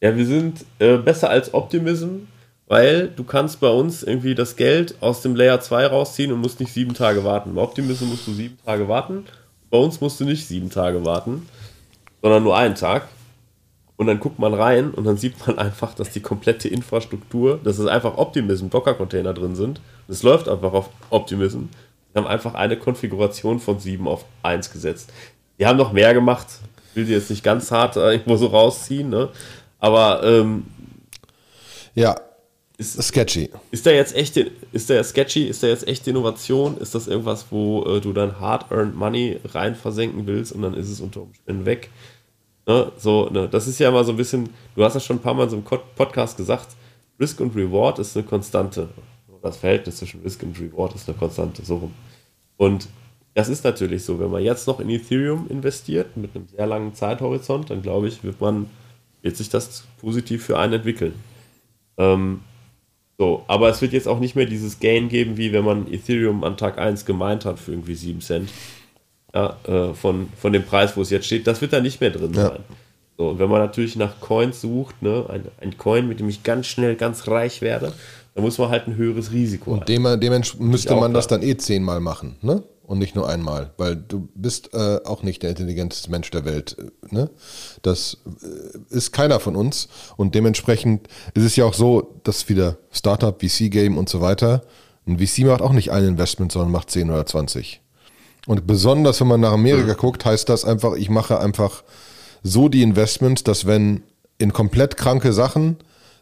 ja, 0.00 0.16
wir 0.16 0.26
sind 0.26 0.64
äh, 0.80 0.96
besser 0.96 1.30
als 1.30 1.54
Optimism, 1.54 2.26
weil 2.66 3.06
du 3.14 3.22
kannst 3.22 3.60
bei 3.60 3.68
uns 3.68 4.02
irgendwie 4.02 4.34
das 4.34 4.56
Geld 4.56 4.96
aus 5.00 5.22
dem 5.22 5.36
Layer 5.36 5.60
2 5.60 5.86
rausziehen 5.86 6.32
und 6.32 6.40
musst 6.40 6.58
nicht 6.58 6.72
sieben 6.72 6.94
Tage 6.94 7.22
warten. 7.22 7.54
Bei 7.54 7.62
Optimism 7.62 8.06
musst 8.06 8.26
du 8.26 8.32
sieben 8.32 8.58
Tage 8.64 8.88
warten, 8.88 9.24
bei 9.70 9.78
uns 9.78 10.00
musst 10.00 10.18
du 10.18 10.24
nicht 10.24 10.48
sieben 10.48 10.68
Tage 10.68 11.04
warten, 11.04 11.48
sondern 12.22 12.42
nur 12.42 12.56
einen 12.56 12.74
Tag. 12.74 13.06
Und 13.96 14.08
dann 14.08 14.18
guckt 14.18 14.40
man 14.40 14.52
rein 14.52 14.90
und 14.90 15.04
dann 15.04 15.16
sieht 15.16 15.46
man 15.46 15.56
einfach, 15.60 15.94
dass 15.94 16.10
die 16.10 16.20
komplette 16.20 16.68
Infrastruktur, 16.68 17.60
dass 17.62 17.78
es 17.78 17.86
einfach 17.86 18.18
Optimism 18.18 18.68
Docker-Container 18.68 19.32
drin 19.32 19.54
sind. 19.54 19.80
Es 20.08 20.24
läuft 20.24 20.48
einfach 20.48 20.72
auf 20.72 20.90
Optimism. 21.10 21.66
Wir 22.12 22.22
haben 22.22 22.28
einfach 22.28 22.54
eine 22.54 22.76
Konfiguration 22.76 23.60
von 23.60 23.78
7 23.78 24.08
auf 24.08 24.24
1 24.42 24.72
gesetzt. 24.72 25.12
Die 25.58 25.66
haben 25.66 25.76
noch 25.76 25.92
mehr 25.92 26.14
gemacht. 26.14 26.46
Ich 26.90 26.96
will 26.96 27.04
die 27.04 27.12
jetzt 27.12 27.30
nicht 27.30 27.44
ganz 27.44 27.70
hart 27.70 27.96
äh, 27.96 28.12
irgendwo 28.12 28.36
so 28.36 28.46
rausziehen, 28.46 29.08
ne? 29.10 29.30
Aber 29.78 30.22
ähm, 30.24 30.64
ja, 31.94 32.14
ist 32.78 33.02
sketchy. 33.02 33.50
Ist 33.70 33.86
da 33.86 33.90
jetzt 33.90 34.14
echt, 34.14 34.36
ist 34.36 34.90
der 34.90 35.02
sketchy? 35.02 35.44
Ist 35.44 35.62
da 35.62 35.66
jetzt 35.66 35.88
echte 35.88 36.10
Innovation? 36.10 36.76
Ist 36.76 36.94
das 36.94 37.08
irgendwas, 37.08 37.46
wo 37.50 37.84
äh, 37.84 38.00
du 38.00 38.12
dann 38.12 38.38
hard-earned 38.38 38.94
Money 38.94 39.40
rein 39.46 39.74
versenken 39.74 40.26
willst 40.26 40.52
und 40.52 40.62
dann 40.62 40.74
ist 40.74 40.90
es 40.90 41.00
unter 41.00 41.22
Umständen 41.22 41.64
weg? 41.64 41.90
Ne? 42.66 42.92
So, 42.98 43.30
ne? 43.30 43.48
Das 43.48 43.66
ist 43.66 43.78
ja 43.78 43.88
immer 43.88 44.04
so 44.04 44.12
ein 44.12 44.18
bisschen, 44.18 44.50
du 44.74 44.84
hast 44.84 44.94
ja 44.94 45.00
schon 45.00 45.16
ein 45.16 45.22
paar 45.22 45.32
Mal 45.32 45.44
in 45.44 45.50
so 45.50 45.56
einem 45.56 45.64
Podcast 45.96 46.36
gesagt, 46.36 46.68
Risk 47.18 47.40
und 47.40 47.56
Reward 47.56 47.98
ist 47.98 48.14
eine 48.14 48.26
Konstante. 48.26 48.88
Das 49.42 49.56
Verhältnis 49.56 49.96
zwischen 49.98 50.20
Risk 50.22 50.42
und 50.42 50.58
Reward 50.60 50.94
ist 50.96 51.08
eine 51.08 51.16
Konstante, 51.16 51.64
so 51.64 51.76
rum. 51.76 51.94
Und 52.58 52.88
das 53.36 53.50
ist 53.50 53.64
natürlich 53.64 54.02
so. 54.02 54.18
Wenn 54.18 54.30
man 54.30 54.42
jetzt 54.42 54.66
noch 54.66 54.80
in 54.80 54.88
Ethereum 54.88 55.46
investiert, 55.50 56.16
mit 56.16 56.34
einem 56.34 56.48
sehr 56.48 56.66
langen 56.66 56.94
Zeithorizont, 56.94 57.68
dann 57.68 57.82
glaube 57.82 58.08
ich, 58.08 58.24
wird 58.24 58.40
man, 58.40 58.70
wird 59.20 59.36
sich 59.36 59.50
das 59.50 59.84
positiv 60.00 60.42
für 60.42 60.58
einen 60.58 60.72
entwickeln. 60.72 61.12
Ähm, 61.98 62.40
so, 63.18 63.44
aber 63.46 63.68
es 63.68 63.82
wird 63.82 63.92
jetzt 63.92 64.08
auch 64.08 64.20
nicht 64.20 64.36
mehr 64.36 64.46
dieses 64.46 64.80
Gain 64.80 65.10
geben, 65.10 65.36
wie 65.36 65.52
wenn 65.52 65.66
man 65.66 65.92
Ethereum 65.92 66.44
an 66.44 66.56
Tag 66.56 66.78
1 66.78 67.04
gemeint 67.04 67.44
hat 67.44 67.58
für 67.58 67.72
irgendwie 67.72 67.94
7 67.94 68.22
Cent. 68.22 68.48
Ja, 69.34 69.58
äh, 69.68 69.92
von, 69.92 70.30
von 70.38 70.54
dem 70.54 70.64
Preis, 70.64 70.96
wo 70.96 71.02
es 71.02 71.10
jetzt 71.10 71.26
steht, 71.26 71.46
das 71.46 71.60
wird 71.60 71.74
da 71.74 71.80
nicht 71.80 72.00
mehr 72.00 72.10
drin 72.10 72.32
ja. 72.32 72.48
sein. 72.48 72.60
So, 73.18 73.28
und 73.28 73.38
wenn 73.38 73.50
man 73.50 73.60
natürlich 73.60 73.96
nach 73.96 74.18
Coins 74.20 74.62
sucht, 74.62 75.02
ne, 75.02 75.26
ein, 75.28 75.44
ein 75.60 75.76
Coin, 75.76 76.08
mit 76.08 76.20
dem 76.20 76.28
ich 76.30 76.42
ganz 76.42 76.68
schnell 76.68 76.96
ganz 76.96 77.28
reich 77.28 77.60
werde, 77.60 77.92
dann 78.34 78.44
muss 78.44 78.56
man 78.56 78.70
halt 78.70 78.86
ein 78.86 78.96
höheres 78.96 79.32
Risiko 79.32 79.72
haben. 79.72 79.80
Und 79.80 79.88
dem, 79.90 80.04
dementsprechend 80.20 80.70
müsste 80.70 80.96
man 80.96 81.12
das 81.12 81.26
dann 81.26 81.42
eh 81.42 81.58
zehnmal 81.58 82.00
machen, 82.00 82.36
ne? 82.40 82.62
Und 82.86 82.98
nicht 82.98 83.14
nur 83.14 83.28
einmal, 83.28 83.72
weil 83.76 83.96
du 83.96 84.28
bist 84.34 84.72
äh, 84.72 85.00
auch 85.04 85.22
nicht 85.22 85.42
der 85.42 85.50
intelligenteste 85.50 86.10
Mensch 86.10 86.30
der 86.30 86.44
Welt. 86.44 86.76
Äh, 86.78 87.14
ne? 87.14 87.30
Das 87.82 88.18
äh, 88.42 88.94
ist 88.94 89.12
keiner 89.12 89.40
von 89.40 89.56
uns 89.56 89.88
und 90.16 90.34
dementsprechend 90.34 91.08
ist 91.34 91.44
es 91.44 91.56
ja 91.56 91.64
auch 91.64 91.74
so, 91.74 92.20
dass 92.24 92.48
wieder 92.48 92.78
Startup, 92.90 93.40
VC-Game 93.40 93.98
und 93.98 94.08
so 94.08 94.20
weiter, 94.20 94.62
ein 95.06 95.18
VC 95.18 95.44
macht 95.44 95.62
auch 95.62 95.72
nicht 95.72 95.90
ein 95.90 96.04
Investment, 96.04 96.52
sondern 96.52 96.72
macht 96.72 96.90
10 96.90 97.10
oder 97.10 97.26
20. 97.26 97.80
Und 98.46 98.66
besonders, 98.66 99.20
wenn 99.20 99.28
man 99.28 99.40
nach 99.40 99.52
Amerika 99.52 99.92
mhm. 99.92 99.96
guckt, 99.96 100.24
heißt 100.24 100.48
das 100.48 100.64
einfach, 100.64 100.94
ich 100.94 101.10
mache 101.10 101.40
einfach 101.40 101.82
so 102.42 102.68
die 102.68 102.82
Investments, 102.82 103.42
dass 103.44 103.66
wenn 103.66 104.02
in 104.38 104.52
komplett 104.52 104.96
kranke 104.96 105.32
Sachen, 105.32 105.76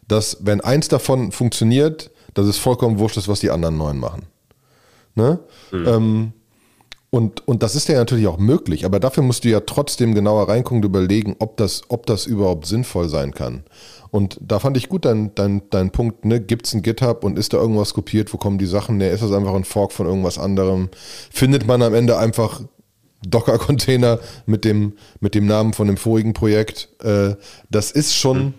dass 0.07 0.37
wenn 0.41 0.61
eins 0.61 0.87
davon 0.87 1.31
funktioniert, 1.31 2.11
dass 2.33 2.47
es 2.47 2.57
vollkommen 2.57 2.99
wurscht 2.99 3.17
ist, 3.17 3.27
was 3.27 3.39
die 3.39 3.51
anderen 3.51 3.77
neun 3.77 3.97
machen. 3.97 4.23
Ne? 5.15 5.39
Mhm. 5.71 5.87
Ähm, 5.87 6.33
und, 7.15 7.47
und 7.47 7.63
das 7.63 7.75
ist 7.75 7.87
ja 7.87 7.95
natürlich 7.95 8.27
auch 8.27 8.39
möglich, 8.39 8.83
aber 8.83 8.99
dafür 8.99 9.23
musst 9.23 9.45
du 9.45 9.47
ja 9.47 9.61
trotzdem 9.61 10.13
genauer 10.13 10.49
reingucken 10.49 10.79
und 10.79 10.83
überlegen, 10.85 11.37
ob 11.39 11.55
das, 11.55 11.83
ob 11.87 12.05
das 12.05 12.25
überhaupt 12.25 12.65
sinnvoll 12.65 13.07
sein 13.07 13.33
kann. 13.33 13.63
Und 14.11 14.37
da 14.41 14.59
fand 14.59 14.75
ich 14.75 14.89
gut 14.89 15.05
dein, 15.05 15.33
dein, 15.33 15.61
dein 15.69 15.91
Punkt, 15.91 16.25
ne? 16.25 16.41
Gibt 16.41 16.67
es 16.67 16.73
ein 16.73 16.81
GitHub 16.81 17.23
und 17.23 17.39
ist 17.39 17.53
da 17.53 17.57
irgendwas 17.57 17.93
kopiert? 17.93 18.33
Wo 18.33 18.37
kommen 18.37 18.57
die 18.57 18.65
Sachen 18.65 18.99
her? 18.99 19.13
Ist 19.13 19.23
das 19.23 19.31
einfach 19.31 19.55
ein 19.55 19.63
Fork 19.63 19.93
von 19.93 20.07
irgendwas 20.07 20.37
anderem? 20.37 20.89
Findet 21.31 21.65
man 21.65 21.81
am 21.83 21.93
Ende 21.93 22.17
einfach 22.17 22.59
Docker-Container 23.25 24.19
mit 24.45 24.65
dem, 24.65 24.97
mit 25.21 25.35
dem 25.35 25.45
Namen 25.45 25.71
von 25.71 25.87
dem 25.87 25.95
vorigen 25.95 26.33
Projekt? 26.33 26.89
Äh, 27.01 27.35
das 27.69 27.91
ist 27.91 28.13
schon, 28.13 28.55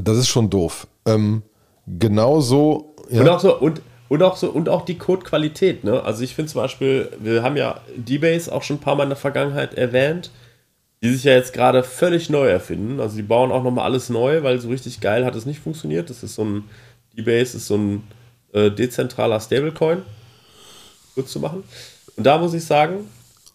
Das 0.00 0.16
ist 0.16 0.28
schon 0.28 0.50
doof. 0.50 0.86
Ähm, 1.04 1.42
genauso. 1.84 2.94
Ja. 3.10 3.22
Und 3.22 3.28
auch 3.28 3.40
so, 3.40 3.58
und, 3.58 3.82
und 4.08 4.22
auch 4.22 4.36
so, 4.36 4.50
und 4.50 4.68
auch 4.68 4.84
die 4.84 4.96
Codequalität, 4.96 5.84
ne? 5.84 6.02
Also 6.02 6.22
ich 6.24 6.34
finde 6.34 6.50
zum 6.50 6.62
Beispiel, 6.62 7.10
wir 7.20 7.42
haben 7.42 7.56
ja 7.56 7.80
D-Base 7.96 8.52
auch 8.52 8.62
schon 8.62 8.76
ein 8.76 8.80
paar 8.80 8.94
Mal 8.94 9.04
in 9.04 9.10
der 9.10 9.16
Vergangenheit 9.16 9.74
erwähnt, 9.74 10.30
die 11.02 11.10
sich 11.10 11.24
ja 11.24 11.32
jetzt 11.32 11.52
gerade 11.52 11.82
völlig 11.82 12.30
neu 12.30 12.48
erfinden. 12.48 13.00
Also 13.00 13.16
die 13.16 13.22
bauen 13.22 13.52
auch 13.52 13.62
nochmal 13.62 13.84
alles 13.84 14.08
neu, 14.08 14.42
weil 14.42 14.58
so 14.60 14.68
richtig 14.68 15.00
geil 15.00 15.24
hat 15.24 15.34
es 15.34 15.46
nicht 15.46 15.60
funktioniert. 15.60 16.10
Das 16.10 16.22
ist 16.22 16.34
so 16.34 16.44
ein, 16.44 16.64
D-Base 17.16 17.56
ist 17.56 17.66
so 17.66 17.76
ein 17.76 18.02
äh, 18.52 18.70
dezentraler 18.70 19.40
Stablecoin, 19.40 20.02
kurz 21.14 21.30
zu 21.30 21.40
machen. 21.40 21.64
Und 22.16 22.24
da 22.24 22.38
muss 22.38 22.54
ich 22.54 22.64
sagen, 22.64 23.08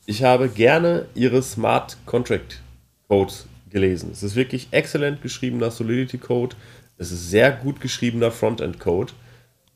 ich 0.06 0.24
habe 0.24 0.50
gerne 0.50 1.06
ihre 1.16 1.42
Smart 1.42 1.98
Contract 2.06 2.62
Codes 3.08 3.48
gelesen. 3.70 4.10
Es 4.12 4.24
ist 4.24 4.36
wirklich 4.36 4.68
exzellent 4.72 5.22
geschriebener 5.22 5.72
Solidity 5.72 6.18
Code. 6.18 6.56
Es 6.98 7.12
ist 7.12 7.30
sehr 7.30 7.52
gut 7.52 7.82
geschriebener 7.82 8.32
Frontend 8.32 8.80
Code. 8.80 9.14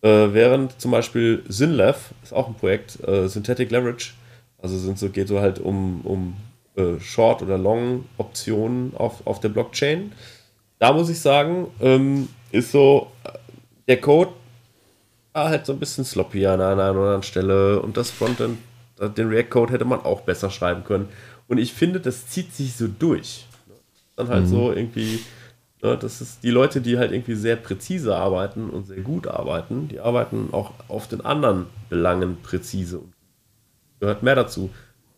Äh, 0.01 0.33
während 0.33 0.79
zum 0.79 0.91
Beispiel 0.91 1.43
Synlev 1.47 2.13
ist 2.23 2.33
auch 2.33 2.47
ein 2.47 2.55
Projekt, 2.55 3.03
äh, 3.07 3.27
Synthetic 3.27 3.71
Leverage, 3.71 4.13
also 4.59 4.77
sind 4.77 4.99
so, 4.99 5.09
geht 5.09 5.27
so 5.27 5.39
halt 5.39 5.59
um, 5.59 6.01
um 6.01 6.35
äh, 6.75 6.99
Short- 6.99 7.41
oder 7.41 7.57
Long-Optionen 7.57 8.95
auf, 8.95 9.25
auf 9.25 9.39
der 9.39 9.49
Blockchain. 9.49 10.11
Da 10.79 10.93
muss 10.93 11.09
ich 11.09 11.19
sagen, 11.19 11.67
ähm, 11.81 12.29
ist 12.51 12.71
so 12.71 13.11
äh, 13.23 13.31
der 13.87 13.99
Code 14.01 14.31
war 15.33 15.49
halt 15.49 15.65
so 15.65 15.73
ein 15.73 15.79
bisschen 15.79 16.03
sloppy 16.03 16.45
an 16.47 16.61
einer 16.61 16.83
anderen 16.83 17.23
Stelle 17.23 17.79
und 17.79 17.95
das 17.95 18.09
Frontend, 18.09 18.57
den 18.99 19.27
React-Code 19.27 19.73
hätte 19.73 19.85
man 19.85 19.99
auch 19.99 20.21
besser 20.21 20.49
schreiben 20.49 20.83
können. 20.83 21.09
Und 21.47 21.59
ich 21.59 21.73
finde, 21.73 21.99
das 21.99 22.27
zieht 22.27 22.53
sich 22.53 22.75
so 22.75 22.87
durch. 22.87 23.45
Dann 24.15 24.29
halt 24.29 24.45
mhm. 24.45 24.47
so 24.47 24.71
irgendwie, 24.71 25.19
ne, 25.19 25.21
das 25.81 26.21
ist 26.21 26.43
die 26.43 26.49
Leute, 26.49 26.81
die 26.81 26.97
halt 26.97 27.11
irgendwie 27.11 27.35
sehr 27.35 27.55
präzise 27.55 28.15
arbeiten 28.15 28.69
und 28.69 28.87
sehr 28.87 29.01
gut 29.01 29.27
arbeiten, 29.27 29.87
die 29.87 29.99
arbeiten 29.99 30.49
auch 30.51 30.71
auf 30.87 31.07
den 31.07 31.21
anderen 31.21 31.67
Belangen 31.89 32.37
präzise. 32.41 33.01
Gehört 33.99 34.23
mehr 34.23 34.35
dazu, 34.35 34.69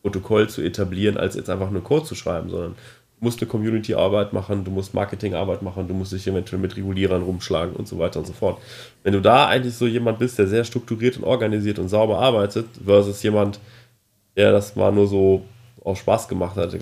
Protokoll 0.02 0.50
zu 0.50 0.62
etablieren, 0.62 1.18
als 1.18 1.36
jetzt 1.36 1.50
einfach 1.50 1.72
nur 1.72 1.84
Code 1.84 2.06
zu 2.06 2.16
schreiben, 2.16 2.50
sondern 2.50 2.76
du 3.20 3.26
musst 3.26 3.42
eine 3.42 3.50
Community-Arbeit 3.50 4.34
machen, 4.34 4.64
du 4.64 4.72
musst 4.72 4.94
Marketing-Arbeit 4.94 5.62
machen, 5.62 5.88
du 5.88 5.94
musst 5.94 6.12
dich 6.12 6.28
eventuell 6.28 6.62
mit 6.62 6.76
Regulierern 6.76 7.24
rumschlagen 7.24 7.76
und 7.76 7.88
so 7.88 7.98
weiter 8.00 8.20
und 8.20 8.26
so 8.26 8.34
fort. 8.34 8.62
Wenn 9.04 9.14
du 9.14 9.22
da 9.22 9.48
eigentlich 9.48 9.76
so 9.76 9.88
jemand 9.88 10.20
bist, 10.20 10.40
der 10.40 10.48
sehr 10.48 10.64
strukturiert 10.64 11.18
und 11.18 11.24
organisiert 11.24 11.80
und 11.80 11.90
sauber 11.90 12.20
arbeitet, 12.20 12.68
versus 12.84 13.22
jemand, 13.24 13.60
der 14.36 14.52
das 14.52 14.76
mal 14.76 14.92
nur 14.92 15.08
so 15.08 15.44
auch 15.90 15.98
Spaß 15.98 16.28
gemacht 16.28 16.56
hat, 16.56 16.76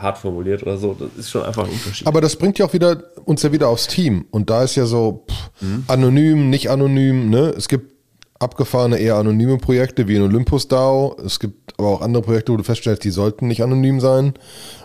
hart 0.00 0.18
formuliert 0.18 0.62
oder 0.62 0.76
so, 0.76 0.94
das 0.98 1.08
ist 1.16 1.30
schon 1.30 1.42
einfach 1.42 1.64
ein 1.64 1.70
Unterschied. 1.70 2.06
Aber 2.06 2.20
das 2.20 2.36
bringt 2.36 2.58
ja 2.58 2.66
auch 2.66 2.72
wieder 2.72 3.02
uns 3.24 3.42
ja 3.42 3.52
wieder 3.52 3.68
aufs 3.68 3.86
Team. 3.86 4.26
Und 4.30 4.50
da 4.50 4.62
ist 4.64 4.74
ja 4.74 4.86
so 4.86 5.24
pff, 5.30 5.62
mhm. 5.62 5.84
anonym, 5.88 6.50
nicht 6.50 6.70
anonym, 6.70 7.30
ne? 7.30 7.54
Es 7.56 7.68
gibt 7.68 7.92
abgefahrene, 8.38 8.98
eher 8.98 9.16
anonyme 9.16 9.58
Projekte 9.58 10.08
wie 10.08 10.16
in 10.16 10.22
Olympus 10.22 10.68
DAO. 10.68 11.16
Es 11.24 11.38
gibt 11.38 11.78
aber 11.78 11.88
auch 11.88 12.00
andere 12.00 12.22
Projekte, 12.22 12.52
wo 12.52 12.56
du 12.56 12.64
feststellst, 12.64 13.04
die 13.04 13.10
sollten 13.10 13.46
nicht 13.46 13.62
anonym 13.62 14.00
sein. 14.00 14.34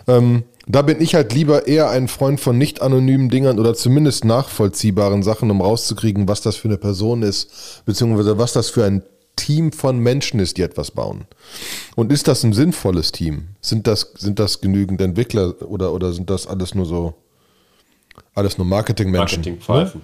Ähm, 0.06 0.44
da 0.66 0.82
bin 0.82 1.00
ich 1.00 1.14
halt 1.14 1.32
lieber 1.32 1.66
eher 1.66 1.90
ein 1.90 2.08
Freund 2.08 2.40
von 2.40 2.58
nicht 2.58 2.82
anonymen 2.82 3.30
Dingern 3.30 3.58
oder 3.58 3.74
zumindest 3.74 4.24
nachvollziehbaren 4.24 5.22
Sachen, 5.22 5.50
um 5.50 5.60
rauszukriegen, 5.60 6.28
was 6.28 6.42
das 6.42 6.56
für 6.56 6.68
eine 6.68 6.76
Person 6.76 7.22
ist, 7.22 7.82
beziehungsweise 7.86 8.38
was 8.38 8.52
das 8.52 8.70
für 8.70 8.84
ein 8.84 9.02
Team 9.38 9.72
von 9.72 9.98
Menschen 9.98 10.40
ist, 10.40 10.58
die 10.58 10.62
etwas 10.62 10.90
bauen. 10.90 11.26
Und 11.96 12.12
ist 12.12 12.28
das 12.28 12.42
ein 12.42 12.52
sinnvolles 12.52 13.12
Team? 13.12 13.48
Sind 13.60 13.86
das, 13.86 14.12
sind 14.18 14.38
das 14.38 14.60
genügend 14.60 15.00
Entwickler 15.00 15.54
oder, 15.62 15.92
oder 15.92 16.12
sind 16.12 16.28
das 16.28 16.46
alles 16.46 16.74
nur 16.74 16.84
so, 16.84 17.14
alles 18.34 18.58
nur 18.58 18.66
Marketingmenschen? 18.66 19.58
Marketing 19.58 20.00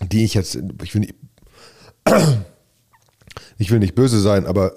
ne? 0.00 0.08
Die 0.08 0.24
ich 0.24 0.34
jetzt, 0.34 0.58
ich 0.82 0.94
will 0.94 1.00
nicht, 1.00 1.14
ich 3.58 3.70
will 3.70 3.78
nicht 3.78 3.94
böse 3.94 4.20
sein, 4.20 4.46
aber 4.46 4.74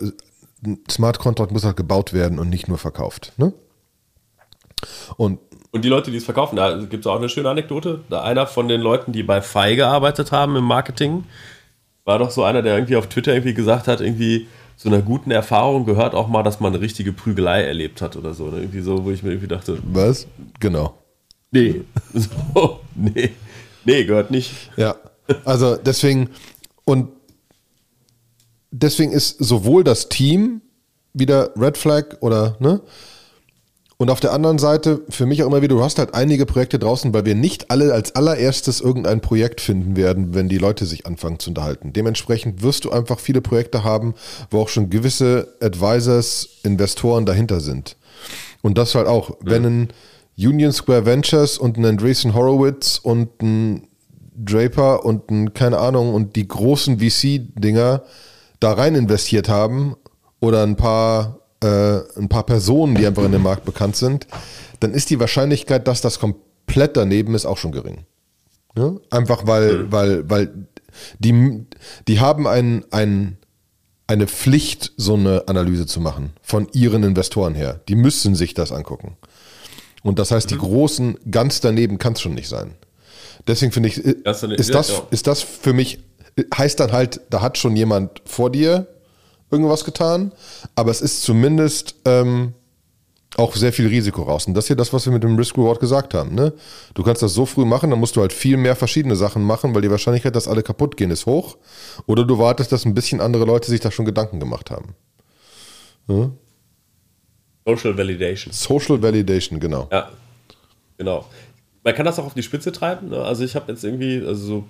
ein 0.65 0.79
Smart 0.89 1.19
Contract 1.19 1.51
muss 1.51 1.65
halt 1.65 1.77
gebaut 1.77 2.13
werden 2.13 2.39
und 2.39 2.49
nicht 2.49 2.67
nur 2.67 2.77
verkauft. 2.77 3.33
Ne? 3.37 3.53
Und, 5.17 5.39
und 5.71 5.83
die 5.83 5.89
Leute, 5.89 6.11
die 6.11 6.17
es 6.17 6.25
verkaufen, 6.25 6.55
da 6.55 6.77
gibt 6.77 7.05
es 7.05 7.07
auch 7.07 7.17
eine 7.17 7.29
schöne 7.29 7.49
Anekdote. 7.49 8.03
Da 8.09 8.23
einer 8.23 8.47
von 8.47 8.67
den 8.67 8.81
Leuten, 8.81 9.11
die 9.11 9.23
bei 9.23 9.41
FI 9.41 9.75
gearbeitet 9.75 10.31
haben 10.31 10.55
im 10.55 10.63
Marketing, 10.63 11.25
war 12.07 12.19
doch 12.19 12.31
so 12.31 12.43
einer, 12.45 12.61
der 12.61 12.75
irgendwie 12.75 12.95
auf 12.95 13.07
Twitter 13.07 13.33
irgendwie 13.33 13.53
gesagt 13.53 13.87
hat, 13.87 13.99
irgendwie 13.99 14.47
zu 14.77 14.87
einer 14.87 15.01
guten 15.01 15.29
Erfahrung 15.29 15.85
gehört 15.85 16.15
auch 16.15 16.29
mal, 16.29 16.41
dass 16.41 16.61
man 16.61 16.73
eine 16.73 16.81
richtige 16.81 17.11
Prügelei 17.11 17.63
erlebt 17.63 18.01
hat 18.01 18.15
oder 18.15 18.33
so. 18.33 18.45
Ne? 18.45 18.59
Irgendwie 18.59 18.79
so, 18.79 19.03
wo 19.03 19.11
ich 19.11 19.23
mir 19.23 19.31
irgendwie 19.31 19.49
dachte. 19.49 19.77
Was? 19.91 20.25
Genau. 20.59 20.97
Nee. 21.51 21.81
So, 22.53 22.79
nee. 22.95 23.31
Nee, 23.83 24.05
gehört 24.05 24.31
nicht. 24.31 24.51
Ja. 24.77 24.95
Also 25.43 25.75
deswegen, 25.75 26.29
und 26.85 27.09
deswegen 28.71 29.11
ist 29.11 29.37
sowohl 29.39 29.83
das 29.83 30.07
Team 30.07 30.61
wieder 31.13 31.51
Red 31.57 31.77
Flag 31.77 32.21
oder, 32.21 32.55
ne? 32.59 32.79
Und 33.99 34.11
auf 34.11 34.19
der 34.19 34.31
anderen 34.31 34.59
Seite, 34.59 35.01
für 35.09 35.25
mich 35.25 35.41
auch 35.41 35.47
immer 35.47 35.63
wieder, 35.63 35.75
du 35.75 35.83
hast 35.83 35.97
halt 35.97 36.13
einige 36.13 36.45
Projekte 36.45 36.77
draußen, 36.77 37.15
weil 37.15 37.25
wir 37.25 37.33
nicht 37.33 37.71
alle 37.71 37.93
als 37.93 38.15
allererstes 38.15 38.79
irgendein 38.79 39.21
Projekt 39.21 39.59
finden 39.59 39.95
werden, 39.95 40.35
wenn 40.35 40.49
die 40.49 40.59
Leute 40.59 40.85
sich 40.85 41.07
anfangen 41.07 41.39
zu 41.39 41.49
unterhalten. 41.49 41.93
Dementsprechend 41.93 42.61
wirst 42.61 42.85
du 42.85 42.91
einfach 42.91 43.19
viele 43.19 43.41
Projekte 43.41 43.83
haben, 43.83 44.13
wo 44.51 44.59
auch 44.59 44.69
schon 44.69 44.91
gewisse 44.91 45.55
Advisors, 45.61 46.47
Investoren 46.61 47.25
dahinter 47.25 47.59
sind. 47.59 47.97
Und 48.61 48.77
das 48.77 48.93
halt 48.93 49.07
auch, 49.07 49.35
wenn 49.41 49.65
ein 49.65 49.87
Union 50.37 50.71
Square 50.71 51.07
Ventures 51.07 51.57
und 51.57 51.77
ein 51.77 51.85
Andreessen 51.85 52.35
Horowitz 52.35 52.99
und 53.01 53.41
ein 53.41 53.87
Draper 54.35 55.05
und 55.05 55.31
ein, 55.31 55.53
keine 55.55 55.79
Ahnung, 55.79 56.13
und 56.13 56.35
die 56.35 56.47
großen 56.47 56.99
VC-Dinger 56.99 58.03
da 58.59 58.73
rein 58.73 58.93
investiert 58.93 59.49
haben 59.49 59.95
oder 60.39 60.61
ein 60.61 60.75
paar 60.75 61.39
äh, 61.63 61.99
ein 62.17 62.29
paar 62.29 62.45
Personen, 62.45 62.95
die 62.95 63.05
einfach 63.05 63.23
in 63.23 63.31
dem 63.31 63.43
Markt 63.43 63.65
bekannt 63.65 63.95
sind, 63.95 64.27
dann 64.79 64.93
ist 64.93 65.09
die 65.09 65.19
Wahrscheinlichkeit, 65.19 65.87
dass 65.87 66.01
das 66.01 66.19
komplett 66.19 66.97
daneben 66.97 67.35
ist, 67.35 67.45
auch 67.45 67.57
schon 67.57 67.71
gering. 67.71 68.05
Ja? 68.75 68.95
Einfach 69.09 69.47
weil, 69.47 69.77
mhm. 69.79 69.91
weil, 69.91 70.29
weil 70.29 70.67
die, 71.19 71.65
die 72.07 72.19
haben 72.19 72.47
ein, 72.47 72.85
ein, 72.91 73.37
eine 74.07 74.27
Pflicht, 74.27 74.93
so 74.97 75.15
eine 75.15 75.47
Analyse 75.47 75.85
zu 75.85 75.99
machen, 75.99 76.31
von 76.41 76.67
ihren 76.73 77.03
Investoren 77.03 77.55
her. 77.55 77.81
Die 77.87 77.95
müssen 77.95 78.35
sich 78.35 78.53
das 78.53 78.71
angucken. 78.71 79.17
Und 80.03 80.19
das 80.19 80.31
heißt, 80.31 80.49
die 80.49 80.55
mhm. 80.55 80.59
Großen 80.59 81.17
ganz 81.31 81.59
daneben 81.59 81.97
kann 81.97 82.13
es 82.13 82.21
schon 82.21 82.35
nicht 82.35 82.47
sein. 82.47 82.75
Deswegen 83.47 83.71
finde 83.71 83.89
ich, 83.89 83.97
ist 83.97 84.73
das, 84.73 85.01
ist 85.09 85.27
das 85.27 85.41
für 85.41 85.73
mich, 85.73 85.99
heißt 86.55 86.79
dann 86.79 86.91
halt, 86.91 87.21
da 87.29 87.41
hat 87.41 87.57
schon 87.57 87.75
jemand 87.75 88.21
vor 88.25 88.51
dir 88.51 88.87
irgendwas 89.51 89.85
getan, 89.85 90.31
aber 90.75 90.91
es 90.91 91.01
ist 91.01 91.23
zumindest 91.23 91.95
ähm, 92.05 92.53
auch 93.35 93.55
sehr 93.55 93.71
viel 93.71 93.87
Risiko 93.87 94.23
raus. 94.23 94.47
Und 94.47 94.53
das 94.53 94.65
ist 94.65 94.67
hier 94.67 94.75
das, 94.75 94.93
was 94.93 95.05
wir 95.05 95.13
mit 95.13 95.23
dem 95.23 95.35
Risk 95.35 95.57
Reward 95.57 95.79
gesagt 95.79 96.13
haben. 96.13 96.33
Ne? 96.33 96.53
Du 96.93 97.03
kannst 97.03 97.21
das 97.21 97.33
so 97.33 97.45
früh 97.45 97.65
machen, 97.65 97.89
dann 97.89 97.99
musst 97.99 98.15
du 98.15 98.21
halt 98.21 98.33
viel 98.33 98.57
mehr 98.57 98.75
verschiedene 98.75 99.15
Sachen 99.15 99.43
machen, 99.43 99.75
weil 99.75 99.81
die 99.81 99.91
Wahrscheinlichkeit, 99.91 100.35
dass 100.35 100.47
alle 100.47 100.63
kaputt 100.63 100.97
gehen, 100.97 101.11
ist 101.11 101.25
hoch. 101.25 101.57
Oder 102.07 102.25
du 102.25 102.39
wartest, 102.39 102.71
dass 102.71 102.85
ein 102.85 102.95
bisschen 102.95 103.21
andere 103.21 103.45
Leute 103.45 103.69
sich 103.69 103.79
da 103.79 103.91
schon 103.91 104.05
Gedanken 104.05 104.39
gemacht 104.39 104.71
haben. 104.71 104.95
Ja? 106.07 106.31
Social 107.65 107.97
Validation. 107.97 108.53
Social 108.53 109.01
Validation, 109.01 109.59
genau. 109.59 109.87
Ja, 109.91 110.09
genau. 110.97 111.25
Man 111.83 111.93
kann 111.93 112.05
das 112.05 112.17
auch 112.17 112.25
auf 112.25 112.33
die 112.33 112.43
Spitze 112.43 112.71
treiben. 112.71 113.09
Ne? 113.09 113.21
Also 113.21 113.43
ich 113.43 113.55
habe 113.55 113.71
jetzt 113.71 113.83
irgendwie, 113.83 114.25
also 114.25 114.45
so 114.45 114.63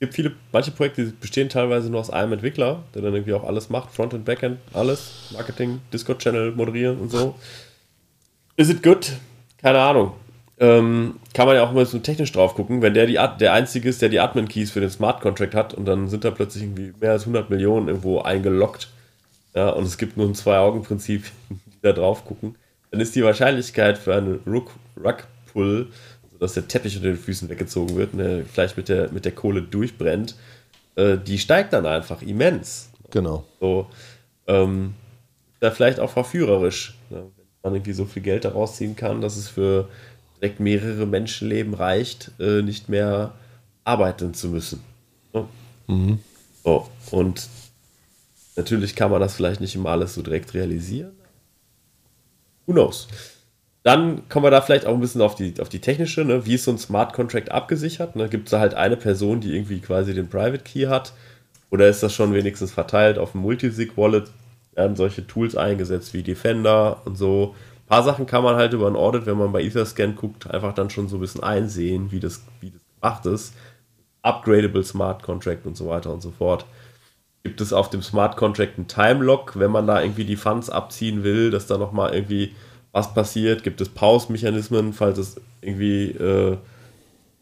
gibt 0.00 0.14
viele, 0.14 0.32
manche 0.52 0.70
Projekte 0.70 1.12
bestehen 1.20 1.48
teilweise 1.48 1.90
nur 1.90 2.00
aus 2.00 2.10
einem 2.10 2.32
Entwickler, 2.34 2.82
der 2.94 3.02
dann 3.02 3.14
irgendwie 3.14 3.34
auch 3.34 3.44
alles 3.44 3.70
macht, 3.70 3.92
Frontend, 3.92 4.24
Backend, 4.24 4.58
alles, 4.72 5.30
Marketing, 5.32 5.80
Discord-Channel 5.92 6.52
moderieren 6.52 6.98
und 6.98 7.10
so. 7.10 7.34
Is 8.56 8.68
it 8.68 8.82
good? 8.82 9.12
Keine 9.60 9.80
Ahnung. 9.80 10.12
Ähm, 10.58 11.16
kann 11.34 11.46
man 11.46 11.56
ja 11.56 11.64
auch 11.64 11.72
mal 11.72 11.84
so 11.84 11.98
technisch 11.98 12.32
drauf 12.32 12.54
gucken, 12.54 12.80
wenn 12.80 12.94
der 12.94 13.06
die 13.06 13.18
der 13.40 13.52
einzige 13.52 13.90
ist, 13.90 14.00
der 14.00 14.08
die 14.08 14.20
Admin-Keys 14.20 14.70
für 14.70 14.80
den 14.80 14.88
Smart 14.88 15.20
Contract 15.20 15.54
hat 15.54 15.74
und 15.74 15.84
dann 15.84 16.08
sind 16.08 16.24
da 16.24 16.30
plötzlich 16.30 16.64
irgendwie 16.64 16.94
mehr 16.98 17.12
als 17.12 17.22
100 17.22 17.50
Millionen 17.50 17.88
irgendwo 17.88 18.20
eingeloggt. 18.20 18.88
Ja, 19.54 19.70
und 19.70 19.84
es 19.84 19.98
gibt 19.98 20.16
nur 20.16 20.26
ein 20.26 20.34
Zwei-Augen-Prinzip, 20.34 21.24
die 21.50 21.78
da 21.82 21.92
drauf 21.92 22.24
gucken, 22.24 22.56
dann 22.90 23.00
ist 23.00 23.14
die 23.14 23.24
Wahrscheinlichkeit 23.24 23.98
für 23.98 24.14
einen 24.14 24.40
Rug-Pull 24.46 25.88
dass 26.40 26.54
der 26.54 26.68
Teppich 26.68 26.96
unter 26.96 27.08
den 27.08 27.18
Füßen 27.18 27.48
weggezogen 27.48 27.96
wird, 27.96 28.14
ne, 28.14 28.44
vielleicht 28.50 28.76
mit 28.76 28.88
der, 28.88 29.10
mit 29.12 29.24
der 29.24 29.32
Kohle 29.32 29.62
durchbrennt, 29.62 30.36
äh, 30.96 31.18
die 31.18 31.38
steigt 31.38 31.72
dann 31.72 31.86
einfach 31.86 32.22
immens. 32.22 32.90
Genau. 33.10 33.44
So, 33.60 33.86
ähm, 34.46 34.94
da 35.60 35.70
vielleicht 35.70 36.00
auch 36.00 36.10
verführerisch, 36.10 36.96
ne, 37.10 37.26
wenn 37.36 37.72
man 37.72 37.74
irgendwie 37.74 37.92
so 37.92 38.04
viel 38.04 38.22
Geld 38.22 38.44
daraus 38.44 38.76
ziehen 38.76 38.96
kann, 38.96 39.20
dass 39.20 39.36
es 39.36 39.48
für 39.48 39.88
direkt 40.40 40.60
mehrere 40.60 41.06
Menschenleben 41.06 41.74
reicht, 41.74 42.32
äh, 42.38 42.62
nicht 42.62 42.88
mehr 42.88 43.34
arbeiten 43.84 44.34
zu 44.34 44.48
müssen. 44.48 44.82
Ne? 45.32 45.48
Mhm. 45.86 46.18
So, 46.64 46.88
und 47.10 47.48
natürlich 48.56 48.94
kann 48.96 49.10
man 49.10 49.20
das 49.20 49.36
vielleicht 49.36 49.60
nicht 49.60 49.74
immer 49.74 49.90
alles 49.90 50.14
so 50.14 50.22
direkt 50.22 50.52
realisieren. 50.54 51.12
Who 52.66 52.72
knows? 52.72 53.08
Dann 53.86 54.28
kommen 54.28 54.44
wir 54.44 54.50
da 54.50 54.62
vielleicht 54.62 54.84
auch 54.84 54.94
ein 54.94 55.00
bisschen 55.00 55.22
auf 55.22 55.36
die, 55.36 55.54
auf 55.60 55.68
die 55.68 55.78
technische, 55.78 56.24
ne? 56.24 56.44
wie 56.44 56.54
ist 56.54 56.64
so 56.64 56.72
ein 56.72 56.78
Smart 56.78 57.12
Contract 57.12 57.52
abgesichert? 57.52 58.16
Ne? 58.16 58.28
Gibt 58.28 58.48
es 58.48 58.50
da 58.50 58.58
halt 58.58 58.74
eine 58.74 58.96
Person, 58.96 59.40
die 59.40 59.54
irgendwie 59.54 59.78
quasi 59.78 60.12
den 60.12 60.28
Private 60.28 60.64
Key 60.64 60.86
hat? 60.88 61.12
Oder 61.70 61.88
ist 61.88 62.02
das 62.02 62.12
schon 62.12 62.34
wenigstens 62.34 62.72
verteilt 62.72 63.16
auf 63.16 63.36
ein 63.36 63.42
Multisig-Wallet? 63.42 64.28
Werden 64.74 64.96
solche 64.96 65.24
Tools 65.28 65.54
eingesetzt 65.54 66.14
wie 66.14 66.24
Defender 66.24 67.00
und 67.04 67.16
so. 67.16 67.54
Ein 67.84 67.86
paar 67.86 68.02
Sachen 68.02 68.26
kann 68.26 68.42
man 68.42 68.56
halt 68.56 68.72
über 68.72 68.88
ein 68.88 68.96
Audit, 68.96 69.24
wenn 69.24 69.38
man 69.38 69.52
bei 69.52 69.62
Etherscan 69.62 70.16
guckt, 70.16 70.50
einfach 70.50 70.72
dann 70.72 70.90
schon 70.90 71.06
so 71.06 71.18
ein 71.18 71.20
bisschen 71.20 71.44
einsehen, 71.44 72.10
wie 72.10 72.18
das, 72.18 72.44
wie 72.60 72.72
das 72.72 72.80
gemacht 73.00 73.26
ist. 73.26 73.54
Upgradable 74.22 74.82
Smart 74.82 75.22
Contract 75.22 75.64
und 75.64 75.76
so 75.76 75.86
weiter 75.86 76.12
und 76.12 76.22
so 76.22 76.32
fort. 76.32 76.66
Gibt 77.44 77.60
es 77.60 77.72
auf 77.72 77.88
dem 77.88 78.02
Smart 78.02 78.36
Contract 78.36 78.78
einen 78.78 78.88
Time-Lock, 78.88 79.56
wenn 79.60 79.70
man 79.70 79.86
da 79.86 80.02
irgendwie 80.02 80.24
die 80.24 80.34
Funds 80.34 80.70
abziehen 80.70 81.22
will, 81.22 81.52
dass 81.52 81.68
da 81.68 81.78
nochmal 81.78 82.12
irgendwie 82.12 82.52
was 82.96 83.12
passiert? 83.12 83.62
Gibt 83.62 83.82
es 83.82 83.90
Pause-Mechanismen, 83.90 84.94
falls 84.94 85.18
es 85.18 85.36
irgendwie 85.60 86.12
äh, 86.12 86.56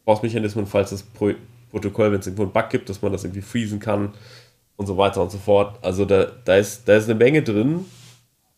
Pause-Mechanismen, 0.03 0.67
falls 0.67 0.89
das 0.89 1.01
Pro 1.01 1.31
Protokoll, 1.71 2.11
wenn 2.11 2.19
es 2.19 2.27
irgendwo 2.27 2.43
einen 2.43 2.51
Bug 2.51 2.69
gibt, 2.69 2.89
dass 2.89 3.01
man 3.01 3.13
das 3.13 3.23
irgendwie 3.23 3.41
freezen 3.41 3.79
kann 3.79 4.13
und 4.75 4.85
so 4.85 4.97
weiter 4.97 5.21
und 5.21 5.31
so 5.31 5.37
fort. 5.37 5.77
Also 5.81 6.03
da, 6.03 6.25
da, 6.25 6.55
ist, 6.55 6.87
da 6.87 6.95
ist 6.95 7.05
eine 7.05 7.15
Menge 7.15 7.41
drin, 7.41 7.85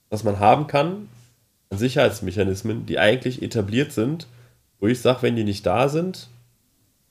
was 0.09 0.23
man 0.23 0.39
haben 0.39 0.65
kann 0.65 1.07
an 1.69 1.77
Sicherheitsmechanismen, 1.77 2.87
die 2.87 2.97
eigentlich 2.97 3.43
etabliert 3.43 3.91
sind, 3.91 4.27
wo 4.79 4.87
ich 4.87 4.99
sage, 4.99 5.21
wenn 5.21 5.35
die 5.35 5.43
nicht 5.43 5.65
da 5.65 5.89
sind, 5.89 6.29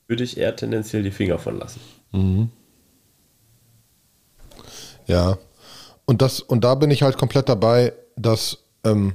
würde 0.09 0.25
ich 0.25 0.37
eher 0.37 0.55
tendenziell 0.55 1.05
die 1.05 1.11
Finger 1.13 1.39
von 1.39 1.59
lassen. 1.59 1.81
Mhm. 2.11 2.51
Ja, 5.07 5.39
und 6.07 6.23
das, 6.23 6.41
und 6.41 6.65
da 6.65 6.75
bin 6.75 6.91
ich 6.91 7.03
halt 7.03 7.19
komplett 7.19 7.49
dabei, 7.49 7.93
dass 8.17 8.59
ähm, 8.85 9.15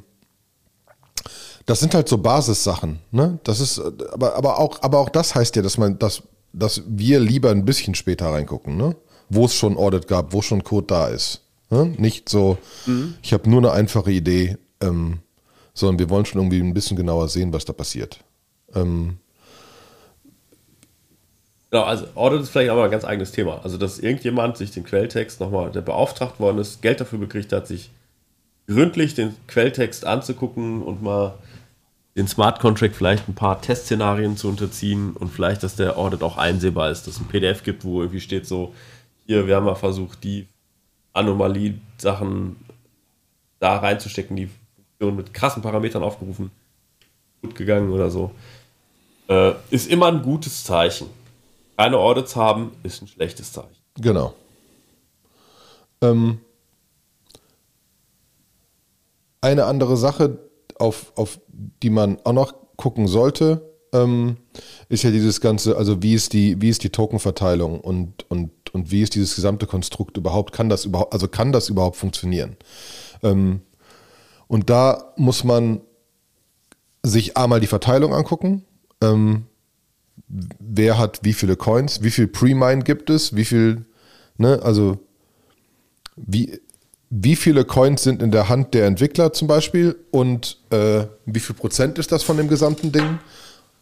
das 1.66 1.80
sind 1.80 1.93
halt 1.93 2.07
so 2.09 2.18
Basissachen, 2.18 2.99
ne? 3.12 3.39
Das 3.43 3.59
ist, 3.59 3.80
aber, 4.12 4.36
aber 4.36 4.59
auch, 4.59 4.82
aber 4.82 4.99
auch 4.99 5.09
das 5.09 5.36
heißt 5.36 5.55
ja, 5.55 5.62
dass 5.62 5.78
man, 5.78 5.99
dass, 5.99 6.24
dass 6.53 6.84
wir 6.88 7.20
lieber 7.20 7.51
ein 7.51 7.66
bisschen 7.66 7.95
später 7.95 8.28
reingucken, 8.28 8.78
ne? 8.78 8.95
Wo 9.30 9.45
es 9.45 9.55
schon 9.55 9.78
Audit 9.78 10.07
gab, 10.07 10.34
wo 10.34 10.41
schon 10.41 10.64
Code 10.64 10.88
da 10.88 11.07
ist. 11.07 11.41
Ne? 11.70 11.93
Nicht 11.97 12.28
so, 12.28 12.57
mhm. 12.86 13.16
ich 13.22 13.32
habe 13.32 13.49
nur 13.49 13.59
eine 13.59 13.72
einfache 13.72 14.12
Idee, 14.12 14.57
ähm, 14.82 15.20
sondern 15.74 15.99
wir 15.99 16.09
wollen 16.09 16.26
schon 16.26 16.41
irgendwie 16.41 16.59
ein 16.59 16.74
bisschen 16.74 16.97
genauer 16.97 17.30
sehen, 17.30 17.53
was 17.53 17.66
da 17.66 17.74
passiert. 17.74 18.20
Ähm, 18.76 19.18
Genau, 21.72 21.84
also 21.84 22.05
Audit 22.16 22.41
ist 22.41 22.49
vielleicht 22.49 22.70
aber 22.70 22.84
ein 22.84 22.91
ganz 22.91 23.05
eigenes 23.05 23.32
Thema. 23.32 23.62
Also, 23.64 23.78
dass 23.78 23.97
irgendjemand 23.97 24.57
sich 24.57 24.72
den 24.72 24.84
Quelltext 24.84 25.39
nochmal, 25.39 25.72
der 25.72 25.80
beauftragt 25.80 26.38
worden 26.38 26.57
ist, 26.57 26.82
Geld 26.82 26.99
dafür 26.99 27.18
gekriegt 27.18 27.53
hat, 27.53 27.66
sich 27.66 27.91
gründlich 28.68 29.16
den 29.16 29.36
Quelltext 29.47 30.05
anzugucken 30.05 30.84
und 30.84 31.01
mal 31.01 31.36
den 32.16 32.28
Smart 32.28 32.59
Contract 32.59 32.95
vielleicht 32.95 33.28
ein 33.30 33.36
paar 33.36 33.62
Testszenarien 33.62 34.36
zu 34.36 34.49
unterziehen 34.49 35.14
und 35.14 35.30
vielleicht, 35.30 35.64
dass 35.64 35.76
der 35.76 35.97
Audit 35.97 36.24
auch 36.24 36.38
einsehbar 36.38 36.91
ist, 36.91 37.07
dass 37.07 37.16
es 37.16 37.22
ein 37.22 37.28
PDF 37.28 37.64
gibt, 37.64 37.86
wo 37.86 38.01
irgendwie 38.01 38.20
steht 38.20 38.45
so, 38.45 38.76
hier, 39.26 39.47
wir 39.47 39.55
haben 39.55 39.66
mal 39.66 39.76
versucht, 39.76 40.24
die 40.24 40.47
Anomalie-Sachen 41.14 42.57
da 43.59 43.78
reinzustecken, 43.78 44.36
die 44.36 44.49
Funktion 44.76 45.16
mit 45.16 45.34
krassen 45.34 45.62
Parametern 45.62 46.03
aufgerufen, 46.03 46.51
gut 47.41 47.55
gegangen 47.55 47.91
oder 47.91 48.09
so. 48.09 48.32
Äh, 49.30 49.53
ist 49.70 49.89
immer 49.89 50.07
ein 50.07 50.22
gutes 50.22 50.64
Zeichen. 50.64 51.07
Keine 51.78 51.97
Audits 51.97 52.36
haben, 52.36 52.72
ist 52.84 53.01
ein 53.01 53.07
schlechtes 53.07 53.53
Zeichen. 53.53 53.76
Genau. 53.95 54.34
Ähm, 56.01 56.39
eine 59.41 59.66
andere 59.66 59.97
Sache, 59.97 60.38
auf, 60.82 61.14
auf 61.16 61.40
die 61.82 61.90
man 61.90 62.18
auch 62.24 62.34
noch 62.34 62.54
gucken 62.76 63.08
sollte, 63.08 63.72
ähm, 63.94 64.38
ist 64.90 65.04
ja 65.04 65.12
dieses 65.12 65.42
ganze, 65.42 65.78
also 65.78 66.02
wie 66.02 66.14
ist 66.14 66.34
die, 66.34 66.62
wie 66.62 66.70
ist 66.70 66.84
die 66.84 66.90
Tokenverteilung 66.90 67.80
und, 67.80 68.30
und, 68.30 68.52
und 68.74 68.92
wie 68.92 69.02
ist 69.02 69.16
dieses 69.16 69.36
gesamte 69.36 69.68
Konstrukt 69.68 70.18
überhaupt, 70.18 70.54
kann 70.54 70.70
das 70.70 70.86
überhaupt, 70.86 71.14
also 71.14 71.28
kann 71.28 71.52
das 71.52 71.70
überhaupt 71.70 71.98
funktionieren? 71.98 72.58
Ähm, 73.24 73.62
und 74.48 74.70
da 74.70 75.14
muss 75.18 75.44
man 75.44 75.82
sich 77.04 77.38
einmal 77.38 77.60
die 77.60 77.68
Verteilung 77.68 78.14
angucken. 78.14 78.66
Ähm, 79.02 79.46
wer 80.28 80.98
hat 80.98 81.20
wie 81.24 81.34
viele 81.34 81.56
Coins, 81.56 82.02
wie 82.04 82.12
viel 82.12 82.28
Pre-Mine 82.28 82.84
gibt 82.84 83.10
es, 83.10 83.36
wie 83.36 83.46
viel, 83.46 83.86
ne, 84.38 84.62
also 84.64 85.00
wie, 86.16 86.60
wie 87.14 87.36
viele 87.36 87.66
Coins 87.66 88.03
sind 88.03 88.22
in 88.22 88.32
der 88.32 88.47
Hand 88.47 88.74
der 88.74 88.88
Entwickler 88.88 89.34
zum 89.34 89.49
Beispiel 89.49 89.97
und 90.12 90.57
äh, 90.70 91.03
wie 91.26 91.41
viel 91.41 91.55
Prozent 91.55 91.99
ist 91.99 92.14
das 92.14 92.24
von 92.24 92.38
dem 92.38 92.47
gesamten 92.47 92.93
Ding? 92.93 93.20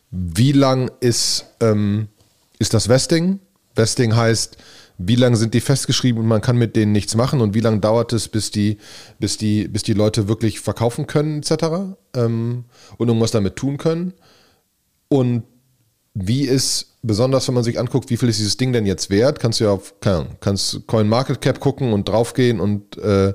Wie 0.10 0.52
lang 0.52 0.90
ist, 1.00 1.46
ähm, 1.62 2.08
ist 2.58 2.74
das 2.74 2.90
Vesting? 2.90 3.40
Vesting 3.76 4.16
heißt, 4.16 4.58
wie 4.98 5.16
lange 5.16 5.38
sind 5.38 5.54
die 5.54 5.62
festgeschrieben 5.62 6.24
und 6.24 6.28
man 6.28 6.42
kann 6.42 6.58
mit 6.58 6.76
denen 6.76 6.92
nichts 6.92 7.16
machen 7.16 7.40
und 7.40 7.54
wie 7.54 7.60
lange 7.60 7.80
dauert 7.80 8.14
es, 8.14 8.28
bis 8.28 8.50
die, 8.50 8.80
bis 9.20 9.38
die, 9.38 9.68
bis 9.68 9.84
die 9.84 9.94
Leute 9.94 10.28
wirklich 10.28 10.60
verkaufen 10.60 11.06
können, 11.06 11.44
etc. 11.44 11.96
Ähm, 12.16 12.66
und 12.98 13.08
irgendwas 13.08 13.32
damit 13.32 13.56
tun 13.56 13.78
können. 13.78 14.14
Und 15.08 15.44
wie 16.22 16.44
ist 16.44 16.90
besonders 17.02 17.48
wenn 17.48 17.56
man 17.56 17.64
sich 17.64 17.80
anguckt, 17.80 18.10
wie 18.10 18.18
viel 18.18 18.30
ist 18.30 18.40
dieses 18.40 18.58
Ding 18.58 18.74
denn 18.74 18.86
jetzt 18.86 19.10
wert, 19.10 19.40
kannst 19.40 19.60
du 19.60 19.66
ja 19.66 19.72
auf, 19.72 20.00
keine 20.02 20.18
Ahnung, 20.18 20.36
kannst 20.42 20.86
CoinMarketCap 20.88 21.60
gucken 21.60 21.94
und 21.94 22.10
draufgehen 22.10 22.60
und 22.60 22.98
äh, 22.98 23.34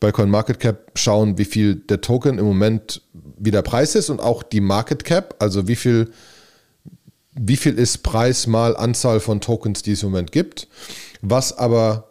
bei 0.00 0.10
CoinMarketCap 0.10 0.92
schauen, 0.96 1.38
wie 1.38 1.44
viel 1.44 1.76
der 1.76 2.00
Token 2.00 2.38
im 2.38 2.44
Moment 2.44 3.02
wie 3.38 3.50
der 3.50 3.62
Preis 3.62 3.94
ist 3.94 4.10
und 4.10 4.20
auch 4.20 4.42
die 4.42 4.60
Market 4.60 5.04
Cap, 5.04 5.36
also 5.38 5.68
wie 5.68 5.76
viel, 5.76 6.10
wie 7.32 7.56
viel 7.56 7.78
ist 7.78 7.98
Preis 7.98 8.46
mal 8.46 8.76
Anzahl 8.76 9.20
von 9.20 9.40
Tokens, 9.40 9.82
die 9.82 9.92
es 9.92 10.02
im 10.02 10.10
Moment 10.10 10.32
gibt. 10.32 10.68
Was 11.20 11.56
aber 11.56 12.10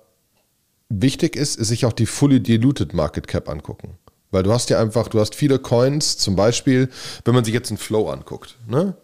wichtig 0.89 1.35
ist, 1.35 1.57
ist 1.57 1.67
sich 1.67 1.85
auch 1.85 1.93
die 1.93 2.05
fully 2.05 2.39
diluted 2.39 2.93
Market 2.93 3.27
Cap 3.27 3.49
angucken. 3.49 3.97
Weil 4.31 4.43
du 4.43 4.51
hast 4.51 4.69
ja 4.69 4.79
einfach, 4.79 5.09
du 5.09 5.19
hast 5.19 5.35
viele 5.35 5.59
Coins, 5.59 6.17
zum 6.17 6.35
Beispiel, 6.35 6.89
wenn 7.23 7.35
man 7.35 7.45
sich 7.45 7.53
jetzt 7.53 7.69
einen 7.69 7.77
Flow 7.77 8.09
anguckt, 8.09 8.57
ne? 8.67 8.95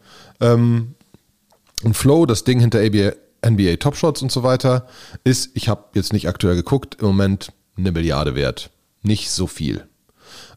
Ähm, 0.42 0.96
und 1.84 1.96
Flow, 1.96 2.26
das 2.26 2.44
Ding 2.44 2.60
hinter 2.60 2.80
ABA, 2.80 3.14
NBA 3.46 3.78
Top 3.78 3.96
Shots 3.96 4.22
und 4.22 4.32
so 4.32 4.44
weiter, 4.44 4.88
ist, 5.24 5.52
ich 5.54 5.70
habe 5.70 5.86
jetzt 5.94 6.14
nicht 6.14 6.28
aktuell 6.28 6.56
geguckt, 6.56 6.98
im 7.00 7.08
Moment 7.08 7.54
eine 7.78 7.92
Milliarde 7.92 8.36
wert. 8.36 8.70
Nicht 9.02 9.32
so 9.32 9.48
viel. 9.48 9.88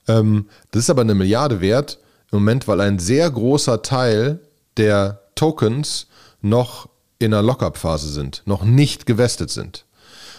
Ähm, 0.09 0.49
das 0.73 0.85
ist 0.85 0.91
aber 0.91 1.03
eine 1.03 1.15
Milliarde 1.15 1.61
wert 1.61 1.99
im 2.33 2.39
Moment, 2.39 2.67
weil 2.67 2.81
ein 2.81 2.99
sehr 2.99 3.31
großer 3.31 3.83
Teil 3.83 4.41
der 4.77 5.21
Tokens 5.35 6.09
noch 6.41 6.89
in 7.19 7.33
einer 7.33 7.43
Lockup-Phase 7.43 8.09
sind, 8.09 8.43
noch 8.47 8.65
nicht 8.65 9.07
gewestet 9.07 9.51
sind. 9.51 9.85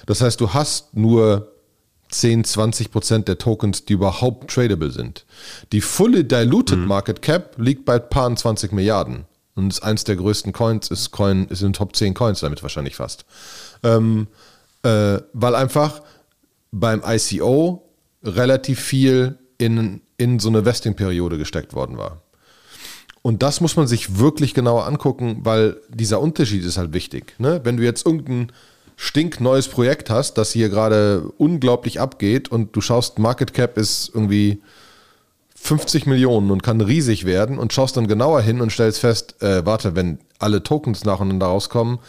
Das 0.05 0.21
heißt, 0.21 0.41
du 0.41 0.53
hast 0.53 0.97
nur 0.97 1.53
10, 2.09 2.43
20 2.43 2.91
Prozent 2.91 3.27
der 3.27 3.37
Tokens, 3.37 3.85
die 3.85 3.93
überhaupt 3.93 4.51
tradable 4.51 4.91
sind. 4.91 5.25
Die 5.71 5.81
fully 5.81 6.27
diluted 6.27 6.79
mhm. 6.79 6.87
Market 6.87 7.21
Cap 7.21 7.55
liegt 7.57 7.85
bei 7.85 7.99
paar 7.99 8.35
20 8.35 8.73
Milliarden. 8.73 9.25
Und 9.55 9.71
ist 9.71 9.83
eins 9.83 10.03
der 10.03 10.15
größten 10.15 10.51
Coins, 10.51 10.89
ist 10.89 11.11
Coin, 11.11 11.45
ist 11.47 11.61
in 11.61 11.67
den 11.67 11.73
Top 11.73 11.95
10 11.95 12.13
Coins 12.13 12.39
damit 12.39 12.63
wahrscheinlich 12.63 12.95
fast. 12.95 13.25
Ähm, 13.83 14.27
äh, 14.83 15.19
weil 15.33 15.55
einfach 15.55 16.01
beim 16.71 17.03
ICO 17.05 17.87
relativ 18.23 18.79
viel 18.79 19.37
in, 19.57 20.01
in 20.17 20.39
so 20.39 20.49
eine 20.49 20.65
Vesting-Periode 20.65 21.37
gesteckt 21.37 21.73
worden 21.73 21.97
war. 21.97 22.21
Und 23.21 23.41
das 23.41 23.61
muss 23.61 23.77
man 23.77 23.87
sich 23.87 24.17
wirklich 24.19 24.53
genauer 24.53 24.85
angucken, 24.85 25.39
weil 25.43 25.77
dieser 25.87 26.19
Unterschied 26.19 26.65
ist 26.65 26.77
halt 26.77 26.93
wichtig. 26.93 27.35
Ne? 27.39 27.61
Wenn 27.63 27.77
du 27.77 27.83
jetzt 27.83 28.05
irgendein 28.05 28.51
stinkneues 28.97 29.69
Projekt 29.69 30.09
hast, 30.09 30.37
das 30.37 30.51
hier 30.51 30.69
gerade 30.69 31.31
unglaublich 31.37 32.01
abgeht 32.01 32.51
und 32.51 32.75
du 32.75 32.81
schaust, 32.81 33.19
Market 33.19 33.53
Cap 33.53 33.77
ist 33.77 34.11
irgendwie 34.13 34.61
50 35.63 36.07
Millionen 36.07 36.51
und 36.51 36.61
kann 36.61 36.81
riesig 36.81 37.23
werden 37.23 37.57
und 37.57 37.71
schaust 37.71 37.95
dann 37.95 38.07
genauer 38.07 38.41
hin 38.41 38.59
und 38.59 38.69
stellst 38.69 38.99
fest, 38.99 39.41
äh, 39.41 39.65
warte, 39.65 39.95
wenn 39.95 40.19
alle 40.37 40.61
Tokens 40.61 41.05
nacheinander 41.05 41.45
rauskommen, 41.45 41.99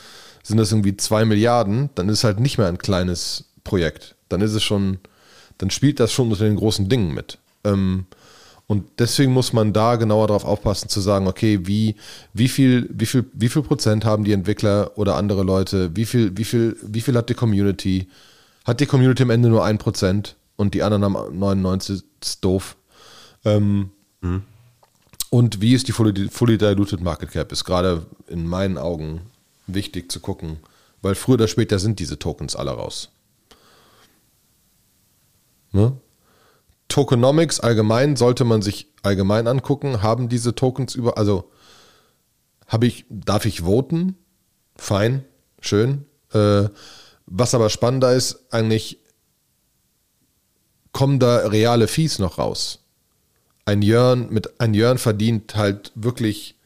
sind 0.43 0.57
das 0.57 0.73
irgendwie 0.73 0.97
2 0.97 1.25
Milliarden, 1.25 1.89
dann 1.95 2.09
ist 2.09 2.19
es 2.19 2.25
halt 2.25 2.41
nicht 2.41 2.59
mehr 2.59 2.67
ein 2.67 2.79
kleines 2.79 3.45
Projekt. 3.63 4.17
Dann 4.29 4.41
ist 4.41 4.55
es 4.55 4.65
schon, 4.65 4.99
dann 5.59 5.71
spielt 5.71 6.01
das 6.01 6.13
schon 6.13 6.33
unter 6.33 6.45
den 6.45 6.57
großen 6.57 6.89
Dingen 6.89 7.15
mit. 7.15 7.39
Ähm, 7.63 8.07
und 8.67 8.87
deswegen 8.99 9.33
muss 9.33 9.53
man 9.53 9.73
da 9.73 9.95
genauer 9.95 10.27
darauf 10.27 10.45
aufpassen, 10.45 10.89
zu 10.89 11.01
sagen, 11.01 11.29
okay, 11.29 11.61
wie, 11.63 11.95
wie, 12.33 12.49
viel, 12.49 12.91
wie, 12.93 13.07
viel, 13.07 13.25
wie 13.35 13.49
viel 13.49 13.63
Prozent 13.63 14.05
haben 14.05 14.25
die 14.25 14.33
Entwickler 14.33 14.91
oder 14.99 15.15
andere 15.15 15.45
Leute, 15.45 15.95
wie 15.95 16.07
viel, 16.07 16.37
wie 16.37 16.45
viel, 16.45 16.77
wie 16.83 17.03
viel 17.03 17.17
hat 17.17 17.29
die 17.29 17.35
Community? 17.35 18.09
Hat 18.65 18.81
die 18.81 18.87
Community 18.87 19.23
am 19.23 19.31
Ende 19.31 19.49
nur 19.49 19.65
ein 19.65 19.79
Prozent 19.79 20.35
und 20.57 20.75
die 20.75 20.83
anderen 20.83 21.05
haben 21.05 21.39
99, 21.39 22.03
ist 22.21 22.45
doof. 22.45 22.77
Ähm, 23.45 23.91
mhm. 24.21 24.43
Und 25.31 25.61
wie 25.61 25.75
ist 25.75 25.89
die 25.89 25.93
fully, 25.93 26.29
fully 26.29 26.59
diluted 26.59 27.01
Market 27.01 27.33
Cap? 27.33 27.51
Ist 27.51 27.65
gerade 27.65 28.07
in 28.29 28.47
meinen 28.47 28.79
Augen 28.79 29.23
wichtig 29.67 30.11
zu 30.11 30.21
gucken, 30.21 30.59
weil 31.03 31.15
früher 31.15 31.35
oder 31.35 31.49
später 31.49 31.79
sind 31.79 31.99
diese 31.99 32.19
Tokens 32.19 32.55
alle 32.55 32.71
raus. 32.71 33.11
Ne? 35.73 35.97
Tokenomics 36.89 37.59
allgemein 37.59 38.15
sollte 38.15 38.45
man 38.45 38.63
sich 38.63 38.93
allgemein 39.03 39.49
angucken. 39.49 40.03
Haben 40.03 40.29
diese 40.29 40.55
Tokens 40.55 40.95
über, 40.95 41.19
also 41.19 41.51
habe 42.69 42.87
ich, 42.87 43.05
darf 43.09 43.45
ich 43.47 43.63
voten? 43.63 44.17
Fein, 44.77 45.25
schön. 45.61 46.05
Äh, 46.33 46.69
was 47.27 47.55
aber 47.55 47.71
spannender 47.71 48.13
ist, 48.13 48.53
eigentlich 48.53 49.01
kommen 50.93 51.19
da 51.19 51.39
reale 51.39 51.89
Fees 51.89 52.21
noch 52.21 52.39
raus. 52.39 52.84
Ein 53.65 53.83
Jörn 53.83 54.29
mit 54.31 54.61
ein 54.61 54.75
Jörn 54.75 54.99
verdient 54.99 55.57
halt 55.57 55.93
wirklich, 55.95 56.57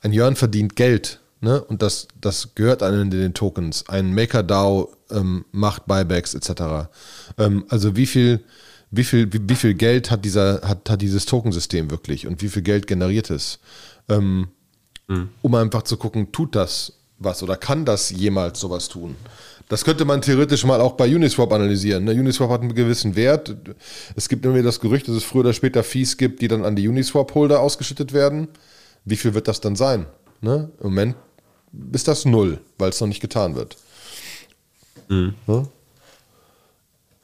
ein 0.00 0.12
Jörn 0.12 0.36
verdient 0.36 0.76
Geld, 0.76 1.20
ne? 1.40 1.62
Und 1.62 1.82
das, 1.82 2.08
das 2.20 2.54
gehört 2.54 2.82
einem 2.82 3.02
in 3.02 3.10
den 3.10 3.34
Tokens. 3.34 3.88
Ein 3.88 4.14
MakerDAO 4.14 4.92
ähm, 5.10 5.44
macht 5.52 5.86
Buybacks 5.86 6.34
etc. 6.34 6.90
Ähm, 7.38 7.64
also 7.68 7.96
wie 7.96 8.06
viel, 8.06 8.44
wie 8.90 9.04
viel, 9.04 9.32
wie, 9.32 9.40
wie, 9.48 9.54
viel 9.54 9.74
Geld 9.74 10.10
hat 10.10 10.24
dieser, 10.24 10.60
hat, 10.62 10.90
hat 10.90 11.00
dieses 11.00 11.24
Tokensystem 11.24 11.90
wirklich 11.90 12.26
und 12.26 12.42
wie 12.42 12.48
viel 12.48 12.62
Geld 12.62 12.86
generiert 12.86 13.30
es? 13.30 13.58
Ähm, 14.08 14.48
mhm. 15.08 15.30
Um 15.40 15.54
einfach 15.54 15.82
zu 15.82 15.96
gucken, 15.96 16.32
tut 16.32 16.54
das 16.54 16.94
was 17.24 17.42
oder 17.42 17.56
kann 17.56 17.84
das 17.84 18.10
jemals 18.10 18.60
sowas 18.60 18.88
tun? 18.88 19.16
Das 19.72 19.86
könnte 19.86 20.04
man 20.04 20.20
theoretisch 20.20 20.66
mal 20.66 20.82
auch 20.82 20.92
bei 20.92 21.06
Uniswap 21.06 21.50
analysieren. 21.50 22.04
Ne? 22.04 22.12
Uniswap 22.12 22.50
hat 22.50 22.60
einen 22.60 22.74
gewissen 22.74 23.16
Wert. 23.16 23.56
Es 24.14 24.28
gibt 24.28 24.44
immer 24.44 24.62
das 24.62 24.80
Gerücht, 24.80 25.08
dass 25.08 25.14
es 25.14 25.24
früher 25.24 25.40
oder 25.40 25.54
später 25.54 25.82
Fees 25.82 26.18
gibt, 26.18 26.42
die 26.42 26.48
dann 26.48 26.66
an 26.66 26.76
die 26.76 26.86
Uniswap-Holder 26.86 27.58
ausgeschüttet 27.58 28.12
werden. 28.12 28.48
Wie 29.06 29.16
viel 29.16 29.32
wird 29.32 29.48
das 29.48 29.62
dann 29.62 29.74
sein? 29.74 30.04
Ne? 30.42 30.70
Im 30.80 30.88
Moment 30.90 31.16
ist 31.90 32.06
das 32.06 32.26
null, 32.26 32.58
weil 32.76 32.90
es 32.90 33.00
noch 33.00 33.08
nicht 33.08 33.20
getan 33.22 33.54
wird. 33.54 33.78
Mhm. 35.08 35.32
Ja? 35.46 35.62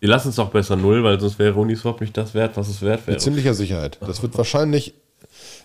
Die 0.01 0.07
lassen 0.07 0.31
es 0.31 0.37
doch 0.37 0.49
besser 0.49 0.77
null, 0.77 1.05
weil 1.05 1.21
sonst 1.21 1.39
wäre 1.39 1.55
Uniswap 1.55 2.01
nicht 2.01 2.17
das 2.17 2.33
wert, 2.33 2.57
was 2.57 2.69
es 2.69 2.81
wert 2.81 3.07
wäre. 3.07 3.17
Mit 3.17 3.21
ziemlicher 3.21 3.53
Sicherheit. 3.53 3.99
Das 4.01 4.23
wird 4.23 4.39
wahrscheinlich 4.39 4.95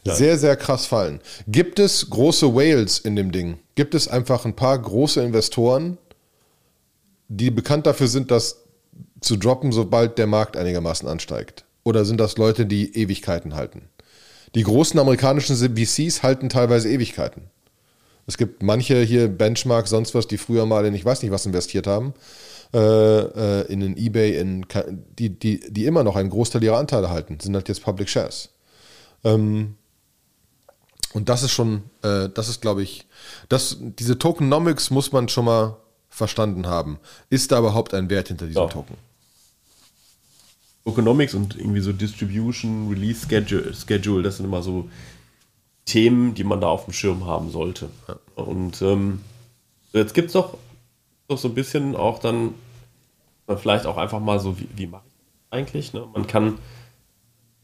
ja. 0.03 0.15
sehr, 0.15 0.37
sehr 0.37 0.57
krass 0.57 0.85
fallen. 0.85 1.21
Gibt 1.47 1.79
es 1.79 2.09
große 2.09 2.53
Whales 2.53 2.99
in 2.99 3.15
dem 3.15 3.31
Ding? 3.31 3.59
Gibt 3.75 3.95
es 3.95 4.07
einfach 4.07 4.45
ein 4.45 4.55
paar 4.55 4.77
große 4.77 5.23
Investoren, 5.23 5.97
die 7.27 7.51
bekannt 7.51 7.85
dafür 7.85 8.07
sind, 8.07 8.31
das 8.31 8.63
zu 9.21 9.37
droppen, 9.37 9.71
sobald 9.71 10.17
der 10.17 10.27
Markt 10.27 10.57
einigermaßen 10.57 11.07
ansteigt? 11.07 11.65
Oder 11.83 12.05
sind 12.05 12.19
das 12.19 12.37
Leute, 12.37 12.65
die 12.65 12.95
Ewigkeiten 12.95 13.55
halten? 13.55 13.89
Die 14.55 14.63
großen 14.63 14.99
amerikanischen 14.99 15.55
VCs 15.55 16.23
halten 16.23 16.49
teilweise 16.49 16.89
Ewigkeiten. 16.89 17.49
Es 18.25 18.37
gibt 18.37 18.63
manche 18.63 19.01
hier, 19.01 19.27
Benchmark, 19.27 19.87
sonst 19.87 20.15
was, 20.15 20.27
die 20.27 20.37
früher 20.37 20.65
mal 20.65 20.85
in 20.85 20.93
ich 20.93 21.03
weiß 21.03 21.21
nicht 21.21 21.31
was 21.31 21.45
investiert 21.45 21.87
haben, 21.87 22.13
äh, 22.73 22.79
äh, 22.79 23.71
in 23.71 23.81
den 23.81 23.97
Ebay, 23.97 24.37
in, 24.37 24.65
die, 25.19 25.29
die, 25.29 25.59
die 25.71 25.85
immer 25.85 26.03
noch 26.03 26.15
einen 26.15 26.29
Großteil 26.29 26.63
ihrer 26.63 26.77
Anteile 26.77 27.09
halten, 27.09 27.39
sind 27.39 27.55
halt 27.55 27.67
jetzt 27.67 27.83
Public 27.83 28.09
Shares. 28.09 28.49
Ähm, 29.23 29.75
und 31.13 31.29
das 31.29 31.43
ist 31.43 31.51
schon, 31.51 31.83
äh, 32.01 32.29
das 32.29 32.49
ist, 32.49 32.61
glaube 32.61 32.81
ich, 32.81 33.07
das, 33.49 33.77
diese 33.79 34.17
Tokenomics 34.17 34.89
muss 34.89 35.11
man 35.11 35.27
schon 35.29 35.45
mal 35.45 35.77
verstanden 36.13 36.67
haben. 36.67 36.99
Ist 37.29 37.51
da 37.51 37.59
überhaupt 37.59 37.93
ein 37.93 38.09
Wert 38.09 38.27
hinter 38.27 38.45
diesem 38.45 38.61
ja. 38.61 38.67
Token? 38.67 38.95
Tokenomics 40.85 41.33
und 41.33 41.55
irgendwie 41.55 41.79
so 41.79 41.91
Distribution, 41.91 42.89
Release 42.89 43.25
Schedule, 43.27 43.73
Schedule, 43.73 44.21
das 44.21 44.37
sind 44.37 44.45
immer 44.45 44.61
so 44.61 44.89
Themen, 45.85 46.33
die 46.35 46.43
man 46.43 46.61
da 46.61 46.67
auf 46.67 46.85
dem 46.85 46.93
Schirm 46.93 47.25
haben 47.25 47.49
sollte. 47.49 47.89
Und 48.35 48.81
ähm, 48.81 49.21
jetzt 49.93 50.13
gibt 50.13 50.27
es 50.27 50.33
doch, 50.33 50.57
doch 51.27 51.37
so 51.37 51.47
ein 51.47 51.55
bisschen 51.55 51.95
auch 51.95 52.19
dann 52.19 52.53
vielleicht 53.57 53.85
auch 53.85 53.97
einfach 53.97 54.19
mal 54.19 54.39
so, 54.39 54.59
wie, 54.59 54.67
wie 54.75 54.87
mache 54.87 55.03
ich 55.07 55.13
das 55.13 55.57
eigentlich? 55.57 55.93
Ne? 55.93 56.05
Man 56.13 56.27
kann 56.27 56.59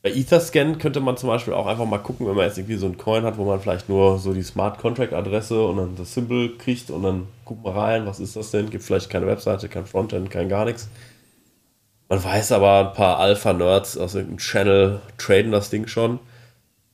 bei 0.02 0.12
Etherscan 0.12 0.78
könnte 0.78 1.02
man 1.02 1.18
zum 1.18 1.28
Beispiel 1.28 1.54
auch 1.54 1.68
einfach 1.68 1.86
mal 1.86 1.97
gucken, 1.97 2.26
wenn 2.28 2.36
man 2.36 2.45
jetzt 2.45 2.58
irgendwie 2.58 2.78
so 2.78 2.86
einen 2.86 2.97
Coin 2.97 3.24
hat, 3.24 3.38
wo 3.38 3.43
man 3.43 3.60
vielleicht 3.60 3.89
nur 3.89 4.18
so 4.18 4.34
die 4.34 4.43
Smart 4.43 4.78
Contract 4.78 5.14
Adresse 5.14 5.62
und 5.62 5.78
dann 5.78 5.95
das 5.97 6.14
Symbol 6.14 6.58
kriegt 6.58 6.89
und 6.89 7.04
dann 7.04 7.28
guckt 7.43 7.64
man 7.64 7.78
rein, 7.78 8.06
was 8.06 8.22
ist 8.22 8.36
das 8.36 8.52
denn? 8.52 8.70
Gibt 8.70 8.84
vielleicht 8.84 9.10
keine 9.10 9.28
Webseite, 9.28 9.68
kein 9.68 9.86
Frontend, 9.86 10.32
kein 10.32 10.47
gar 10.47 10.64
nichts. 10.64 10.88
Man 12.08 12.24
weiß 12.24 12.54
aber, 12.54 12.89
ein 12.89 12.93
paar 12.93 13.20
Alpha-Nerds 13.20 13.97
aus 13.97 14.16
irgendeinem 14.16 14.39
Channel 14.39 15.02
traden 15.18 15.52
das 15.52 15.70
Ding 15.70 15.88
schon. 15.88 16.20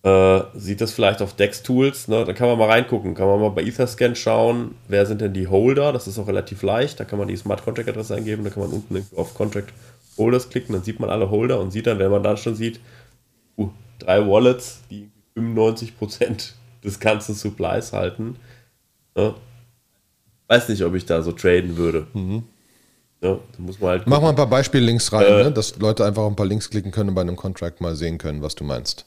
Äh, 0.03 0.41
sieht 0.55 0.81
das 0.81 0.91
vielleicht 0.91 1.21
auf 1.21 1.33
Dex-Tools, 1.33 2.07
ne? 2.07 2.25
da 2.25 2.33
kann 2.33 2.47
man 2.47 2.59
mal 2.59 2.69
reingucken, 2.69 3.15
kann 3.15 3.27
man 3.27 3.39
mal 3.39 3.49
bei 3.49 3.63
Etherscan 3.63 4.15
schauen, 4.15 4.75
wer 4.87 5.05
sind 5.07 5.19
denn 5.19 5.33
die 5.33 5.47
Holder, 5.47 5.91
das 5.93 6.07
ist 6.07 6.19
auch 6.19 6.27
relativ 6.27 6.61
leicht, 6.61 6.99
da 6.99 7.05
kann 7.05 7.17
man 7.17 7.27
die 7.27 7.35
Smart 7.35 7.63
Contract 7.63 7.89
Adresse 7.89 8.13
eingeben, 8.13 8.43
da 8.43 8.51
kann 8.51 8.61
man 8.61 8.71
unten 8.71 9.03
auf 9.15 9.33
Contract 9.33 9.73
Holders 10.17 10.49
klicken, 10.49 10.73
dann 10.73 10.83
sieht 10.83 10.99
man 10.99 11.09
alle 11.09 11.29
Holder 11.29 11.59
und 11.59 11.71
sieht 11.71 11.87
dann, 11.87 11.99
wenn 11.99 12.11
man 12.11 12.23
dann 12.23 12.37
schon 12.37 12.55
sieht, 12.55 12.79
uh, 13.57 13.69
drei 13.99 14.25
Wallets, 14.25 14.81
die 14.89 15.09
95% 15.37 16.53
des 16.83 16.99
ganzen 16.99 17.35
Supplies 17.35 17.93
halten. 17.93 18.37
Ja. 19.15 19.35
Weiß 20.47 20.69
nicht, 20.69 20.83
ob 20.83 20.93
ich 20.93 21.05
da 21.05 21.21
so 21.21 21.31
traden 21.31 21.77
würde. 21.77 22.07
Mhm. 22.13 22.43
Ja, 23.21 23.39
muss 23.57 23.79
man 23.79 23.91
halt 23.91 24.07
Mach 24.07 24.21
mal 24.21 24.29
ein 24.29 24.35
paar 24.35 24.49
Beispiellinks 24.49 25.11
rein, 25.11 25.25
äh, 25.25 25.43
ne? 25.45 25.51
dass 25.51 25.77
Leute 25.79 26.05
einfach 26.05 26.27
ein 26.27 26.35
paar 26.35 26.45
Links 26.45 26.69
klicken 26.69 26.91
können 26.91 27.09
und 27.09 27.15
bei 27.15 27.21
einem 27.21 27.35
Contract 27.35 27.81
mal 27.81 27.95
sehen 27.95 28.17
können, 28.17 28.41
was 28.41 28.55
du 28.55 28.63
meinst. 28.63 29.05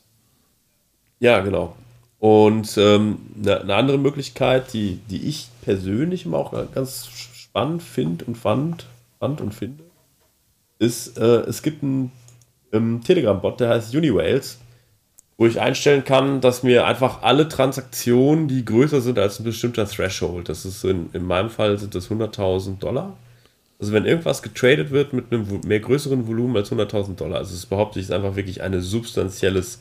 Ja, 1.21 1.41
genau. 1.41 1.77
Und 2.19 2.77
ähm, 2.79 3.19
eine, 3.41 3.61
eine, 3.61 3.75
andere 3.77 3.99
Möglichkeit, 3.99 4.73
die, 4.73 5.01
die 5.09 5.29
ich 5.29 5.49
persönlich 5.63 6.25
immer 6.25 6.39
auch 6.39 6.53
ganz 6.75 7.07
spannend 7.07 7.83
finde 7.83 8.25
und 8.25 8.37
fand, 8.37 8.87
fand 9.21 9.41
und 9.41 9.55
finde, 9.55 9.85
ist, 10.79 11.19
äh, 11.19 11.41
es 11.43 11.63
gibt 11.63 11.83
einen 11.83 12.13
ähm, 12.73 13.01
Telegram-Bot, 13.05 13.61
der 13.61 13.71
heißt 13.71 13.95
Uniwales, 13.95 14.59
wo 15.37 15.47
ich 15.47 15.61
einstellen 15.61 16.05
kann, 16.05 16.41
dass 16.41 16.63
mir 16.63 16.87
einfach 16.87 17.23
alle 17.23 17.49
Transaktionen, 17.49 18.49
die 18.49 18.65
größer 18.65 19.01
sind 19.01 19.19
als 19.19 19.39
ein 19.39 19.45
bestimmter 19.45 19.87
Threshold, 19.87 20.49
das 20.49 20.65
ist 20.65 20.85
in, 20.85 21.11
in 21.13 21.25
meinem 21.25 21.51
Fall 21.51 21.79
sind 21.79 21.95
das 21.95 22.11
100.000 22.11 22.79
Dollar. 22.79 23.17
Also 23.81 23.93
wenn 23.93 24.07
irgendwas 24.07 24.43
getradet 24.43 24.91
wird 24.91 25.13
mit 25.13 25.33
einem 25.33 25.61
mehr 25.65 25.79
größeren 25.79 26.27
Volumen 26.27 26.57
als 26.57 26.73
100.000 26.73 27.15
Dollar, 27.15 27.39
also 27.39 27.55
es 27.55 27.67
behaupte 27.67 28.01
ich, 28.01 28.07
ist 28.07 28.13
einfach 28.13 28.35
wirklich 28.35 28.61
ein 28.61 28.81
substanzielles 28.81 29.81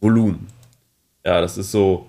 Volumen. 0.00 0.48
Ja, 1.24 1.40
das 1.40 1.56
ist 1.56 1.72
so 1.72 2.06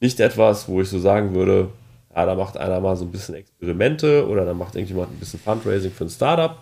nicht 0.00 0.18
etwas, 0.20 0.66
wo 0.68 0.80
ich 0.80 0.88
so 0.88 0.98
sagen 0.98 1.34
würde, 1.34 1.68
ja, 2.14 2.24
da 2.24 2.34
macht 2.34 2.56
einer 2.56 2.80
mal 2.80 2.96
so 2.96 3.04
ein 3.04 3.10
bisschen 3.10 3.34
Experimente 3.34 4.26
oder 4.26 4.46
da 4.46 4.54
macht 4.54 4.74
irgendjemand 4.74 5.12
ein 5.12 5.18
bisschen 5.18 5.40
Fundraising 5.40 5.90
für 5.90 6.04
ein 6.04 6.10
Startup 6.10 6.56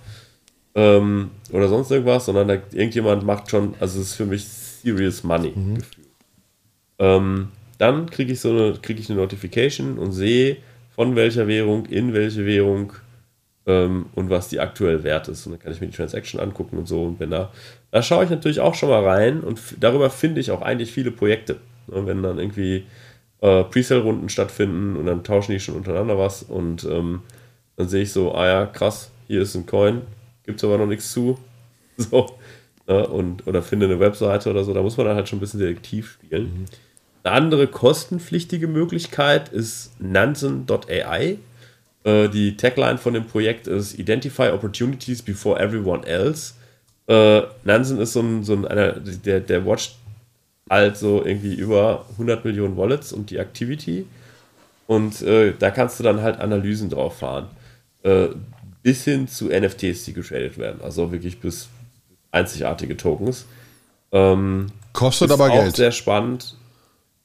ähm, 0.74 1.30
oder 1.52 1.68
sonst 1.68 1.90
irgendwas, 1.90 2.26
sondern 2.26 2.48
da, 2.48 2.54
irgendjemand 2.72 3.24
macht 3.24 3.50
schon, 3.50 3.74
also 3.80 4.00
es 4.00 4.08
ist 4.08 4.14
für 4.14 4.26
mich 4.26 4.44
serious 4.44 5.22
money 5.22 5.52
mhm. 5.54 5.78
Ähm, 6.98 7.48
dann 7.78 8.08
kriege 8.08 8.32
ich 8.32 8.40
so 8.40 8.50
eine, 8.50 8.74
kriege 8.80 9.00
ich 9.00 9.10
eine 9.10 9.18
Notification 9.18 9.98
und 9.98 10.12
sehe, 10.12 10.58
von 10.94 11.16
welcher 11.16 11.48
Währung, 11.48 11.86
in 11.86 12.14
welche 12.14 12.46
Währung 12.46 12.92
ähm, 13.66 14.06
und 14.14 14.30
was 14.30 14.48
die 14.48 14.60
aktuell 14.60 15.02
wert 15.02 15.28
ist. 15.28 15.46
Und 15.46 15.52
dann 15.52 15.60
kann 15.60 15.72
ich 15.72 15.80
mir 15.80 15.88
die 15.88 15.96
Transaction 15.96 16.40
angucken 16.40 16.78
und 16.78 16.86
so. 16.86 17.02
Und 17.02 17.18
wenn 17.20 17.30
da, 17.30 17.50
da 17.90 18.02
schaue 18.02 18.24
ich 18.24 18.30
natürlich 18.30 18.60
auch 18.60 18.74
schon 18.74 18.90
mal 18.90 19.02
rein 19.04 19.40
und 19.40 19.60
darüber 19.80 20.10
finde 20.10 20.40
ich 20.40 20.50
auch 20.50 20.62
eigentlich 20.62 20.92
viele 20.92 21.10
Projekte. 21.10 21.56
Ne, 21.88 22.06
wenn 22.06 22.22
dann 22.22 22.38
irgendwie 22.38 22.84
äh, 23.40 23.64
Presale-Runden 23.64 24.28
stattfinden 24.28 24.96
und 24.96 25.06
dann 25.06 25.24
tauschen 25.24 25.52
die 25.52 25.60
schon 25.60 25.76
untereinander 25.76 26.18
was 26.18 26.42
und 26.42 26.84
ähm, 26.84 27.22
dann 27.76 27.88
sehe 27.88 28.02
ich 28.02 28.12
so, 28.12 28.34
ah 28.34 28.46
ja, 28.46 28.66
krass, 28.66 29.10
hier 29.26 29.42
ist 29.42 29.56
ein 29.56 29.66
Coin, 29.66 30.02
gibt 30.44 30.58
es 30.58 30.64
aber 30.64 30.78
noch 30.78 30.86
nichts 30.86 31.12
zu. 31.12 31.38
So. 31.96 32.36
Ne? 32.88 33.06
Und, 33.06 33.46
oder 33.46 33.62
finde 33.62 33.86
eine 33.86 34.00
Webseite 34.00 34.50
oder 34.50 34.64
so. 34.64 34.74
Da 34.74 34.82
muss 34.82 34.96
man 34.96 35.06
dann 35.06 35.14
halt 35.14 35.28
schon 35.28 35.38
ein 35.38 35.40
bisschen 35.40 35.60
selektiv 35.60 36.10
spielen. 36.10 36.44
Mhm. 36.44 36.64
Eine 37.22 37.34
andere 37.36 37.66
kostenpflichtige 37.68 38.66
Möglichkeit 38.66 39.48
ist 39.48 39.92
Nansen.ai. 40.00 41.38
Äh, 42.02 42.28
die 42.28 42.56
Tagline 42.56 42.98
von 42.98 43.14
dem 43.14 43.26
Projekt 43.26 43.66
ist 43.66 43.98
Identify 43.98 44.48
Opportunities 44.48 45.22
before 45.22 45.58
everyone 45.58 46.04
else. 46.04 46.54
Äh, 47.06 47.42
Nansen 47.64 47.98
ist 47.98 48.12
so 48.12 48.20
ein, 48.20 48.44
so 48.44 48.54
ein 48.54 48.66
einer, 48.66 48.92
der, 48.92 49.40
der 49.40 49.64
watcht 49.64 49.96
also 50.68 51.24
irgendwie 51.24 51.54
über 51.54 52.06
100 52.12 52.44
Millionen 52.44 52.76
Wallets 52.76 53.12
und 53.12 53.30
die 53.30 53.36
Activity. 53.36 54.06
Und 54.86 55.22
äh, 55.22 55.54
da 55.58 55.70
kannst 55.70 55.98
du 55.98 56.04
dann 56.04 56.22
halt 56.22 56.40
Analysen 56.40 56.90
drauf 56.90 57.18
fahren. 57.18 57.48
Äh, 58.02 58.28
bis 58.84 59.02
hin 59.02 59.26
zu 59.26 59.46
NFTs, 59.46 60.04
die 60.04 60.12
getradet 60.12 60.58
werden. 60.58 60.80
Also 60.82 61.10
wirklich 61.10 61.40
bis 61.40 61.68
einzigartige 62.30 62.96
Tokens. 62.96 63.46
Ähm, 64.12 64.66
Kostet 64.92 65.32
aber 65.32 65.46
auch 65.46 65.54
Geld. 65.54 65.74
Sehr 65.74 65.90
spannend. 65.90 66.54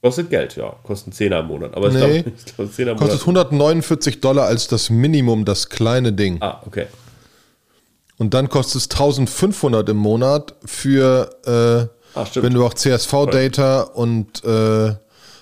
Kostet 0.02 0.30
Geld, 0.30 0.56
ja. 0.56 0.74
Kostet 0.82 1.12
10er 1.12 1.40
im 1.40 1.46
Monat. 1.46 1.76
Aber 1.76 1.90
nee, 1.90 2.24
ich 2.36 2.54
glaube, 2.56 2.70
glaub, 2.70 2.72
10 2.72 2.96
Kostet 2.96 3.20
149 3.20 4.20
Dollar 4.22 4.46
als 4.46 4.68
das 4.68 4.88
Minimum, 4.88 5.44
das 5.44 5.68
kleine 5.68 6.14
Ding. 6.14 6.38
Ah, 6.40 6.62
okay. 6.66 6.86
Und 8.16 8.32
dann 8.32 8.48
kostet 8.48 8.80
es 8.80 8.90
1500 8.90 9.90
im 9.90 9.98
Monat 9.98 10.54
für, 10.64 11.30
äh, 11.44 12.18
ah, 12.18 12.26
wenn 12.36 12.54
du 12.54 12.64
auch 12.64 12.72
CSV-Data 12.72 13.82
und 13.82 14.42
äh, 14.44 14.94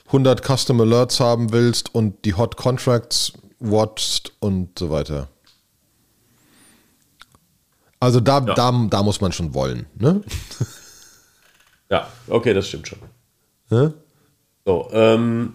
100 0.06 0.44
Custom 0.44 0.80
Alerts 0.80 1.20
haben 1.20 1.52
willst 1.52 1.94
und 1.94 2.24
die 2.24 2.34
Hot 2.34 2.56
Contracts 2.56 3.34
watchst 3.60 4.32
und 4.40 4.76
so 4.78 4.90
weiter. 4.90 5.28
Also 8.00 8.20
da, 8.20 8.38
ja. 8.38 8.54
da, 8.54 8.86
da 8.88 9.02
muss 9.02 9.20
man 9.20 9.32
schon 9.32 9.54
wollen, 9.54 9.86
ne? 9.96 10.22
Ja, 11.90 12.06
okay, 12.28 12.52
das 12.52 12.68
stimmt 12.68 12.88
schon. 12.88 12.98
Hä? 13.70 13.92
So, 14.66 14.88
ähm, 14.92 15.54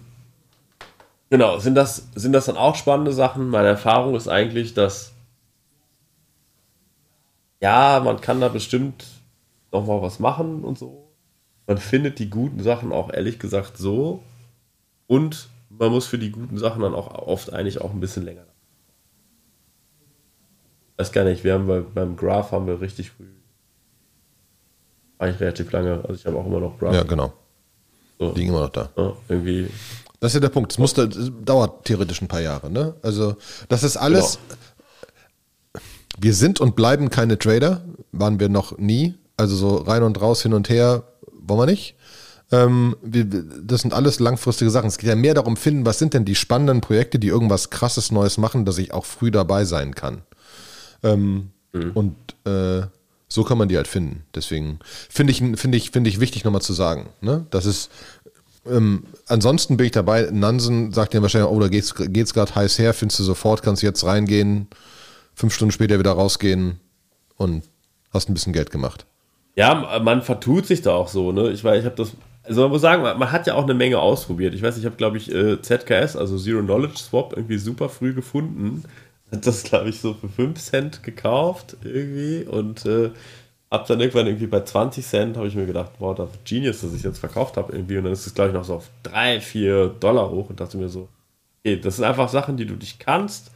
genau, 1.30 1.60
sind 1.60 1.76
das, 1.76 2.08
sind 2.16 2.34
das 2.34 2.46
dann 2.46 2.58
auch 2.58 2.76
spannende 2.76 3.14
Sachen? 3.14 3.50
Meine 3.50 3.68
Erfahrung 3.68 4.16
ist 4.16 4.28
eigentlich, 4.28 4.74
dass 4.74 5.12
ja, 7.62 8.02
man 8.04 8.20
kann 8.20 8.41
da 8.41 8.50
bestimmt 8.50 9.06
noch 9.72 9.86
mal 9.86 10.02
was 10.02 10.20
machen 10.20 10.64
und 10.64 10.78
so. 10.78 11.14
Man 11.66 11.78
findet 11.78 12.20
die 12.20 12.30
guten 12.30 12.62
Sachen 12.62 12.91
auch 12.91 13.14
ehrlich 13.14 13.39
gesagt 13.39 13.78
so 13.78 14.22
und 15.08 15.48
man 15.70 15.91
muss 15.91 16.06
für 16.06 16.18
die 16.18 16.32
guten 16.32 16.58
Sachen 16.58 16.82
dann 16.82 16.94
auch 16.94 17.14
oft 17.14 17.54
eigentlich 17.54 17.80
auch 17.80 17.91
ein 17.91 18.00
bisschen 18.00 18.26
länger. 18.26 18.46
Weiß 20.98 21.12
gar 21.12 21.24
nicht, 21.24 21.44
wir 21.44 21.54
haben 21.54 21.68
bei, 21.68 21.80
beim 21.80 22.16
Graph 22.16 22.52
haben 22.52 22.68
wir 22.68 22.80
richtig 22.82 23.12
früh 23.12 23.26
eigentlich 25.24 25.39
relativ 25.39 25.72
lange. 25.72 26.04
Also 26.04 26.14
ich 26.14 26.26
habe 26.26 26.38
auch 26.38 26.46
immer 26.46 26.60
noch 26.60 26.78
Graph. 26.78 26.94
Ja, 26.94 27.04
genau. 27.04 27.34
So. 28.20 28.34
Liegen 28.34 28.50
immer 28.50 28.62
noch 28.62 28.70
da. 28.70 28.89
Ja, 28.96 29.14
irgendwie. 29.28 29.68
Das 30.20 30.32
ist 30.32 30.36
ja 30.36 30.39
der 30.41 30.50
Punkt. 30.50 30.72
Es 30.72 30.78
musste, 30.78 31.10
dauert 31.10 31.86
theoretisch 31.86 32.22
ein 32.22 32.28
paar 32.28 32.41
Jahre, 32.41 32.70
ne? 32.70 32.94
Also, 33.02 33.36
das 33.70 33.84
ist 33.84 33.98
alles. 33.98 34.39
Genau. 34.48 34.60
Wir 36.20 36.34
sind 36.34 36.62
und 36.62 36.76
bleiben 36.76 37.10
keine 37.10 37.39
Trader. 37.39 37.84
Waren 38.12 38.39
wir 38.39 38.50
noch 38.50 38.78
nie. 38.78 39.16
Also 39.36 39.56
so 39.56 39.78
rein 39.78 40.04
und 40.04 40.22
raus, 40.22 40.44
hin 40.44 40.54
und 40.54 40.70
her, 40.70 41.04
wollen 41.32 41.62
wir 41.62 41.66
nicht. 41.66 41.96
Ähm, 42.52 42.96
wir, 43.02 43.26
das 43.26 43.82
sind 43.82 43.96
alles 43.96 44.20
langfristige 44.20 44.70
Sachen. 44.70 44.88
Es 44.88 45.00
geht 45.00 45.10
ja 45.10 45.16
mehr 45.16 45.34
darum, 45.34 45.58
finden, 45.58 45.88
was 45.88 45.98
sind 45.98 46.14
denn 46.14 46.24
die 46.24 46.36
spannenden 46.36 46.82
Projekte, 46.82 47.18
die 47.18 47.30
irgendwas 47.30 47.72
krasses 47.72 48.12
Neues 48.12 48.38
machen, 48.38 48.64
dass 48.64 48.78
ich 48.78 48.94
auch 48.94 49.06
früh 49.06 49.32
dabei 49.32 49.66
sein 49.66 49.96
kann. 49.96 50.22
Ähm, 51.04 51.51
mhm. 51.74 51.91
Und 51.91 52.16
äh, 52.45 52.88
so 53.28 53.43
kann 53.43 53.58
man 53.58 53.68
die 53.68 53.78
halt 53.78 53.88
finden. 53.88 54.24
Deswegen 54.36 54.80
finde 55.10 55.32
ich, 55.32 55.39
finde 55.60 55.78
ich, 55.78 55.91
finde 55.91 56.10
ich 56.10 56.20
wichtig 56.20 56.43
nochmal 56.43 56.62
zu 56.62 56.74
sagen. 56.74 57.10
Ne? 57.22 57.45
Das 57.49 57.66
ist, 57.66 57.91
ähm, 58.70 59.06
ansonsten 59.28 59.78
bin 59.78 59.88
ich 59.88 59.91
dabei. 59.91 60.30
Nansen 60.32 60.91
sagt 60.91 61.14
ja 61.14 61.22
wahrscheinlich, 61.22 61.49
oh, 61.49 61.60
da 61.60 61.68
geht's, 61.68 61.93
geht's 61.95 62.34
gerade 62.34 62.54
heiß 62.54 62.80
her, 62.80 62.93
findest 62.93 63.20
du 63.20 63.24
sofort, 63.24 63.64
kannst 63.64 63.82
jetzt 63.82 64.06
reingehen, 64.06 64.68
fünf 65.34 65.54
Stunden 65.54 65.72
später 65.72 65.99
wieder 65.99 66.12
rausgehen 66.12 66.80
und 67.36 67.64
hast 68.14 68.30
ein 68.30 68.34
bisschen 68.34 68.54
Geld 68.54 68.70
gemacht. 68.70 69.06
Ja, 69.56 69.99
man 69.99 70.22
vertut 70.22 70.66
sich 70.66 70.82
da 70.82 70.91
auch 70.91 71.08
so, 71.08 71.32
ne? 71.32 71.51
Ich 71.51 71.64
weiß, 71.64 71.80
ich 71.80 71.86
habe 71.86 71.95
das, 71.95 72.14
also 72.43 72.62
man 72.62 72.72
muss 72.72 72.82
sagen, 72.82 73.01
man 73.01 73.32
hat 73.32 73.45
ja 73.45 73.56
auch 73.56 73.64
eine 73.64 73.74
Menge 73.74 73.99
ausprobiert. 73.99 74.54
Ich 74.54 74.62
weiß, 74.62 74.78
ich 74.78 74.86
habe, 74.86 74.95
glaube 74.95 75.18
ich, 75.18 75.34
äh, 75.34 75.62
ZKS, 75.62 76.16
also 76.16 76.38
Zero 76.38 76.62
Knowledge 76.62 76.97
Swap, 76.97 77.34
irgendwie 77.36 77.58
super 77.58 77.89
früh 77.89 78.14
gefunden 78.14 78.84
hat 79.34 79.48
das, 79.48 79.64
glaube 79.64 79.90
ich, 79.90 80.00
so 80.00 80.14
für 80.14 80.30
5 80.30 80.60
Cent 80.60 81.04
gekauft 81.04 81.78
irgendwie 81.84 82.46
und 82.46 82.86
äh, 82.86 83.12
ab 83.70 83.88
dann 83.88 84.00
irgendwann 84.00 84.28
irgendwie 84.28 84.48
bei 84.48 84.62
20 84.62 85.06
Cent 85.06 85.38
habe 85.38 85.48
ich 85.48 85.56
mir 85.56 85.66
gedacht, 85.66 85.92
wow, 86.00 86.16
das 86.16 86.30
ist 86.30 86.46
Genius, 86.46 86.82
dass 86.82 86.94
ich 86.94 87.04
jetzt 87.04 87.18
verkauft 87.18 87.58
habe 87.58 87.74
irgendwie 87.74 87.98
und 87.98 88.04
dann 88.04 88.14
ist 88.14 88.28
es, 88.28 88.34
glaube 88.34 88.50
ich, 88.50 88.54
noch 88.54 88.64
so 88.64 88.76
auf 88.76 88.90
3, 89.04 89.42
4 89.42 89.88
Dollar 90.00 90.30
hoch 90.30 90.50
und 90.50 90.60
dachte 90.60 90.78
mir 90.78 90.90
so, 90.90 91.10
okay, 91.60 91.80
das 91.80 91.96
sind 91.96 92.06
einfach 92.06 92.30
Sachen, 92.30 92.56
die 92.58 92.66
du 92.66 92.76
dich 92.76 93.00
kannst. 93.00 93.52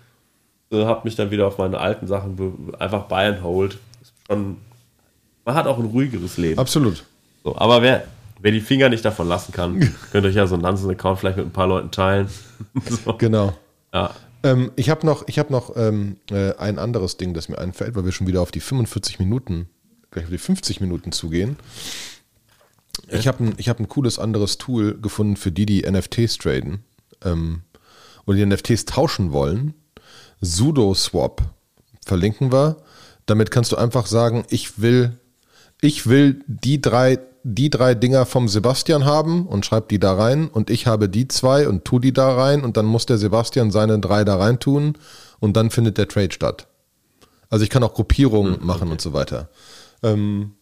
Äh, 0.71 0.85
habe 0.85 1.01
mich 1.03 1.15
dann 1.15 1.31
wieder 1.31 1.47
auf 1.47 1.59
meine 1.59 1.79
alten 1.79 2.07
Sachen 2.07 2.73
einfach 2.79 3.03
buy 3.03 3.27
and 3.27 3.43
hold. 3.43 3.77
Schon, 4.27 4.57
man 5.45 5.55
hat 5.55 5.67
auch 5.67 5.77
ein 5.77 5.85
ruhigeres 5.85 6.37
Leben. 6.37 6.59
Absolut. 6.59 7.05
So, 7.43 7.55
aber 7.55 7.81
wer, 7.81 8.05
wer 8.39 8.51
die 8.51 8.59
Finger 8.59 8.89
nicht 8.89 9.05
davon 9.05 9.27
lassen 9.27 9.51
kann, 9.51 9.95
könnt 10.11 10.25
euch 10.25 10.35
ja 10.35 10.47
so 10.47 10.55
einen 10.55 10.63
Nansen-Account 10.63 11.19
vielleicht 11.19 11.37
mit 11.37 11.45
ein 11.45 11.53
paar 11.53 11.67
Leuten 11.67 11.91
teilen. 11.91 12.27
so. 13.05 13.13
Genau. 13.13 13.53
Ja, 13.93 14.11
ähm, 14.43 14.71
ich 14.75 14.89
habe 14.89 15.05
noch, 15.05 15.27
ich 15.27 15.39
hab 15.39 15.49
noch 15.49 15.75
ähm, 15.75 16.17
äh, 16.31 16.53
ein 16.55 16.79
anderes 16.79 17.17
Ding, 17.17 17.33
das 17.33 17.49
mir 17.49 17.57
einfällt, 17.57 17.95
weil 17.95 18.05
wir 18.05 18.11
schon 18.11 18.27
wieder 18.27 18.41
auf 18.41 18.51
die 18.51 18.59
45 18.59 19.19
Minuten, 19.19 19.69
gleich 20.11 20.25
auf 20.25 20.31
die 20.31 20.37
50 20.37 20.81
Minuten 20.81 21.11
zugehen. 21.11 21.57
Ich 23.09 23.27
habe 23.27 23.43
ein, 23.43 23.55
hab 23.57 23.79
ein 23.79 23.87
cooles 23.87 24.19
anderes 24.19 24.57
Tool 24.57 24.99
gefunden 24.99 25.37
für 25.37 25.51
die, 25.51 25.65
die 25.65 25.89
NFTs 25.89 26.37
traden 26.37 26.83
ähm, 27.23 27.61
und 28.25 28.35
die 28.35 28.45
NFTs 28.45 28.85
tauschen 28.85 29.31
wollen. 29.31 29.73
Sudo-Swap 30.41 31.41
verlinken 32.05 32.51
wir. 32.51 32.77
Damit 33.25 33.51
kannst 33.51 33.71
du 33.71 33.75
einfach 33.75 34.07
sagen, 34.07 34.45
ich 34.49 34.81
will, 34.81 35.19
ich 35.81 36.07
will 36.07 36.43
die 36.47 36.81
drei 36.81 37.19
die 37.43 37.69
drei 37.69 37.95
Dinger 37.95 38.25
vom 38.25 38.47
Sebastian 38.47 39.05
haben 39.05 39.47
und 39.47 39.65
schreibt 39.65 39.91
die 39.91 39.99
da 39.99 40.13
rein 40.13 40.47
und 40.47 40.69
ich 40.69 40.87
habe 40.87 41.09
die 41.09 41.27
zwei 41.27 41.67
und 41.67 41.85
tu 41.85 41.99
die 41.99 42.13
da 42.13 42.35
rein 42.35 42.63
und 42.63 42.77
dann 42.77 42.85
muss 42.85 43.05
der 43.05 43.17
Sebastian 43.17 43.71
seine 43.71 43.99
drei 43.99 44.23
da 44.23 44.37
rein 44.37 44.59
tun 44.59 44.97
und 45.39 45.55
dann 45.55 45.69
findet 45.69 45.97
der 45.97 46.07
Trade 46.07 46.31
statt. 46.31 46.67
Also 47.49 47.63
ich 47.63 47.69
kann 47.69 47.83
auch 47.83 47.93
Gruppierungen 47.93 48.59
mhm, 48.59 48.65
machen 48.65 48.83
okay. 48.83 48.91
und 48.91 49.01
so 49.01 49.13
weiter. 49.13 49.49
Ähm, 50.03 50.53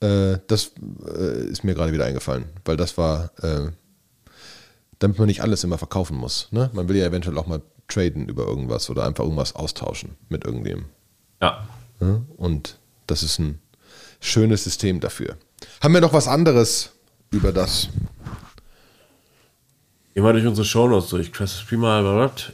äh, 0.00 0.38
das 0.46 0.72
äh, 1.06 1.46
ist 1.46 1.64
mir 1.64 1.74
gerade 1.74 1.92
wieder 1.92 2.04
eingefallen, 2.04 2.44
weil 2.64 2.76
das 2.76 2.96
war, 2.98 3.30
äh, 3.42 3.70
damit 4.98 5.18
man 5.18 5.26
nicht 5.26 5.42
alles 5.42 5.64
immer 5.64 5.78
verkaufen 5.78 6.16
muss. 6.16 6.48
Ne? 6.50 6.70
Man 6.72 6.88
will 6.88 6.96
ja 6.96 7.06
eventuell 7.06 7.38
auch 7.38 7.46
mal 7.46 7.62
traden 7.88 8.28
über 8.28 8.46
irgendwas 8.46 8.88
oder 8.90 9.04
einfach 9.04 9.24
irgendwas 9.24 9.54
austauschen 9.54 10.16
mit 10.28 10.44
irgendwem. 10.44 10.86
Ja? 11.40 11.66
Und 12.36 12.78
das 13.06 13.22
ist 13.22 13.38
ein 13.38 13.60
schönes 14.18 14.64
System 14.64 15.00
dafür. 15.00 15.36
Haben 15.80 15.94
wir 15.94 16.00
noch 16.00 16.12
was 16.12 16.28
anderes 16.28 16.90
über 17.30 17.52
das? 17.52 17.88
Geh 20.14 20.20
mal 20.20 20.32
durch 20.34 20.46
unsere 20.46 20.66
Shownotes 20.66 21.08
durch. 21.08 21.30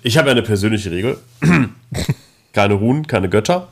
Ich 0.03 0.17
habe 0.17 0.29
ja 0.29 0.33
eine 0.33 0.43
persönliche 0.43 0.91
Regel. 0.91 1.19
keine 2.53 2.75
Runen, 2.75 3.07
keine 3.07 3.29
Götter. 3.29 3.69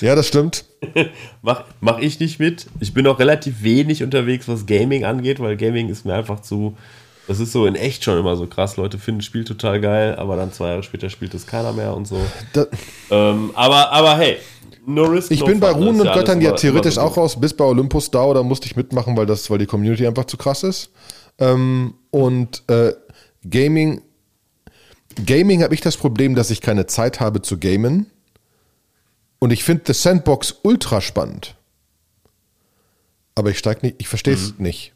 Ja, 0.00 0.14
das 0.14 0.28
stimmt. 0.28 0.64
mach, 1.42 1.64
mach 1.80 1.98
ich 1.98 2.20
nicht 2.20 2.38
mit. 2.38 2.66
Ich 2.80 2.92
bin 2.92 3.06
auch 3.06 3.18
relativ 3.18 3.62
wenig 3.62 4.02
unterwegs, 4.02 4.48
was 4.48 4.66
Gaming 4.66 5.04
angeht, 5.04 5.40
weil 5.40 5.56
Gaming 5.56 5.88
ist 5.88 6.04
mir 6.04 6.14
einfach 6.14 6.40
zu. 6.40 6.76
Das 7.26 7.40
ist 7.40 7.52
so 7.52 7.66
in 7.66 7.74
echt 7.74 8.04
schon 8.04 8.18
immer 8.18 8.36
so 8.36 8.46
krass. 8.46 8.76
Leute 8.76 8.98
finden 8.98 9.18
das 9.18 9.26
Spiel 9.26 9.44
total 9.44 9.80
geil, 9.80 10.14
aber 10.16 10.36
dann 10.36 10.52
zwei 10.52 10.68
Jahre 10.68 10.82
später 10.82 11.10
spielt 11.10 11.34
es 11.34 11.46
keiner 11.46 11.72
mehr 11.72 11.94
und 11.94 12.06
so. 12.06 12.20
Ähm, 13.10 13.50
aber, 13.54 13.92
aber 13.92 14.16
hey, 14.16 14.38
No 14.88 15.04
risk, 15.04 15.32
ich 15.32 15.40
no 15.40 15.46
bin 15.46 15.58
bei 15.58 15.72
Runen 15.72 16.00
und 16.00 16.12
Göttern 16.12 16.40
ja 16.40 16.52
theoretisch 16.52 16.96
auch 16.96 17.16
raus, 17.16 17.40
bis 17.40 17.52
bei 17.52 17.64
Olympus 17.64 18.08
da, 18.12 18.32
da 18.32 18.44
musste 18.44 18.66
ich 18.66 18.76
mitmachen, 18.76 19.16
weil 19.16 19.26
das, 19.26 19.50
weil 19.50 19.58
die 19.58 19.66
Community 19.66 20.06
einfach 20.06 20.26
zu 20.26 20.36
krass 20.36 20.62
ist. 20.62 20.90
Ähm, 21.38 21.94
und 22.10 22.62
äh, 22.68 22.92
Gaming, 23.48 24.02
Gaming 25.24 25.64
habe 25.64 25.74
ich 25.74 25.80
das 25.80 25.96
Problem, 25.96 26.36
dass 26.36 26.50
ich 26.50 26.60
keine 26.60 26.86
Zeit 26.86 27.18
habe 27.18 27.42
zu 27.42 27.58
gamen. 27.58 28.06
Und 29.40 29.50
ich 29.52 29.64
finde 29.64 29.82
The 29.86 29.92
Sandbox 29.92 30.56
ultra 30.62 31.00
spannend. 31.00 31.56
Aber 33.34 33.50
ich 33.50 33.58
steige 33.58 33.84
nicht, 33.84 33.96
ich 33.98 34.08
verstehe 34.08 34.34
es 34.34 34.56
mhm. 34.56 34.62
nicht. 34.62 34.92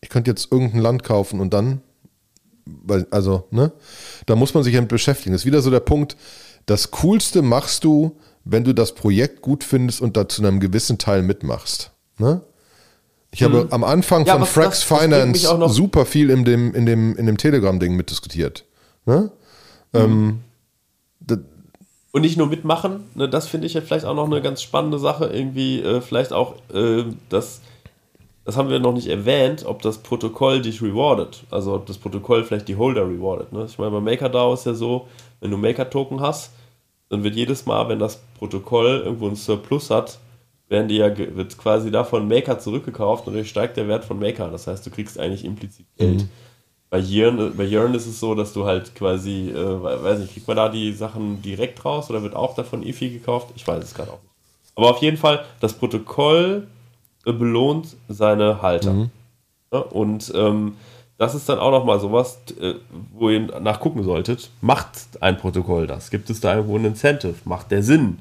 Ich 0.00 0.08
könnte 0.08 0.30
jetzt 0.30 0.52
irgendein 0.52 0.80
Land 0.80 1.02
kaufen 1.02 1.40
und 1.40 1.52
dann, 1.52 1.80
weil, 2.64 3.06
also, 3.10 3.44
ne? 3.50 3.72
Da 4.26 4.36
muss 4.36 4.54
man 4.54 4.62
sich 4.62 4.74
damit 4.74 4.88
beschäftigen. 4.88 5.32
Das 5.32 5.42
ist 5.42 5.46
wieder 5.46 5.62
so 5.62 5.70
der 5.70 5.80
Punkt, 5.80 6.16
das 6.66 6.90
Coolste 6.90 7.42
machst 7.42 7.84
du, 7.84 8.18
wenn 8.44 8.64
du 8.64 8.74
das 8.74 8.94
Projekt 8.94 9.42
gut 9.42 9.64
findest 9.64 10.00
und 10.00 10.16
da 10.16 10.28
zu 10.28 10.42
einem 10.42 10.60
gewissen 10.60 10.98
Teil 10.98 11.22
mitmachst. 11.22 11.92
Ne? 12.18 12.42
Ich 13.30 13.40
hm. 13.40 13.52
habe 13.52 13.64
mhm. 13.64 13.72
am 13.72 13.84
Anfang 13.84 14.24
ja, 14.26 14.36
von 14.36 14.46
Frax 14.46 14.82
Finance 14.82 15.46
super 15.68 16.06
viel 16.06 16.30
in 16.30 16.44
dem, 16.44 16.74
in 16.74 16.86
dem, 16.86 17.16
in 17.16 17.26
dem 17.26 17.36
Telegram-Ding 17.36 17.94
mitdiskutiert. 17.96 18.64
Ne? 19.04 19.30
Mhm. 19.92 20.00
Ähm, 20.00 20.40
und 22.16 22.22
nicht 22.22 22.38
nur 22.38 22.46
mitmachen, 22.46 23.00
ne, 23.14 23.28
das 23.28 23.46
finde 23.46 23.66
ich 23.66 23.74
ja 23.74 23.82
vielleicht 23.82 24.06
auch 24.06 24.14
noch 24.14 24.24
eine 24.24 24.40
ganz 24.40 24.62
spannende 24.62 24.98
Sache. 24.98 25.26
Irgendwie, 25.26 25.82
äh, 25.82 26.00
vielleicht 26.00 26.32
auch, 26.32 26.54
äh, 26.72 27.04
das, 27.28 27.60
das 28.46 28.56
haben 28.56 28.70
wir 28.70 28.78
noch 28.78 28.92
nicht 28.92 29.08
erwähnt, 29.08 29.66
ob 29.66 29.82
das 29.82 29.98
Protokoll 29.98 30.62
dich 30.62 30.80
rewardet. 30.80 31.42
Also 31.50 31.74
ob 31.74 31.86
das 31.86 31.98
Protokoll 31.98 32.44
vielleicht 32.44 32.68
die 32.68 32.76
Holder 32.76 33.06
rewardet. 33.08 33.52
Ne? 33.52 33.64
Ich 33.68 33.76
meine, 33.76 33.90
bei 33.90 34.00
MakerDAO 34.00 34.54
ist 34.54 34.66
ja 34.66 34.72
so, 34.72 35.08
wenn 35.40 35.50
du 35.50 35.56
Maker-Token 35.56 36.20
hast, 36.20 36.52
dann 37.08 37.24
wird 37.24 37.34
jedes 37.34 37.66
Mal, 37.66 37.88
wenn 37.88 37.98
das 37.98 38.22
Protokoll 38.38 39.02
irgendwo 39.04 39.26
einen 39.26 39.34
Surplus 39.34 39.90
hat, 39.90 40.20
werden 40.68 40.86
die 40.86 40.96
ja, 40.96 41.16
wird 41.18 41.58
quasi 41.58 41.90
davon 41.90 42.28
Maker 42.28 42.60
zurückgekauft 42.60 43.26
und 43.26 43.32
dadurch 43.32 43.50
steigt 43.50 43.76
der 43.76 43.88
Wert 43.88 44.04
von 44.04 44.20
Maker. 44.20 44.48
Das 44.48 44.68
heißt, 44.68 44.86
du 44.86 44.90
kriegst 44.90 45.18
eigentlich 45.18 45.44
implizit 45.44 45.86
Geld. 45.96 46.22
Mhm. 46.22 46.28
Bei 46.88 47.00
Yearn, 47.00 47.52
bei 47.56 47.64
Yearn 47.64 47.94
ist 47.94 48.06
es 48.06 48.20
so, 48.20 48.36
dass 48.36 48.52
du 48.52 48.64
halt 48.64 48.94
quasi, 48.94 49.50
äh, 49.50 49.82
weiß 49.82 50.20
nicht, 50.20 50.34
kriegt 50.34 50.46
man 50.46 50.56
da 50.56 50.68
die 50.68 50.92
Sachen 50.92 51.42
direkt 51.42 51.84
raus 51.84 52.10
oder 52.10 52.22
wird 52.22 52.36
auch 52.36 52.54
davon 52.54 52.84
IFI 52.84 53.10
gekauft? 53.10 53.48
Ich 53.56 53.66
weiß 53.66 53.82
es 53.82 53.92
gerade 53.92 54.12
auch 54.12 54.22
nicht. 54.22 54.32
Aber 54.76 54.90
auf 54.90 55.02
jeden 55.02 55.16
Fall, 55.16 55.44
das 55.58 55.72
Protokoll 55.72 56.68
belohnt 57.32 57.96
seine 58.08 58.62
Halter. 58.62 58.92
Mhm. 58.92 59.10
Ja, 59.72 59.80
und 59.80 60.32
ähm, 60.34 60.76
das 61.18 61.34
ist 61.34 61.48
dann 61.48 61.58
auch 61.58 61.70
nochmal 61.70 61.98
sowas, 61.98 62.38
äh, 62.60 62.74
wo 63.12 63.30
ihr 63.30 63.40
nachgucken 63.60 64.02
solltet. 64.02 64.50
Macht 64.60 65.20
ein 65.20 65.38
Protokoll 65.38 65.86
das? 65.86 66.10
Gibt 66.10 66.30
es 66.30 66.40
da 66.40 66.56
irgendwo 66.56 66.76
ein 66.76 66.84
Incentive? 66.84 67.34
Macht 67.44 67.70
der 67.70 67.82
Sinn? 67.82 68.18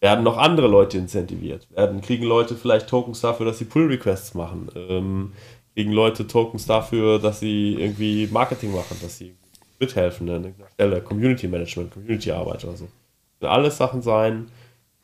Werden 0.00 0.24
noch 0.24 0.38
andere 0.38 0.68
Leute 0.68 0.96
incentiviert? 0.96 1.66
Werden, 1.70 2.00
kriegen 2.00 2.24
Leute 2.24 2.54
vielleicht 2.56 2.88
Tokens 2.88 3.20
dafür, 3.20 3.46
dass 3.46 3.58
sie 3.58 3.66
Pull-Requests 3.66 4.34
machen? 4.34 4.68
Ähm, 4.74 5.32
kriegen 5.74 5.92
Leute 5.92 6.26
Tokens 6.26 6.66
dafür, 6.66 7.18
dass 7.18 7.40
sie 7.40 7.74
irgendwie 7.74 8.28
Marketing 8.30 8.72
machen, 8.72 8.96
dass 9.02 9.18
sie 9.18 9.34
mithelfen 9.78 10.28
an 10.28 10.44
irgendeiner 10.44 10.70
Stelle, 10.70 11.00
Community 11.00 11.48
Management, 11.48 11.92
Community 11.92 12.30
Arbeit 12.30 12.64
oder 12.64 12.76
so. 12.76 12.88
Das 13.40 13.50
alles 13.50 13.76
Sachen 13.76 14.02
sein, 14.02 14.50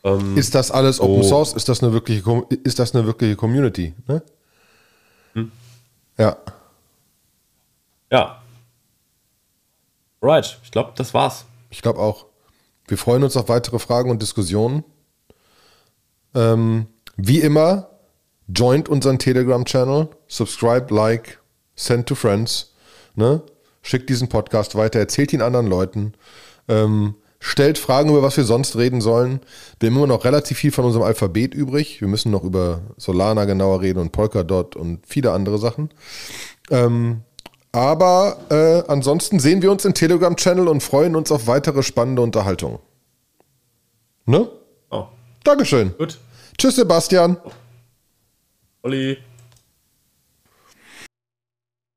Ähm, 0.04 0.36
ist 0.36 0.54
das 0.54 0.70
alles 0.70 1.00
Open 1.00 1.22
so. 1.22 1.28
Source? 1.28 1.52
Ist 1.54 1.68
das 1.68 1.82
eine 1.82 1.92
wirkliche, 1.92 2.22
ist 2.64 2.78
das 2.78 2.94
eine 2.94 3.06
wirkliche 3.06 3.36
Community? 3.36 3.94
Ne? 4.06 4.22
Hm. 5.34 5.52
Ja. 6.18 6.36
Ja. 8.10 8.42
Right, 10.22 10.58
ich 10.62 10.70
glaube, 10.70 10.92
das 10.96 11.12
war's. 11.14 11.44
Ich 11.70 11.82
glaube 11.82 12.00
auch. 12.00 12.26
Wir 12.88 12.98
freuen 12.98 13.24
uns 13.24 13.36
auf 13.36 13.48
weitere 13.48 13.78
Fragen 13.78 14.10
und 14.10 14.22
Diskussionen. 14.22 14.84
Ähm, 16.34 16.86
wie 17.16 17.40
immer, 17.40 17.90
joint 18.48 18.88
unseren 18.88 19.18
Telegram-Channel, 19.18 20.08
subscribe, 20.28 20.94
like, 20.94 21.40
send 21.74 22.06
to 22.06 22.14
friends. 22.14 22.74
Ne? 23.14 23.42
Schickt 23.82 24.08
diesen 24.08 24.28
Podcast 24.28 24.74
weiter, 24.74 24.98
erzählt 24.98 25.32
ihn 25.32 25.42
anderen 25.42 25.66
Leuten. 25.66 26.14
Ähm, 26.68 27.14
stellt 27.38 27.78
Fragen, 27.78 28.10
über 28.10 28.22
was 28.22 28.36
wir 28.36 28.44
sonst 28.44 28.76
reden 28.76 29.00
sollen. 29.00 29.40
Wir 29.78 29.88
haben 29.88 29.96
immer 29.96 30.06
noch 30.06 30.24
relativ 30.24 30.58
viel 30.58 30.72
von 30.72 30.84
unserem 30.84 31.04
Alphabet 31.04 31.54
übrig. 31.54 32.00
Wir 32.00 32.08
müssen 32.08 32.30
noch 32.30 32.44
über 32.44 32.80
Solana 32.96 33.44
genauer 33.44 33.80
reden 33.82 33.98
und 33.98 34.12
Polkadot 34.12 34.76
und 34.76 35.06
viele 35.06 35.32
andere 35.32 35.58
Sachen. 35.58 35.90
Ähm, 36.70 37.22
aber 37.72 38.38
äh, 38.50 38.90
ansonsten 38.90 39.38
sehen 39.38 39.60
wir 39.60 39.70
uns 39.70 39.84
im 39.84 39.92
Telegram-Channel 39.92 40.66
und 40.66 40.82
freuen 40.82 41.14
uns 41.14 41.30
auf 41.30 41.46
weitere 41.46 41.82
spannende 41.82 42.22
Unterhaltung. 42.22 42.78
Ne? 44.24 44.48
Oh. 44.90 45.04
Dankeschön. 45.44 45.94
Gut. 45.98 46.18
Tschüss, 46.58 46.76
Sebastian. 46.76 47.36
Olli. 48.82 49.18